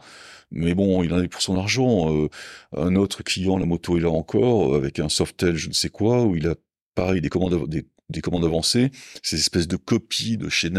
[0.51, 2.15] Mais bon, il en avait pour son argent.
[2.15, 2.29] Euh,
[2.77, 5.89] un autre client, la moto est là encore, euh, avec un Softail, je ne sais
[5.91, 6.55] quoi, où il a,
[6.95, 8.91] pareil, des commandes, des, des commandes avancées,
[9.23, 10.71] ces espèces de copies de chez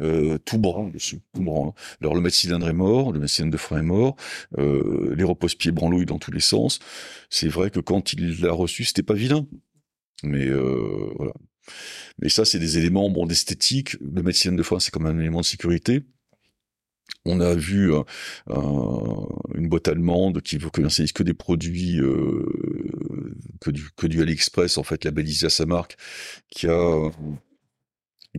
[0.00, 1.72] euh, tout branle dessus, tout branle.
[2.00, 4.16] Alors, le maître cylindre est mort, le maître cylindre de frein est mort,
[4.58, 6.78] euh, les repose-pieds branlouillent dans tous les sens.
[7.30, 9.46] C'est vrai que quand il l'a reçu, c'était pas vilain.
[10.22, 11.32] Mais euh, voilà.
[12.20, 13.96] Mais ça, c'est des éléments d'esthétique.
[14.00, 16.02] Le médecin de frein, c'est comme un élément de sécurité.
[17.24, 18.04] On a vu un-
[19.54, 22.00] une boîte allemande qui veut commercialise que des produits
[23.60, 25.96] que du que du AliExpress en fait labellisé à sa marque,
[26.50, 27.10] qui a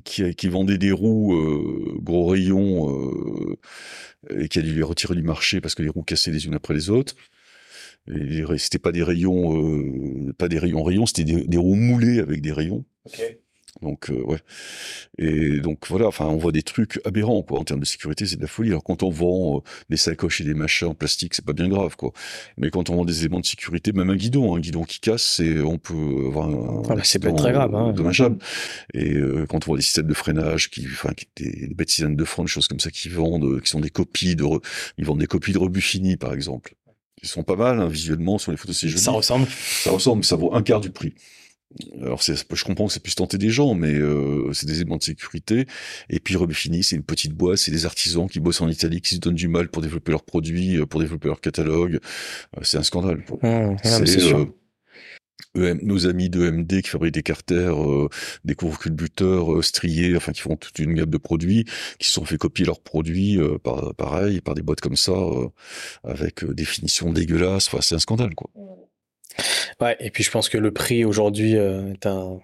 [0.03, 3.57] qui, a- qui vendait des roues euh, gros rayons euh,
[4.29, 6.53] et qui a dû les retirer du marché parce que les roues cassaient les unes
[6.53, 7.15] après les autres.
[8.07, 12.19] Et c'était pas des rayons, euh, pas des rayons rayons, c'était des, des roues moulées
[12.19, 12.85] avec des rayons.
[13.81, 14.39] Donc euh, ouais.
[15.17, 18.35] Et donc voilà, enfin on voit des trucs aberrants quoi en termes de sécurité, c'est
[18.35, 18.69] de la folie.
[18.69, 21.69] Alors quand on vend euh, des sacoches et des machins en plastique, c'est pas bien
[21.69, 22.11] grave quoi.
[22.57, 25.23] Mais quand on vend des éléments de sécurité, même un guidon, un guidon qui casse,
[25.23, 27.93] c'est on peut avoir un Ah bah, c'est pas très grave, hein.
[27.93, 28.37] dommageable.
[28.93, 31.89] Et euh, quand on voit des systèmes de freinage qui, enfin, qui, des, des bêtes
[31.89, 34.43] cylindres de frein, des choses comme ça qui vendent, euh, qui sont des copies de,
[34.43, 34.63] re-
[34.97, 36.75] ils vendent des copies de rebut finis par exemple.
[37.21, 39.01] Ils sont pas mal hein, visuellement sur les photos, c'est joli.
[39.01, 39.47] Ça ressemble.
[39.83, 41.13] Ça ressemble, ça vaut un quart du prix.
[42.01, 44.97] Alors c'est, je comprends que ça puisse tenter des gens, mais euh, c'est des éléments
[44.97, 45.67] de sécurité.
[46.09, 49.15] Et puis Rebufini, c'est une petite boîte, c'est des artisans qui bossent en Italie, qui
[49.15, 51.99] se donnent du mal pour développer leurs produits, euh, pour développer leur catalogue.
[52.57, 53.23] Euh, c'est un scandale.
[53.43, 54.45] Mmh, ah, c'est euh,
[55.55, 58.09] EM nos amis de MD qui fabriquent des carters, euh,
[58.45, 61.65] des couvre-culbuteurs euh, striés, enfin qui font toute une gamme de produits,
[61.97, 65.11] qui se sont fait copier leurs produits, euh, par, pareil, par des boîtes comme ça,
[65.11, 65.49] euh,
[66.03, 67.67] avec euh, des finitions dégueulasses.
[67.67, 68.49] Enfin, c'est un scandale, quoi.
[69.81, 72.39] Ouais, et puis je pense que le prix aujourd'hui euh, est un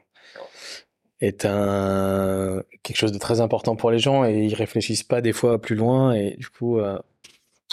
[1.22, 5.34] est un quelque chose de très important pour les gens et ils réfléchissent pas des
[5.34, 7.00] fois plus loin et du coup euh,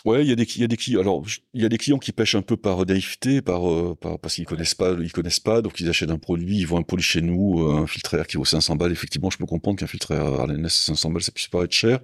[0.05, 1.01] Ouais, il y a des, il y a des clients.
[1.01, 1.25] Alors,
[1.55, 4.35] il y a des clients qui pêchent un peu par naïveté, par, euh, par parce
[4.35, 7.05] qu'ils connaissent pas, ils connaissent pas, donc ils achètent un produit, ils voient un produit
[7.05, 8.91] chez nous, euh, un filtre air qui vaut 500 balles.
[8.93, 11.47] Effectivement, je peux comprendre qu'un filtre à air à la NES 500 balles, ça puisse
[11.49, 12.01] paraître cher.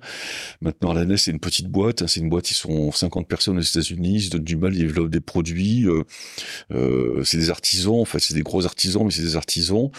[0.60, 3.26] Maintenant, à la NES, c'est une petite boîte, hein, c'est une boîte, ils sont 50
[3.28, 5.86] personnes aux États-Unis, ils donnent du mal, ils développent des produits.
[5.88, 6.04] euh,
[6.72, 9.90] euh, c'est des artisans, en fait, c'est des gros artisans, mais c'est des artisans.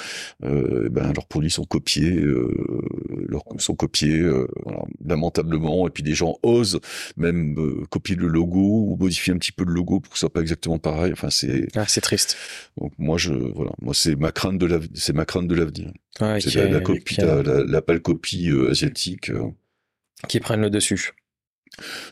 [0.43, 2.53] Euh, ben, leurs produits sont copiés, euh,
[3.27, 4.21] leurs sont copiés,
[5.05, 5.87] lamentablement.
[5.87, 6.79] Et puis des gens osent
[7.17, 8.59] même copier le logo
[8.91, 11.11] ou modifier un petit peu le logo pour que ce soit pas exactement pareil.
[11.13, 12.37] Enfin, c'est ah, c'est triste.
[12.77, 15.91] donc moi je voilà, moi c'est ma crainte de l'avenir, c'est ma crainte de l'avenir.
[16.17, 19.29] C'est la, copie, la, la, la pâle copie euh, asiatique.
[19.29, 19.49] euh.
[20.27, 21.11] qui prennent le dessus.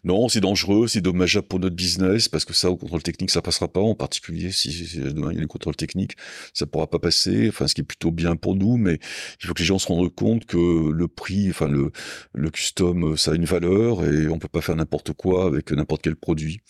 [0.03, 3.41] Non, c'est dangereux, c'est dommageable pour notre business parce que ça, au contrôle technique, ça
[3.41, 3.82] passera pas.
[3.82, 6.13] En particulier si, demain il y a le contrôle technique,
[6.53, 7.47] ça pourra pas passer.
[7.49, 8.99] Enfin, ce qui est plutôt bien pour nous, mais
[9.41, 10.57] il faut que les gens se rendent compte que
[10.91, 11.91] le prix, enfin le
[12.34, 16.01] le custom, ça a une valeur et on peut pas faire n'importe quoi avec n'importe
[16.03, 16.61] quel produit.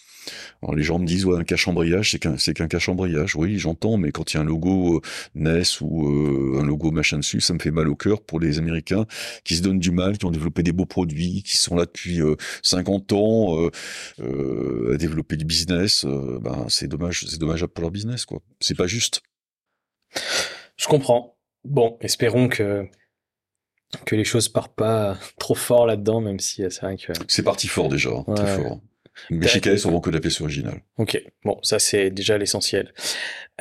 [0.61, 3.35] Alors les gens me disent ouais un cache embrayage c'est qu'un c'est qu'un cache embrayage.
[3.35, 5.01] Oui, j'entends, mais quand il y a un logo euh,
[5.35, 8.59] NES ou euh, un logo machin dessus, ça me fait mal au cœur pour les
[8.59, 9.05] Américains
[9.43, 12.21] qui se donnent du mal, qui ont développé des beaux produits, qui sont là depuis
[12.21, 13.71] euh, 50 ans euh,
[14.19, 16.05] euh, à développer du business.
[16.05, 18.39] ben c'est dommage, c'est dommageable pour leur business quoi.
[18.59, 19.21] C'est pas juste.
[20.75, 21.37] Je comprends.
[21.63, 22.87] Bon, espérons que
[24.05, 27.13] que les choses partent pas trop fort là-dedans, même si c'est vrai que.
[27.27, 28.81] C'est parti fort déjà, hein, très fort.
[29.29, 30.81] Mais chez KS, on vend que de la pièce originale.
[30.97, 32.93] Ok, bon, ça c'est déjà l'essentiel.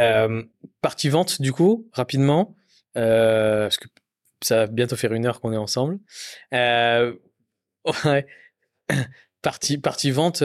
[0.01, 0.43] Euh,
[0.81, 2.55] partie vente, du coup, rapidement,
[2.97, 3.89] euh, parce que
[4.43, 5.99] ça va bientôt faire une heure qu'on est ensemble.
[6.55, 7.15] Euh,
[8.05, 8.27] ouais.
[9.43, 10.43] Partie, partie vente,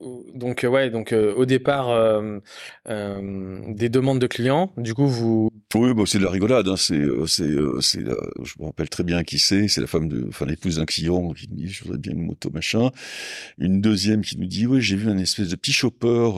[0.00, 2.38] donc euh, ouais, donc euh, au départ euh,
[2.86, 4.72] des demandes de clients.
[4.76, 6.68] Du coup, vous Oui, bon, c'est de la rigolade.
[6.68, 6.76] Hein.
[6.76, 9.66] C'est, c'est, je me rappelle très bien qui c'est.
[9.66, 12.24] C'est la femme de, enfin l'épouse d'un client qui me dit, je voudrais bien une
[12.24, 12.90] moto machin.
[13.58, 16.30] Une deuxième qui nous dit, ouais, j'ai vu un espèce de petit chopper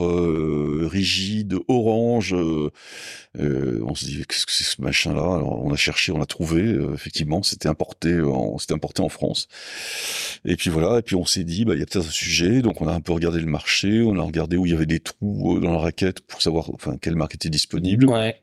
[0.89, 2.33] rigide, orange.
[2.33, 5.21] on se dit, qu'est-ce que c'est ce machin-là?
[5.21, 6.77] Alors, on a cherché, on l'a trouvé.
[6.93, 9.47] effectivement, c'était importé, en, c'était importé en France.
[10.45, 10.99] Et puis voilà.
[10.99, 12.63] Et puis on s'est dit, bah, il y a peut-être un sujet.
[12.63, 14.01] Donc on a un peu regardé le marché.
[14.01, 16.71] On a regardé où il y avait des trous euh, dans la raquette pour savoir,
[16.73, 18.09] enfin, quelle marque était disponible.
[18.09, 18.41] ouais,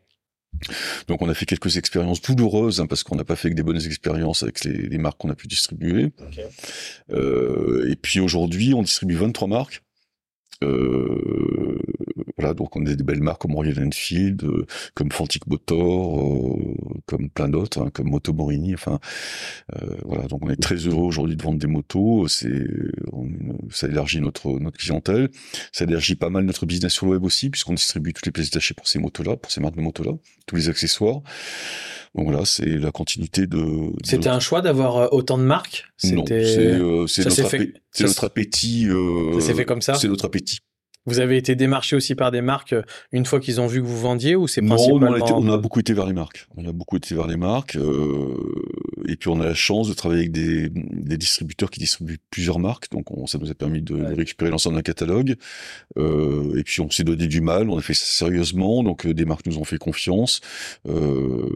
[1.08, 3.62] Donc on a fait quelques expériences douloureuses hein, parce qu'on n'a pas fait que des
[3.62, 6.12] bonnes expériences avec les, les marques qu'on a pu distribuer.
[7.10, 9.82] Euh, et puis aujourd'hui, on distribue 23 marques.
[10.64, 11.78] Euh,
[12.38, 14.64] voilà, donc on a des belles marques comme Royal Enfield, euh,
[14.94, 16.74] comme Fantic Motor, euh,
[17.06, 18.74] comme plein d'autres, hein, comme Moto Morini.
[18.74, 18.98] Enfin,
[19.76, 22.28] euh, voilà, donc on est très heureux aujourd'hui de vendre des motos.
[22.28, 22.64] C'est,
[23.70, 25.28] ça élargit notre notre clientèle,
[25.72, 28.50] ça élargit pas mal notre business sur le web aussi, puisqu'on distribue toutes les pièces
[28.50, 30.12] détachées pour ces motos-là, pour ces marques de motos-là,
[30.46, 31.20] tous les accessoires.
[32.14, 33.56] Donc voilà, c'est la continuité de.
[33.58, 35.84] de C'était un choix d'avoir autant de marques?
[36.04, 38.86] Non, c'est euh, notre, fait- appé- notre appétit.
[38.88, 39.94] euh, Ça s'est fait comme ça?
[39.94, 40.58] C'est notre appétit.
[41.06, 42.82] Vous avez été démarché aussi par des marques euh,
[43.12, 45.32] une fois qu'ils ont vu que vous vendiez ou c'est Non, principalement on a, été-
[45.32, 46.46] on a beaucoup été vers les marques.
[46.56, 47.76] On a beaucoup été vers les marques.
[47.76, 48.36] euh,
[49.08, 52.58] et puis on a la chance de travailler avec des, des distributeurs qui distribuent plusieurs
[52.58, 52.90] marques.
[52.90, 55.36] Donc on- ça nous a permis de, récupérer l'ensemble d'un catalogue.
[55.96, 57.70] Euh, et puis on s'est donné du mal.
[57.70, 58.82] On a fait ça sérieusement.
[58.82, 60.42] Donc des marques nous ont fait confiance.
[60.86, 61.48] Euh,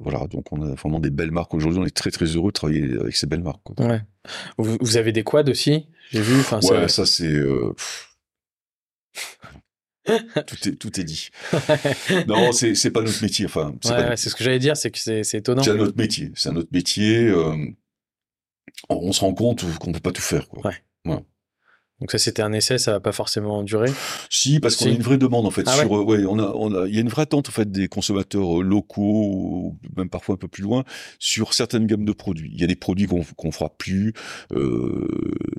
[0.00, 0.26] voilà.
[0.26, 1.80] Donc on a vraiment des belles marques aujourd'hui.
[1.80, 3.60] On est très très heureux de travailler avec ces belles marques.
[3.62, 3.86] quoi.
[3.86, 4.00] Ouais.
[4.58, 6.34] Vous, vous avez des quads aussi J'ai vu.
[6.40, 7.32] Enfin, Ouais, ça c'est.
[10.46, 11.30] tout est tout est dit.
[12.26, 13.46] Non, c'est c'est pas notre métier.
[13.46, 15.62] Enfin, c'est Ouais, ce que j'allais dire, c'est que c'est c'est étonnant.
[15.62, 16.30] C'est un autre métier.
[16.34, 17.26] C'est un autre métier.
[17.28, 17.56] euh,
[18.88, 20.48] on se rend compte qu'on peut pas tout faire.
[20.48, 20.72] Quoi.
[21.06, 21.24] Ouais.
[22.00, 23.90] Donc ça, c'était un essai, ça va pas forcément durer.
[24.28, 25.62] Si, parce qu'on a une vraie demande en fait.
[25.66, 27.52] Ah sur, euh, ouais, on a, on a, il y a une vraie attente en
[27.52, 30.84] fait des consommateurs euh, locaux, ou même parfois un peu plus loin,
[31.18, 32.50] sur certaines gammes de produits.
[32.52, 34.12] Il y a des produits qu'on qu'on fera plus.
[34.52, 35.08] euh,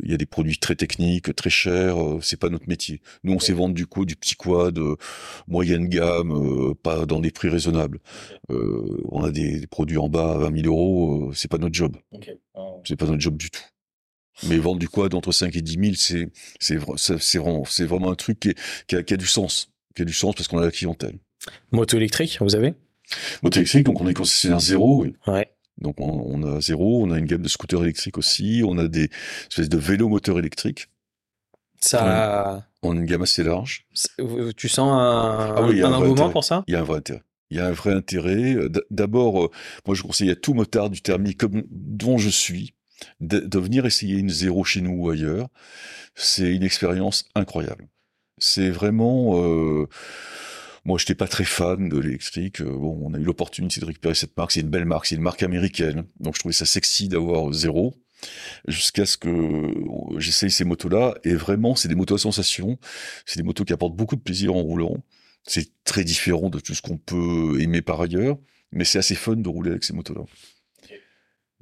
[0.03, 1.97] il y a des produits très techniques, très chers.
[2.01, 3.01] euh, c'est pas notre métier.
[3.23, 4.97] Nous, on sait vendre du coup du petit quad, euh,
[5.47, 7.99] moyenne gamme, euh, pas dans des prix raisonnables.
[8.51, 11.29] Euh, on a des, des produits en bas à 20 000 euros.
[11.29, 11.95] euh, c'est pas notre job.
[12.83, 13.61] C'est pas notre job du tout.
[14.43, 16.29] Mais vendre du quad entre 5 et 10 000,
[16.59, 19.69] c'est, vraiment, c'est vraiment un truc qui, est- qui a, qui a du sens.
[19.95, 21.17] Qui a du sens parce qu'on a la clientèle.
[21.71, 22.73] Moto électrique, vous avez?
[23.43, 25.03] Moto électrique, donc on est concessionnaire zéro.
[25.03, 25.15] oui.
[25.27, 25.49] Ouais.
[25.77, 28.87] Donc on, on a zéro, on a une gamme de scooters électriques aussi, on a
[28.87, 29.09] des
[29.49, 30.87] espèces de vélos moteurs électriques.
[31.81, 33.85] Ça, On a une gamme assez large.
[34.57, 36.63] tu sens un, Ah oui, un un engouement pour ça?
[36.67, 37.21] Il y a un vrai intérêt.
[37.51, 38.55] Il y a un vrai intérêt.
[38.55, 39.51] Euh, D'abord, euh,
[39.85, 42.73] moi je conseille à tout motard du thermique comme dont je suis
[43.19, 45.49] de, venir essayer une zéro chez nous ou ailleurs.
[46.15, 47.87] C'est une expérience incroyable.
[48.37, 49.41] C'est vraiment.
[49.43, 49.87] Euh,
[50.85, 52.61] moi, j'étais pas très fan de l'électrique.
[52.61, 54.51] Euh, Bon, on a eu l'opportunité de récupérer cette marque.
[54.51, 55.07] C'est une belle marque.
[55.07, 56.05] C'est une marque américaine.
[56.19, 57.95] Donc, je trouvais ça sexy d'avoir zéro.
[58.67, 61.15] Jusqu'à ce que euh, j'essaye ces motos-là.
[61.23, 62.77] Et vraiment, c'est des motos à sensation.
[63.25, 65.03] C'est des motos qui apportent beaucoup de plaisir en roulant.
[65.47, 68.37] C'est très différent de tout ce qu'on peut aimer par ailleurs,
[68.71, 70.23] mais c'est assez fun de rouler avec ces motos-là.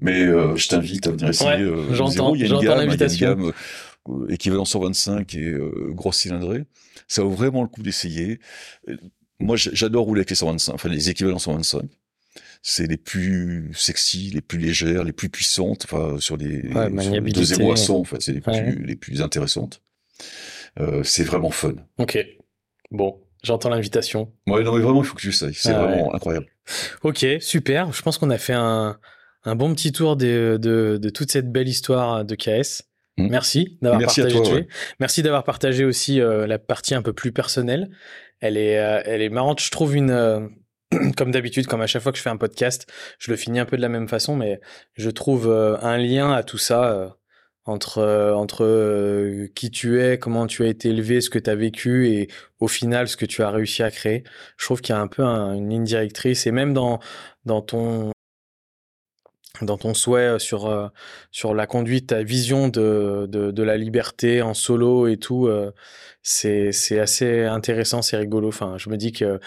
[0.04, 1.50] Mais euh, je t'invite à venir essayer.
[1.50, 2.36] Ouais, euh, j'entends-.
[2.36, 3.28] Il y a une j'entends gamme, il y a une l'invitation.
[3.30, 3.52] gamme
[4.10, 6.66] euh, équivalent 125 et euh, grosse cylindrée.
[7.08, 8.40] Ça vaut vraiment le coup d'essayer.
[8.90, 8.98] Euh,
[9.40, 11.84] Moi, j'adore rouler avec les 125, enfin les équivalents 125.
[12.62, 16.84] C'est les plus sexy, les plus légères, les plus puissantes, enfin sur les Ouais, sur-
[16.86, 17.44] de maniabilité.
[17.46, 18.76] 0 à 100, en fait, c'est les plus, Ouais.
[18.86, 19.82] les plus intéressantes.
[20.80, 21.74] Euh, c'est vraiment fun.
[21.98, 22.18] Ok.
[22.92, 24.32] Bon, j'entends l'invitation.
[24.48, 25.54] Ouais, non, mais vraiment, il faut que tu essayes.
[25.54, 25.88] C'est Ah ouais.
[25.96, 26.48] vraiment incroyable.
[27.04, 27.92] Ok, super.
[27.92, 28.98] Je pense qu'on a fait un,
[29.46, 32.84] un bon petit tour de, de, de toute cette belle histoire de KS.
[33.18, 33.28] Mm.
[33.30, 34.36] Merci d'avoir partagé.
[34.42, 34.68] toi, ouais.
[35.00, 37.90] Merci d'avoir partagé aussi euh, la partie un peu plus personnelle.
[38.40, 39.62] Elle est, euh, elle est marrante.
[39.62, 40.40] Je trouve une, euh,
[41.18, 42.88] comme d'habitude, comme à chaque fois que je fais un podcast,
[43.20, 44.60] je le finis un peu de la même façon, mais
[44.96, 45.48] je trouve
[45.82, 47.18] un lien à tout ça
[47.66, 52.10] entre entre qui tu es, comment tu as été élevé, ce que tu as vécu
[52.10, 52.28] et
[52.60, 54.24] au final ce que tu as réussi à créer.
[54.58, 57.00] Je trouve qu'il y a un peu un- une ligne directrice et même dans
[57.46, 58.12] dans ton
[59.62, 60.88] dans ton souhait sur euh,
[61.32, 65.72] sur la conduite, ta vision de, de de la liberté en solo et tout, euh,
[66.24, 68.48] c'est c'est assez intéressant, c'est rigolo.
[68.48, 69.40] Enfin, je me dis que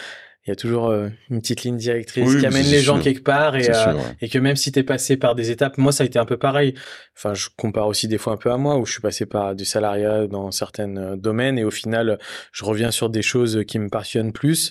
[0.46, 3.22] il y a toujours euh, une petite ligne directrice Oui, qui amène les gens quelque
[3.24, 4.02] part et euh, sûr, ouais.
[4.20, 6.36] et que même si t'es passé par des étapes, moi ça a été un peu
[6.36, 6.74] pareil.
[7.16, 9.54] Enfin, je compare aussi des fois un peu à moi où je suis passé par
[9.56, 12.18] du salariat dans certains euh, domaines et au final
[12.52, 14.70] je reviens sur des choses qui me passionnent plus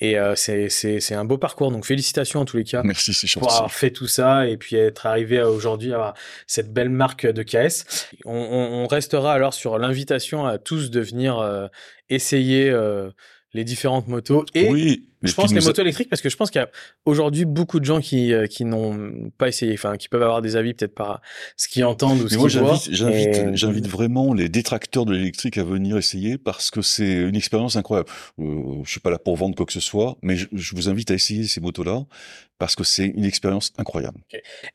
[0.00, 1.70] et euh, c'est un beau parcours.
[1.70, 5.06] Donc félicitations en tous les cas Merci, pour avoir fait tout ça et puis être
[5.06, 6.12] arrivé aujourd'hui à
[6.46, 8.08] cette belle marque de KS.
[8.26, 11.70] On, on- on restera alors sur l'invitation à tous de venir
[12.10, 12.74] essayer
[13.52, 16.50] les différentes motos et oui, je pense puis les motos électriques parce que je pense
[16.50, 16.68] qu'il y a
[17.04, 20.56] aujourd'hui beaucoup de gens qui euh, qui n'ont pas essayé, enfin qui peuvent avoir des
[20.56, 21.20] avis peut-être par
[21.56, 22.78] ce qu'ils entendent ou ce qu'ils voient.
[22.90, 27.36] j'invite, Et- j'invite vraiment les détracteurs de l'électrique à venir essayer parce que c'est une
[27.36, 28.08] expérience incroyable.
[28.40, 30.88] Euh, je suis pas là pour vendre quoi que ce soit, mais je, je vous
[30.88, 32.04] invite à essayer ces motos-là
[32.58, 34.18] parce que c'est une expérience incroyable.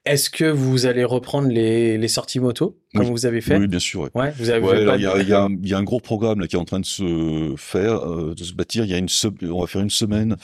[0.06, 3.12] Est-ce que vous allez reprendre les, les sorties moto comme Oui.
[3.12, 3.58] vous avez fait?
[3.58, 4.02] Oui, bien sûr.
[4.02, 4.10] ouais.
[4.16, 5.70] Ouais, vous avez Ouais, fait alors, pas il y a, il y, a, un- il
[5.70, 8.44] y a un gros programme là qui est en train de se faire, euh, de
[8.44, 8.84] se bâtir.
[8.84, 10.36] Il y a une se- on va faire une semaine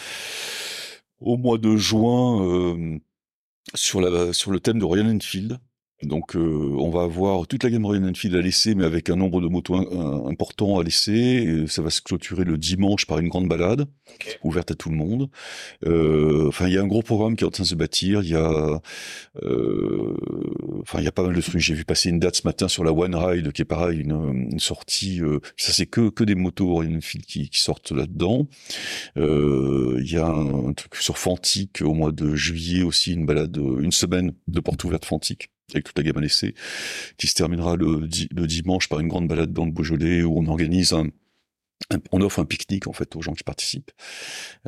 [1.19, 2.99] au mois de juin euh,
[3.73, 5.59] sur le thème de Royal Enfield.
[6.03, 9.15] Donc, euh, on va avoir toute la gamme Royal Enfield à laisser, mais avec un
[9.15, 9.75] nombre de motos
[10.27, 11.65] important à laisser.
[11.67, 13.87] ça va se clôturer le dimanche par une grande balade
[14.43, 15.29] ouverte à tout le monde.
[15.85, 18.21] Euh, enfin, il y a un gros programme qui est en train de se bâtir.
[18.23, 18.81] Il y a,
[19.41, 20.17] euh,
[20.81, 21.61] enfin, il y a pas mal de trucs.
[21.61, 24.49] J'ai vu passer une date ce matin sur la One Ride, qui est pareil, une,
[24.51, 25.21] une sortie.
[25.57, 28.47] ça, c'est que que des motos Royal Enfield qui, qui sortent là-dedans.
[29.15, 33.57] Il y a un, un, truc sur Fantique au mois de juillet aussi, une balade,
[33.57, 36.53] une semaine de porte ouverte Fantique avec toute la gamme à laisser,
[37.17, 40.93] qui se terminera le, dimanche par une grande balade dans le Beaujolais où on organise
[40.93, 41.07] un,
[42.11, 43.91] on offre un pique-nique en fait aux gens qui participent.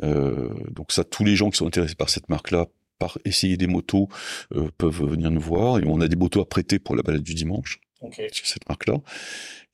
[0.02, 2.66] Euh, donc ça, tous les gens qui sont intéressés par cette marque-là,
[2.98, 4.08] par essayer des motos,
[4.54, 7.22] euh, peuvent venir nous voir et on a des motos à prêter pour la balade
[7.22, 7.80] du dimanche.
[8.32, 8.98] Sur cette marque-là.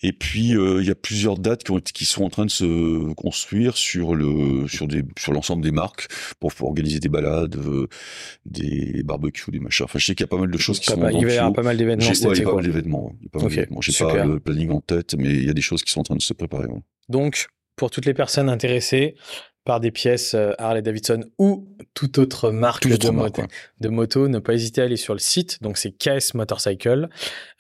[0.03, 2.51] Et puis euh, il y a plusieurs dates qui, ont, qui sont en train de
[2.51, 6.09] se construire sur le sur des sur l'ensemble des marques
[6.41, 7.89] pour, organiser des balades, euh,
[8.45, 9.85] des barbecues, des machins.
[9.85, 10.97] Enfin, je sais qu'il y a pas mal de choses qui sont.
[11.09, 12.07] il va y avoir pas mal d'événements.
[12.07, 13.13] Ouais, il y a pas mal d'événements.
[13.81, 16.05] J'ai pas le planning en tête, mais il y a des choses qui sont en
[16.05, 16.67] train de se préparer.
[17.09, 17.47] Donc,
[17.77, 19.15] pour toutes les personnes intéressées,
[19.65, 23.43] par des pièces euh, Harley Davidson ou toute autre marque, de, moto,
[23.81, 25.63] de, moto, ne pas hésiter à aller sur le site.
[25.63, 27.09] Donc c'est KS Motorcycle.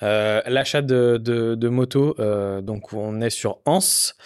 [0.02, 4.16] Euh, L'achat de, de, de moto, euh, donc on est sur Anse.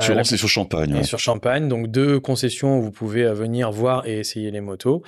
[0.00, 0.96] Sur euh, Anse et sur Champagne.
[0.96, 4.60] Et sur Champagne, donc deux concessions où vous pouvez euh, venir voir et essayer les
[4.60, 5.02] motos.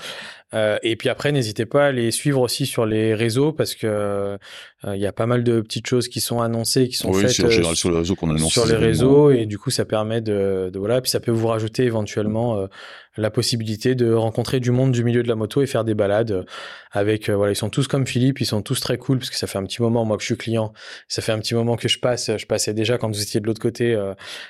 [0.55, 3.87] Euh, et puis après, n'hésitez pas à les suivre aussi sur les réseaux parce que
[3.87, 4.39] euh,
[4.85, 7.31] il y a pas mal de petites choses qui sont annoncées, qui sont oui, faites
[7.31, 8.53] sur, euh, sur les réseaux qu'on annonce.
[8.53, 11.49] Sur les réseaux et du coup, ça permet de, de, voilà, puis ça peut vous
[11.49, 12.69] rajouter éventuellement
[13.17, 16.47] la possibilité de rencontrer du monde du milieu de la moto et faire des balades
[16.93, 19.47] avec voilà, ils sont tous comme Philippe, ils sont tous très cool parce que ça
[19.47, 20.73] fait un petit moment moi que je suis client,
[21.09, 23.47] ça fait un petit moment que je passe, je passais déjà quand vous étiez de
[23.47, 23.99] l'autre côté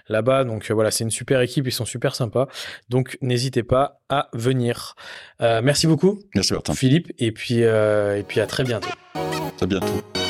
[0.09, 2.49] là-bas, donc voilà, c'est une super équipe, ils sont super sympas,
[2.89, 4.95] donc n'hésitez pas à venir.
[5.41, 6.21] merci beaucoup.
[6.35, 6.75] Merci Martin.
[6.75, 8.91] Philippe, et puis, euh, et puis à très bientôt.
[9.61, 10.26] À bientôt.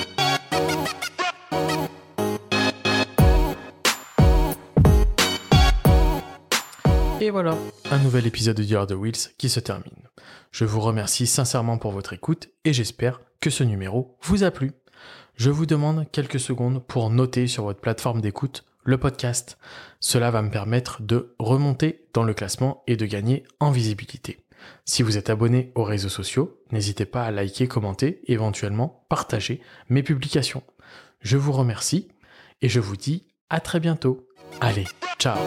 [7.27, 7.59] Et voilà,
[7.91, 10.09] un nouvel épisode de Dear the Wheels qui se termine.
[10.53, 14.71] Je vous remercie sincèrement pour votre écoute et j'espère que ce numéro vous a plu.
[15.35, 19.59] Je vous demande quelques secondes pour noter sur votre plateforme d'écoute le podcast.
[19.99, 24.39] Cela va me permettre de remonter dans le classement et de gagner en visibilité.
[24.85, 30.05] Si vous êtes abonné aux réseaux sociaux, n'hésitez pas à liker, commenter, éventuellement partager mes
[30.05, 30.63] publications.
[31.23, 32.07] Je vous remercie
[32.63, 34.29] et je vous dis à très bientôt.
[34.61, 34.87] Allez,
[35.19, 35.39] ciao